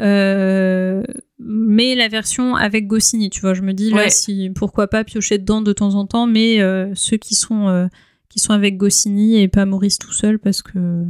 Euh, 0.00 1.02
mais 1.38 1.94
la 1.94 2.08
version 2.08 2.56
avec 2.56 2.86
Goscinny, 2.86 3.30
tu 3.30 3.40
vois, 3.40 3.54
je 3.54 3.62
me 3.62 3.72
dis 3.72 3.90
là, 3.90 4.08
si, 4.10 4.50
pourquoi 4.54 4.88
pas 4.88 5.04
piocher 5.04 5.38
dedans 5.38 5.62
de 5.62 5.72
temps 5.72 5.94
en 5.94 6.06
temps, 6.06 6.26
mais 6.26 6.60
euh, 6.60 6.92
ceux 6.94 7.16
qui 7.16 7.34
sont, 7.34 7.68
euh, 7.68 7.86
qui 8.28 8.40
sont 8.40 8.52
avec 8.52 8.76
Goscinny 8.76 9.40
et 9.40 9.48
pas 9.48 9.66
Maurice 9.66 9.98
tout 9.98 10.12
seul 10.12 10.38
parce 10.38 10.62
que 10.62 11.04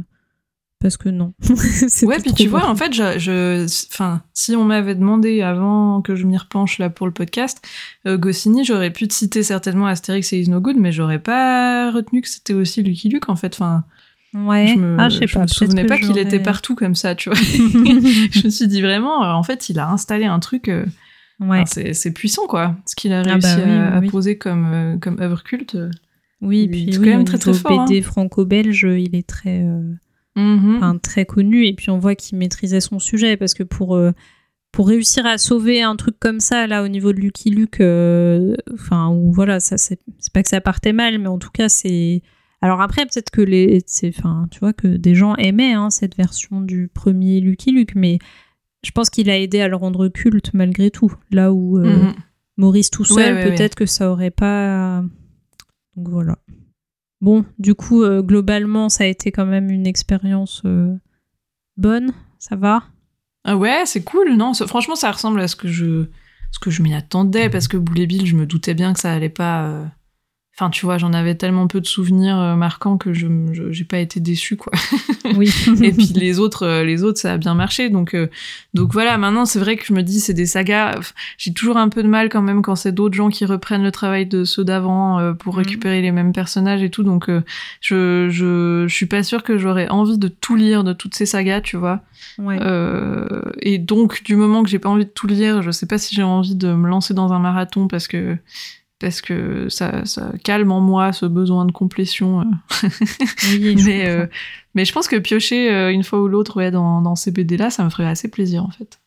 parce 0.85 0.97
que 0.97 1.09
non. 1.09 1.33
ouais, 2.03 2.19
puis 2.19 2.33
tu 2.33 2.47
vois, 2.47 2.67
en 2.69 2.75
fait, 2.75 2.93
je, 2.93 3.17
je, 3.17 3.65
enfin, 3.91 4.21
si 4.33 4.55
on 4.55 4.63
m'avait 4.63 4.93
demandé 4.93 5.41
avant 5.41 6.01
que 6.01 6.15
je 6.15 6.25
m'y 6.25 6.37
repenche 6.37 6.77
là 6.77 6.91
pour 6.91 7.07
le 7.07 7.13
podcast, 7.13 7.65
Goscinny, 8.05 8.63
j'aurais 8.63 8.91
pu 8.91 9.07
te 9.07 9.13
citer 9.13 9.41
certainement 9.41 9.87
Astérix 9.87 10.31
et 10.33 10.39
Is 10.39 10.49
No 10.49 10.61
Good, 10.61 10.77
mais 10.77 10.91
j'aurais 10.91 11.19
pas 11.19 11.91
retenu 11.91 12.21
que 12.21 12.29
c'était 12.29 12.53
aussi 12.53 12.83
Lucky 12.83 13.09
Luke, 13.09 13.29
en 13.29 13.35
fait. 13.35 13.55
Enfin, 13.55 13.83
Ouais. 14.35 14.67
Je 14.67 14.75
me, 14.75 14.97
ah, 14.99 15.09
je 15.09 15.19
sais 15.19 15.27
pas. 15.27 15.43
me 15.43 15.47
souvenais 15.47 15.85
pas 15.85 15.97
qu'il 15.97 16.17
était 16.17 16.39
partout 16.39 16.75
comme 16.75 16.95
ça, 16.95 17.15
tu 17.15 17.29
vois. 17.29 17.37
je 17.41 18.43
me 18.43 18.49
suis 18.49 18.67
dit 18.67 18.81
vraiment, 18.81 19.23
euh, 19.23 19.31
en 19.31 19.43
fait, 19.43 19.69
il 19.69 19.79
a 19.79 19.89
installé 19.89 20.25
un 20.25 20.39
truc. 20.39 20.67
Euh, 20.67 20.85
ouais. 21.39 21.63
c'est 21.65 22.11
puissant, 22.11 22.45
quoi. 22.47 22.75
Ce 22.85 22.95
qu'il 22.95 23.13
a 23.13 23.21
ah 23.21 23.23
réussi 23.23 23.61
bah 23.65 23.95
à, 23.95 24.01
poser 24.01 24.37
comme, 24.37 24.71
euh, 24.73 24.97
comme 24.97 25.19
œuvre 25.21 25.43
culte. 25.43 25.77
Oui, 26.41 26.67
puis 26.67 26.91
quand 26.91 27.01
même 27.01 27.23
très 27.23 27.37
très 27.37 27.53
fort. 27.53 27.85
BD 27.85 27.99
hein. 27.99 28.03
franco-belge, 28.03 28.83
il 28.83 29.15
est 29.15 29.25
très, 29.25 29.65
enfin, 30.35 30.97
très 30.97 31.25
connu. 31.25 31.65
Et 31.65 31.73
puis 31.73 31.89
on 31.89 31.99
voit 31.99 32.15
qu'il 32.15 32.37
maîtrisait 32.37 32.81
son 32.81 32.99
sujet 32.99 33.37
parce 33.37 33.53
que 33.53 33.63
pour 33.63 33.99
pour 34.71 34.87
réussir 34.89 35.25
à 35.25 35.37
sauver 35.37 35.81
un 35.81 35.95
truc 35.95 36.19
comme 36.19 36.39
ça 36.39 36.67
là 36.67 36.83
au 36.83 36.87
niveau 36.87 37.13
de 37.13 37.19
Lucky 37.19 37.49
Luke, 37.49 37.81
enfin 38.73 39.09
ou 39.09 39.31
voilà, 39.31 39.59
ça 39.59 39.77
c'est 39.77 39.99
pas 40.33 40.43
que 40.43 40.49
ça 40.49 40.61
partait 40.61 40.93
mal, 40.93 41.19
mais 41.19 41.27
en 41.27 41.37
tout 41.37 41.51
cas 41.51 41.69
c'est 41.69 42.21
alors 42.65 42.81
après, 42.81 43.05
peut-être 43.05 43.29
que 43.29 43.41
les, 43.41 43.85
enfin, 44.07 44.47
tu 44.49 44.59
vois, 44.59 44.73
que 44.73 44.87
des 44.87 45.13
gens 45.13 45.35
aimaient 45.35 45.73
hein, 45.73 45.91
cette 45.91 46.17
version 46.17 46.61
du 46.61 46.87
premier 46.87 47.39
Lucky 47.39 47.71
Luke, 47.71 47.93
mais 47.93 48.17
je 48.83 48.89
pense 48.89 49.11
qu'il 49.11 49.29
a 49.29 49.37
aidé 49.37 49.61
à 49.61 49.67
le 49.67 49.75
rendre 49.75 50.07
culte 50.07 50.51
malgré 50.55 50.89
tout. 50.89 51.13
Là 51.29 51.53
où 51.53 51.77
euh, 51.77 51.83
mhm. 51.83 52.13
Maurice 52.57 52.89
tout 52.89 53.05
seul, 53.05 53.43
peut-être 53.43 53.75
que 53.75 53.85
ça 53.85 54.11
aurait 54.11 54.31
pas. 54.31 55.03
Donc 55.95 56.09
voilà. 56.09 56.39
Bon, 57.21 57.45
du 57.59 57.75
coup, 57.75 58.03
euh, 58.03 58.21
globalement, 58.21 58.89
ça 58.89 59.05
a 59.05 59.07
été 59.07 59.31
quand 59.31 59.45
même 59.45 59.69
une 59.69 59.87
expérience 59.87 60.61
euh, 60.65 60.93
bonne. 61.77 62.11
Ça 62.39 62.55
va? 62.55 62.83
Ah 63.43 63.57
Ouais, 63.57 63.83
c'est 63.85 64.03
cool. 64.03 64.35
Non, 64.35 64.53
franchement, 64.53 64.95
ça 64.95 65.11
ressemble 65.11 65.39
à 65.39 65.47
ce 65.47 65.55
que 65.55 65.67
je, 65.67 66.05
ce 66.51 66.59
que 66.59 66.71
je 66.71 66.81
m'y 66.81 66.93
attendais 66.93 67.49
parce 67.49 67.67
que 67.67 67.77
Boulet 67.77 68.05
Bill, 68.05 68.25
je 68.25 68.35
me 68.35 68.45
doutais 68.45 68.73
bien 68.73 68.93
que 68.93 68.99
ça 68.99 69.11
allait 69.13 69.29
pas 69.29 69.91
Enfin, 70.57 70.69
tu 70.69 70.85
vois, 70.85 70.97
j'en 70.97 71.11
avais 71.11 71.35
tellement 71.35 71.67
peu 71.67 71.81
de 71.81 71.85
souvenirs 71.85 72.39
euh, 72.39 72.55
marquants 72.55 72.97
que 72.97 73.11
je 73.11 73.27
j'ai 73.71 73.83
pas 73.83 73.97
été 73.99 74.21
déçue, 74.21 74.55
quoi. 74.55 74.71
Oui. 75.35 75.51
et 75.81 75.91
puis 75.91 76.13
les 76.13 76.39
autres, 76.39 76.63
euh, 76.63 76.83
les 76.85 77.03
autres, 77.03 77.19
ça 77.19 77.33
a 77.33 77.37
bien 77.37 77.55
marché. 77.55 77.89
Donc, 77.89 78.13
euh, 78.13 78.29
donc 78.73 78.93
voilà. 78.93 79.17
Maintenant, 79.17 79.43
c'est 79.43 79.59
vrai 79.59 79.75
que 79.75 79.85
je 79.85 79.91
me 79.91 80.01
dis, 80.01 80.21
c'est 80.21 80.33
des 80.33 80.45
sagas. 80.45 81.13
J'ai 81.37 81.51
toujours 81.51 81.75
un 81.75 81.89
peu 81.89 82.03
de 82.03 82.07
mal 82.07 82.29
quand 82.29 82.41
même 82.41 82.61
quand 82.61 82.75
c'est 82.75 82.93
d'autres 82.93 83.15
gens 83.15 83.27
qui 83.27 83.43
reprennent 83.43 83.83
le 83.83 83.91
travail 83.91 84.27
de 84.27 84.45
ceux 84.45 84.63
d'avant 84.63 85.33
pour 85.33 85.55
mhm. 85.55 85.59
récupérer 85.59 86.01
les 86.01 86.13
mêmes 86.13 86.31
personnages 86.31 86.83
et 86.83 86.89
tout. 86.89 87.03
Donc, 87.03 87.29
je, 87.81 88.29
je, 88.29 88.85
je 88.87 88.95
suis 88.95 89.07
pas 89.07 89.23
sûre 89.23 89.43
que 89.43 89.57
j'aurais 89.57 89.89
envie 89.89 90.17
de 90.17 90.29
tout 90.29 90.55
lire 90.55 90.85
de 90.85 90.93
toutes 90.93 91.15
ces 91.15 91.25
sagas, 91.25 91.59
tu 91.61 91.75
vois. 91.75 92.01
Ouais. 92.37 92.59
et 93.59 93.77
donc, 93.77 94.23
du 94.23 94.37
moment 94.37 94.63
que 94.63 94.69
j'ai 94.69 94.79
pas 94.79 94.89
envie 94.89 95.05
de 95.05 95.09
tout 95.09 95.27
lire, 95.27 95.61
je 95.63 95.71
sais 95.71 95.87
pas 95.87 95.97
si 95.97 96.15
j'ai 96.15 96.23
envie 96.23 96.55
de 96.55 96.71
me 96.71 96.87
lancer 96.87 97.13
dans 97.13 97.33
un 97.33 97.39
marathon 97.39 97.89
parce 97.89 98.07
que 98.07 98.37
parce 98.99 99.21
que 99.21 99.67
ça, 99.69 100.05
ça, 100.05 100.31
calme 100.43 100.71
en 100.71 100.81
moi 100.81 101.13
ce 101.13 101.25
besoin 101.25 101.65
de 101.65 101.71
complétion. 101.71 102.41
Euh. 102.41 102.87
Oui, 103.51 103.75
mais, 103.85 104.07
euh, 104.07 104.27
mais 104.73 104.85
je 104.85 104.93
pense 104.93 105.07
que 105.07 105.17
piocher 105.17 105.71
euh, 105.71 105.91
une 105.91 106.03
fois 106.03 106.21
ou 106.21 106.27
l'autre 106.27 106.57
ouais, 106.57 106.71
dans, 106.71 107.01
dans 107.01 107.15
ces 107.15 107.31
BD-là, 107.31 107.69
ça 107.69 107.83
me 107.83 107.89
ferait 107.89 108.07
assez 108.07 108.29
plaisir 108.29 108.63
en 108.63 108.71
fait. 108.71 108.99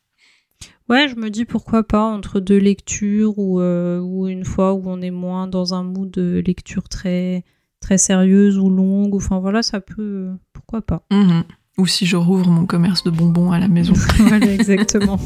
Ouais, 0.88 1.06
je 1.08 1.16
me 1.16 1.28
dis 1.28 1.44
pourquoi 1.44 1.82
pas 1.82 2.02
entre 2.02 2.40
deux 2.40 2.56
lectures 2.56 3.38
ou, 3.38 3.60
ou 3.60 4.26
une 4.26 4.44
fois 4.44 4.72
où 4.72 4.84
on 4.86 5.02
est 5.02 5.10
moins 5.10 5.46
dans 5.46 5.74
un 5.74 5.82
mood 5.82 6.10
de 6.10 6.42
lecture 6.44 6.88
très, 6.88 7.44
très 7.80 7.98
sérieuse 7.98 8.58
ou 8.58 8.70
longue. 8.70 9.14
Enfin 9.14 9.38
voilà, 9.38 9.62
ça 9.62 9.82
peut. 9.82 10.30
Pourquoi 10.54 10.80
pas. 10.80 11.04
Mhm. 11.10 11.44
Ou 11.76 11.86
si 11.86 12.06
je 12.06 12.16
rouvre 12.16 12.48
mon 12.48 12.64
commerce 12.64 13.04
de 13.04 13.10
bonbons 13.10 13.52
à 13.52 13.58
la 13.58 13.68
maison. 13.68 13.92
voilà, 14.18 14.52
exactement. 14.52 15.20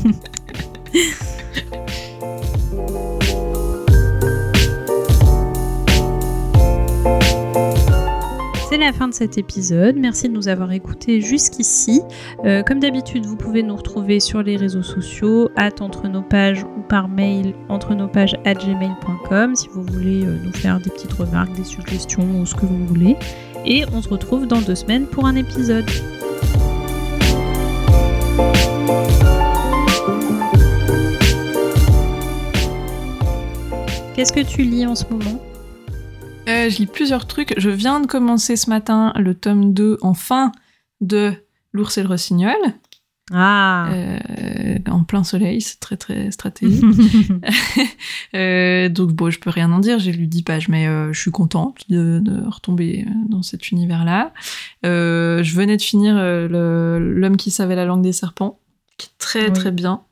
c'est 8.73 8.79
la 8.79 8.95
fin 8.95 9.07
de 9.07 9.13
cet 9.13 9.37
épisode. 9.37 9.97
Merci 9.99 10.31
de 10.31 10.33
nous 10.33 10.49
avoir 10.49 10.73
écoutés 10.73 11.21
jusqu'ici. 11.21 12.01
Euh, 12.47 12.63
comme 12.63 12.81
d'habitude, 12.81 13.27
vous 13.27 13.37
pouvez 13.37 13.63
nous 13.63 13.77
retrouver 13.77 14.19
sur 14.19 14.43
les 14.43 14.57
réseaux 14.57 14.83
sociaux, 14.83 15.51
entre 15.81 16.09
nos 16.09 16.23
pages 16.23 16.65
ou 16.65 16.81
par 16.81 17.07
mail 17.07 17.55
entre 17.69 17.95
nos 17.95 18.09
pages 18.09 18.35
at 18.47 18.55
gmail.com 18.55 19.55
si 19.55 19.69
vous 19.69 19.83
voulez 19.83 20.25
euh, 20.25 20.39
nous 20.43 20.53
faire 20.53 20.81
des 20.81 20.89
petites 20.89 21.13
remarques, 21.13 21.53
des 21.55 21.65
suggestions 21.65 22.41
ou 22.41 22.47
ce 22.47 22.55
que 22.55 22.65
vous 22.65 22.87
voulez. 22.87 23.17
Et 23.67 23.85
on 23.93 24.01
se 24.01 24.09
retrouve 24.09 24.47
dans 24.47 24.63
deux 24.63 24.75
semaines 24.75 25.05
pour 25.05 25.27
un 25.27 25.37
épisode. 25.37 25.85
Qu'est-ce 34.15 34.33
que 34.33 34.41
tu 34.41 34.63
lis 34.63 34.87
en 34.87 34.95
ce 34.95 35.05
moment? 35.11 35.43
Euh, 36.53 36.71
je 36.71 36.79
lis 36.79 36.87
plusieurs 36.87 37.27
trucs. 37.27 37.55
Je 37.57 37.71
viens 37.71 38.01
de 38.01 38.07
commencer 38.07 38.57
ce 38.57 38.71
matin 38.71 39.13
le 39.17 39.35
tome 39.35 39.73
2, 39.73 39.99
enfin, 40.03 40.53
de 41.01 41.33
L'ours 41.73 41.97
et 41.97 42.03
le 42.03 42.09
rossignol. 42.09 42.57
Ah. 43.33 43.89
Euh, 43.93 44.79
en 44.91 45.05
plein 45.05 45.25
soleil, 45.25 45.61
c'est 45.61 45.81
très 45.81 45.97
très 45.97 46.31
stratégique. 46.31 46.85
euh, 48.35 48.89
donc 48.89 49.13
bon, 49.13 49.31
je 49.31 49.39
peux 49.39 49.51
rien 49.51 49.73
en 49.73 49.79
dire, 49.79 49.99
j'ai 49.99 50.13
lu 50.13 50.27
10 50.27 50.43
pages, 50.43 50.69
mais 50.69 50.87
euh, 50.87 51.13
je 51.13 51.21
suis 51.21 51.31
contente 51.31 51.79
de, 51.89 52.21
de, 52.23 52.43
retomber 52.47 53.07
dans 53.29 53.43
cet 53.43 53.71
univers-là. 53.71 54.33
Je 54.83 55.55
venais 55.55 55.77
de 55.77 55.83
finir 55.83 56.15
L'homme 56.17 57.37
qui 57.37 57.51
savait 57.51 57.77
la 57.77 57.85
langue 57.85 58.03
des 58.03 58.13
serpents, 58.13 58.59
qui 58.99 59.07
est 59.07 59.19
très 59.19 59.51
très 59.51 59.71
bien. 59.71 60.03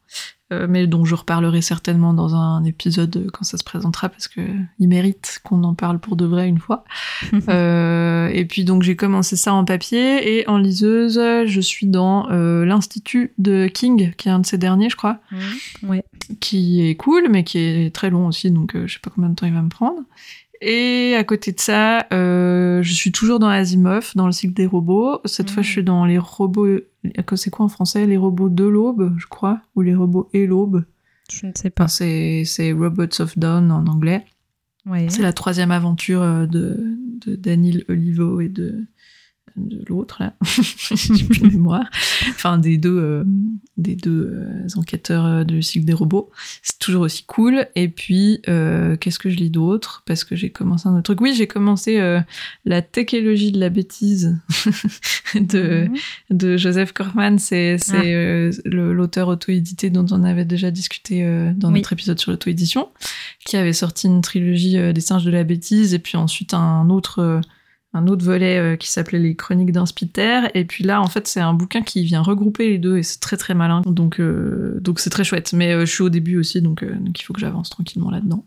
Euh, 0.53 0.67
mais 0.69 0.89
dont 0.89 1.05
je 1.05 1.15
reparlerai 1.15 1.63
certainement 1.63 2.13
dans 2.13 2.35
un 2.35 2.65
épisode 2.65 3.31
quand 3.33 3.45
ça 3.45 3.57
se 3.57 3.63
présentera 3.63 4.09
parce 4.09 4.27
que 4.27 4.41
il 4.81 4.89
mérite 4.89 5.41
qu'on 5.45 5.63
en 5.63 5.75
parle 5.75 6.01
pour 6.01 6.17
de 6.17 6.25
vrai 6.25 6.49
une 6.49 6.59
fois. 6.59 6.85
euh, 7.49 8.29
et 8.33 8.45
puis 8.45 8.65
donc 8.65 8.83
j'ai 8.83 8.97
commencé 8.97 9.37
ça 9.37 9.55
en 9.55 9.65
papier 9.65 10.39
et 10.39 10.49
en 10.49 10.59
liseuse, 10.59 11.21
je 11.47 11.61
suis 11.61 11.87
dans 11.87 12.29
euh, 12.31 12.65
l'institut 12.65 13.33
de 13.39 13.69
King, 13.69 14.13
qui 14.17 14.29
est 14.29 14.33
un 14.33 14.41
de 14.41 14.47
ces 14.47 14.59
derniers, 14.59 14.91
je 14.91 14.97
crois, 14.97 15.19
mmh. 15.31 15.89
ouais. 15.89 16.05
qui 16.41 16.89
est 16.89 16.97
cool 16.97 17.29
mais 17.31 17.45
qui 17.45 17.59
est 17.59 17.95
très 17.95 18.11
long 18.11 18.27
aussi, 18.27 18.51
donc 18.51 18.75
euh, 18.75 18.89
je 18.89 18.95
sais 18.95 19.01
pas 19.01 19.11
combien 19.15 19.31
de 19.31 19.37
temps 19.37 19.47
il 19.47 19.55
va 19.55 19.63
me 19.63 19.69
prendre. 19.69 20.01
Et 20.61 21.15
à 21.17 21.25
côté 21.25 21.53
de 21.53 21.61
ça, 21.61 22.07
euh, 22.13 22.83
je 22.83 22.93
suis 22.93 23.13
toujours 23.13 23.39
dans 23.39 23.49
Asimov, 23.49 24.13
dans 24.15 24.27
le 24.27 24.33
cycle 24.33 24.53
des 24.53 24.67
robots. 24.67 25.21
Cette 25.25 25.51
fois, 25.51 25.63
je 25.63 25.71
suis 25.71 25.83
dans 25.83 26.05
les 26.05 26.19
robots. 26.19 26.81
C'est 27.35 27.51
quoi 27.51 27.65
en 27.65 27.69
français? 27.69 28.07
Les 28.07 28.19
robots 28.19 28.51
de 28.51 28.65
l'aube, 28.65 29.15
je 29.19 29.27
crois, 29.27 29.63
ou 29.75 29.81
les 29.81 29.95
robots 29.95 30.29
et 30.35 30.47
l'aube. 30.47 30.85
Je 31.33 31.47
ne 31.47 31.53
sais 31.55 31.71
pas. 31.71 31.89
c'est 31.89 32.73
Robots 32.73 33.21
of 33.21 33.39
Dawn 33.39 33.71
en 33.71 33.87
anglais. 33.87 34.25
Ouais. 34.87 35.07
C'est 35.09 35.23
la 35.23 35.33
troisième 35.33 35.71
aventure 35.71 36.23
euh, 36.23 36.47
de, 36.47 36.99
de 37.27 37.37
Daniel 37.37 37.85
Olivo 37.89 38.41
et 38.41 38.49
de 38.49 38.85
de 39.57 39.83
l'autre 39.89 40.17
là, 40.21 40.35
j'ai 40.43 41.25
plus 41.25 41.41
de 41.41 41.47
mémoire, 41.49 41.89
enfin 42.31 42.59
des 42.59 42.79
deux, 42.79 42.99
euh, 42.99 43.25
des 43.77 43.97
deux 43.97 44.33
euh, 44.33 44.67
enquêteurs 44.77 45.25
euh, 45.25 45.45
du 45.45 45.63
cycle 45.63 45.85
des 45.85 45.93
robots. 45.93 46.31
C'est 46.63 46.79
toujours 46.79 47.03
aussi 47.03 47.25
cool. 47.25 47.67
Et 47.75 47.89
puis 47.89 48.41
qu'est-ce 48.45 49.19
que 49.19 49.31
je 49.31 49.37
lis 49.37 49.51
d'autre? 49.51 50.03
Parce 50.07 50.25
que 50.25 50.37
j'ai 50.37 50.51
commencé 50.51 50.89
un 50.89 50.93
autre 50.93 51.03
truc. 51.03 51.21
Oui, 51.21 51.35
j'ai 51.35 51.47
commencé 51.47 52.01
la 52.65 52.83
technologie 52.83 53.53
de 53.53 53.61
la 53.61 53.69
bêtise 53.69 54.39
de 55.35 55.89
mhm. 55.89 55.97
de 56.31 56.57
Joseph 56.57 56.93
Corman. 56.93 57.39
C'est 57.39 57.79
c'est 57.79 58.15
ah. 58.15 58.51
l'auteur 58.65 59.29
auto-édité 59.29 59.91
dont 59.91 60.07
on 60.11 60.25
avait 60.25 60.45
déjà 60.45 60.71
discuté 60.71 61.25
dans 61.57 61.71
notre 61.71 61.93
épisode 61.93 62.19
sur 62.19 62.31
l'auto-édition, 62.31 62.89
qui 63.45 63.57
avait 63.57 63.73
sorti 63.73 64.07
une 64.07 64.21
trilogie 64.21 64.93
des 64.93 65.01
singes 65.01 65.25
de 65.25 65.31
la 65.31 65.45
bêtise 65.45 65.95
et 65.95 65.99
puis 65.99 66.17
ensuite 66.17 66.55
un 66.55 66.89
autre 66.91 67.41
un 67.93 68.07
autre 68.07 68.25
volet 68.25 68.59
euh, 68.59 68.77
qui 68.77 68.89
s'appelait 68.89 69.19
les 69.19 69.35
Chroniques 69.35 69.73
d'un 69.73 69.87
Spiter. 69.87 70.43
Et 70.55 70.65
puis 70.65 70.85
là, 70.85 71.03
en 71.03 71.09
fait, 71.09 71.27
c'est 71.27 71.41
un 71.41 71.55
bouquin 71.55 71.83
qui 71.83 72.05
vient 72.05 72.23
regrouper 72.23 72.69
les 72.69 72.79
deux 72.79 72.99
et 72.99 73.03
c'est 73.03 73.19
très 73.19 73.37
très 73.37 73.55
malin. 73.55 73.83
Donc 73.85 74.21
euh, 74.21 74.79
donc 74.81 75.01
c'est 75.01 75.11
très 75.11 75.25
chouette. 75.25 75.53
Mais 75.53 75.73
euh, 75.73 75.87
je 75.87 75.93
suis 75.93 76.03
au 76.03 76.09
début 76.09 76.39
aussi, 76.39 76.63
donc, 76.63 76.85
donc 76.85 77.21
il 77.21 77.25
faut 77.25 77.33
que 77.33 77.41
j'avance 77.41 77.71
tranquillement 77.71 78.11
là-dedans. 78.11 78.45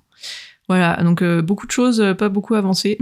Voilà, 0.69 1.03
donc 1.03 1.21
beaucoup 1.41 1.67
de 1.67 1.71
choses, 1.71 2.01
pas 2.17 2.29
beaucoup 2.29 2.55
avancées, 2.55 2.97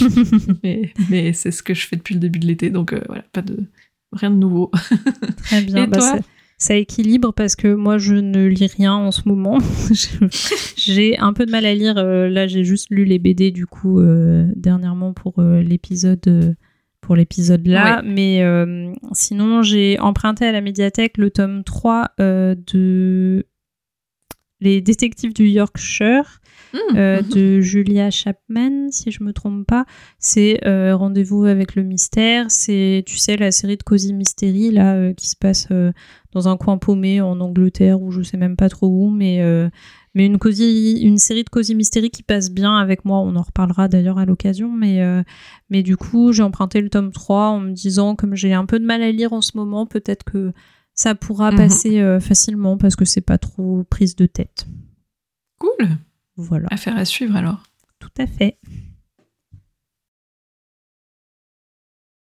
mais, 0.62 0.92
mais 1.10 1.32
c'est 1.32 1.50
ce 1.50 1.60
que 1.60 1.74
je 1.74 1.88
fais 1.88 1.96
depuis 1.96 2.14
le 2.14 2.20
début 2.20 2.38
de 2.38 2.46
l'été, 2.46 2.70
donc 2.70 2.94
voilà, 3.08 3.24
pas 3.32 3.42
de 3.42 3.56
rien 4.12 4.30
de 4.30 4.36
nouveau. 4.36 4.70
Très 5.42 5.62
bien. 5.62 5.82
Et 5.82 5.86
bah, 5.88 5.98
toi? 5.98 6.18
Ça 6.62 6.76
équilibre 6.76 7.32
parce 7.32 7.56
que 7.56 7.74
moi 7.74 7.98
je 7.98 8.14
ne 8.14 8.46
lis 8.46 8.68
rien 8.68 8.94
en 8.94 9.10
ce 9.10 9.22
moment. 9.26 9.58
j'ai 10.76 11.18
un 11.18 11.32
peu 11.32 11.44
de 11.44 11.50
mal 11.50 11.66
à 11.66 11.74
lire. 11.74 11.98
Euh, 11.98 12.28
là 12.28 12.46
j'ai 12.46 12.62
juste 12.62 12.86
lu 12.90 13.04
les 13.04 13.18
BD 13.18 13.50
du 13.50 13.66
coup 13.66 13.98
euh, 13.98 14.46
dernièrement 14.54 15.12
pour 15.12 15.34
euh, 15.38 15.60
l'épisode 15.60 16.56
pour 17.00 17.16
l'épisode 17.16 17.66
là. 17.66 18.02
Mais 18.04 18.44
sinon 19.12 19.62
j'ai 19.62 19.98
emprunté 19.98 20.46
à 20.46 20.52
la 20.52 20.60
médiathèque 20.60 21.18
le 21.18 21.30
tome 21.30 21.64
3 21.64 22.12
de 22.18 23.44
Les 24.60 24.80
détectives 24.80 25.34
du 25.34 25.48
Yorkshire. 25.48 26.38
Mmh. 26.74 27.20
de 27.34 27.60
Julia 27.60 28.08
Chapman, 28.10 28.90
si 28.90 29.10
je 29.10 29.22
me 29.22 29.34
trompe 29.34 29.66
pas. 29.66 29.84
C'est 30.18 30.58
Rendez-vous 30.64 31.44
avec 31.44 31.74
le 31.74 31.82
mystère. 31.82 32.46
C'est, 32.50 33.02
tu 33.06 33.18
sais, 33.18 33.36
la 33.36 33.50
série 33.50 33.76
de 33.76 33.82
Cozy 33.82 34.14
Mystery 34.14 34.70
là 34.70 35.12
qui 35.12 35.28
se 35.28 35.36
passe 35.36 35.68
dans 36.32 36.48
un 36.48 36.56
coin 36.56 36.78
paumé 36.78 37.20
en 37.20 37.40
Angleterre 37.40 38.00
ou 38.00 38.10
je 38.10 38.22
sais 38.22 38.36
même 38.36 38.56
pas 38.56 38.68
trop 38.68 38.88
où, 38.88 39.10
mais, 39.10 39.42
euh, 39.42 39.68
mais 40.14 40.26
une, 40.26 40.38
une 40.42 41.18
série 41.18 41.44
de 41.44 41.50
cosy 41.50 41.74
mystéries 41.74 42.10
qui 42.10 42.22
passe 42.22 42.50
bien 42.50 42.76
avec 42.76 43.04
moi. 43.04 43.18
On 43.18 43.36
en 43.36 43.42
reparlera 43.42 43.88
d'ailleurs 43.88 44.18
à 44.18 44.24
l'occasion, 44.24 44.72
mais, 44.72 45.02
euh, 45.02 45.22
mais 45.70 45.82
du 45.82 45.96
coup, 45.96 46.32
j'ai 46.32 46.42
emprunté 46.42 46.80
le 46.80 46.88
tome 46.88 47.12
3 47.12 47.48
en 47.48 47.60
me 47.60 47.70
disant, 47.72 48.16
comme 48.16 48.34
j'ai 48.34 48.54
un 48.54 48.66
peu 48.66 48.78
de 48.78 48.86
mal 48.86 49.02
à 49.02 49.12
lire 49.12 49.32
en 49.32 49.42
ce 49.42 49.56
moment, 49.56 49.86
peut-être 49.86 50.24
que 50.24 50.52
ça 50.94 51.14
pourra 51.14 51.50
mhm. 51.50 51.56
passer 51.56 52.00
euh, 52.00 52.20
facilement 52.20 52.76
parce 52.76 52.96
que 52.96 53.04
c'est 53.04 53.20
pas 53.20 53.38
trop 53.38 53.84
prise 53.84 54.16
de 54.16 54.26
tête. 54.26 54.66
Cool. 55.58 55.88
Voilà. 56.36 56.68
Affaire 56.70 56.96
à 56.96 57.04
suivre 57.04 57.36
alors. 57.36 57.62
Tout 57.98 58.10
à 58.18 58.26
fait. 58.26 58.58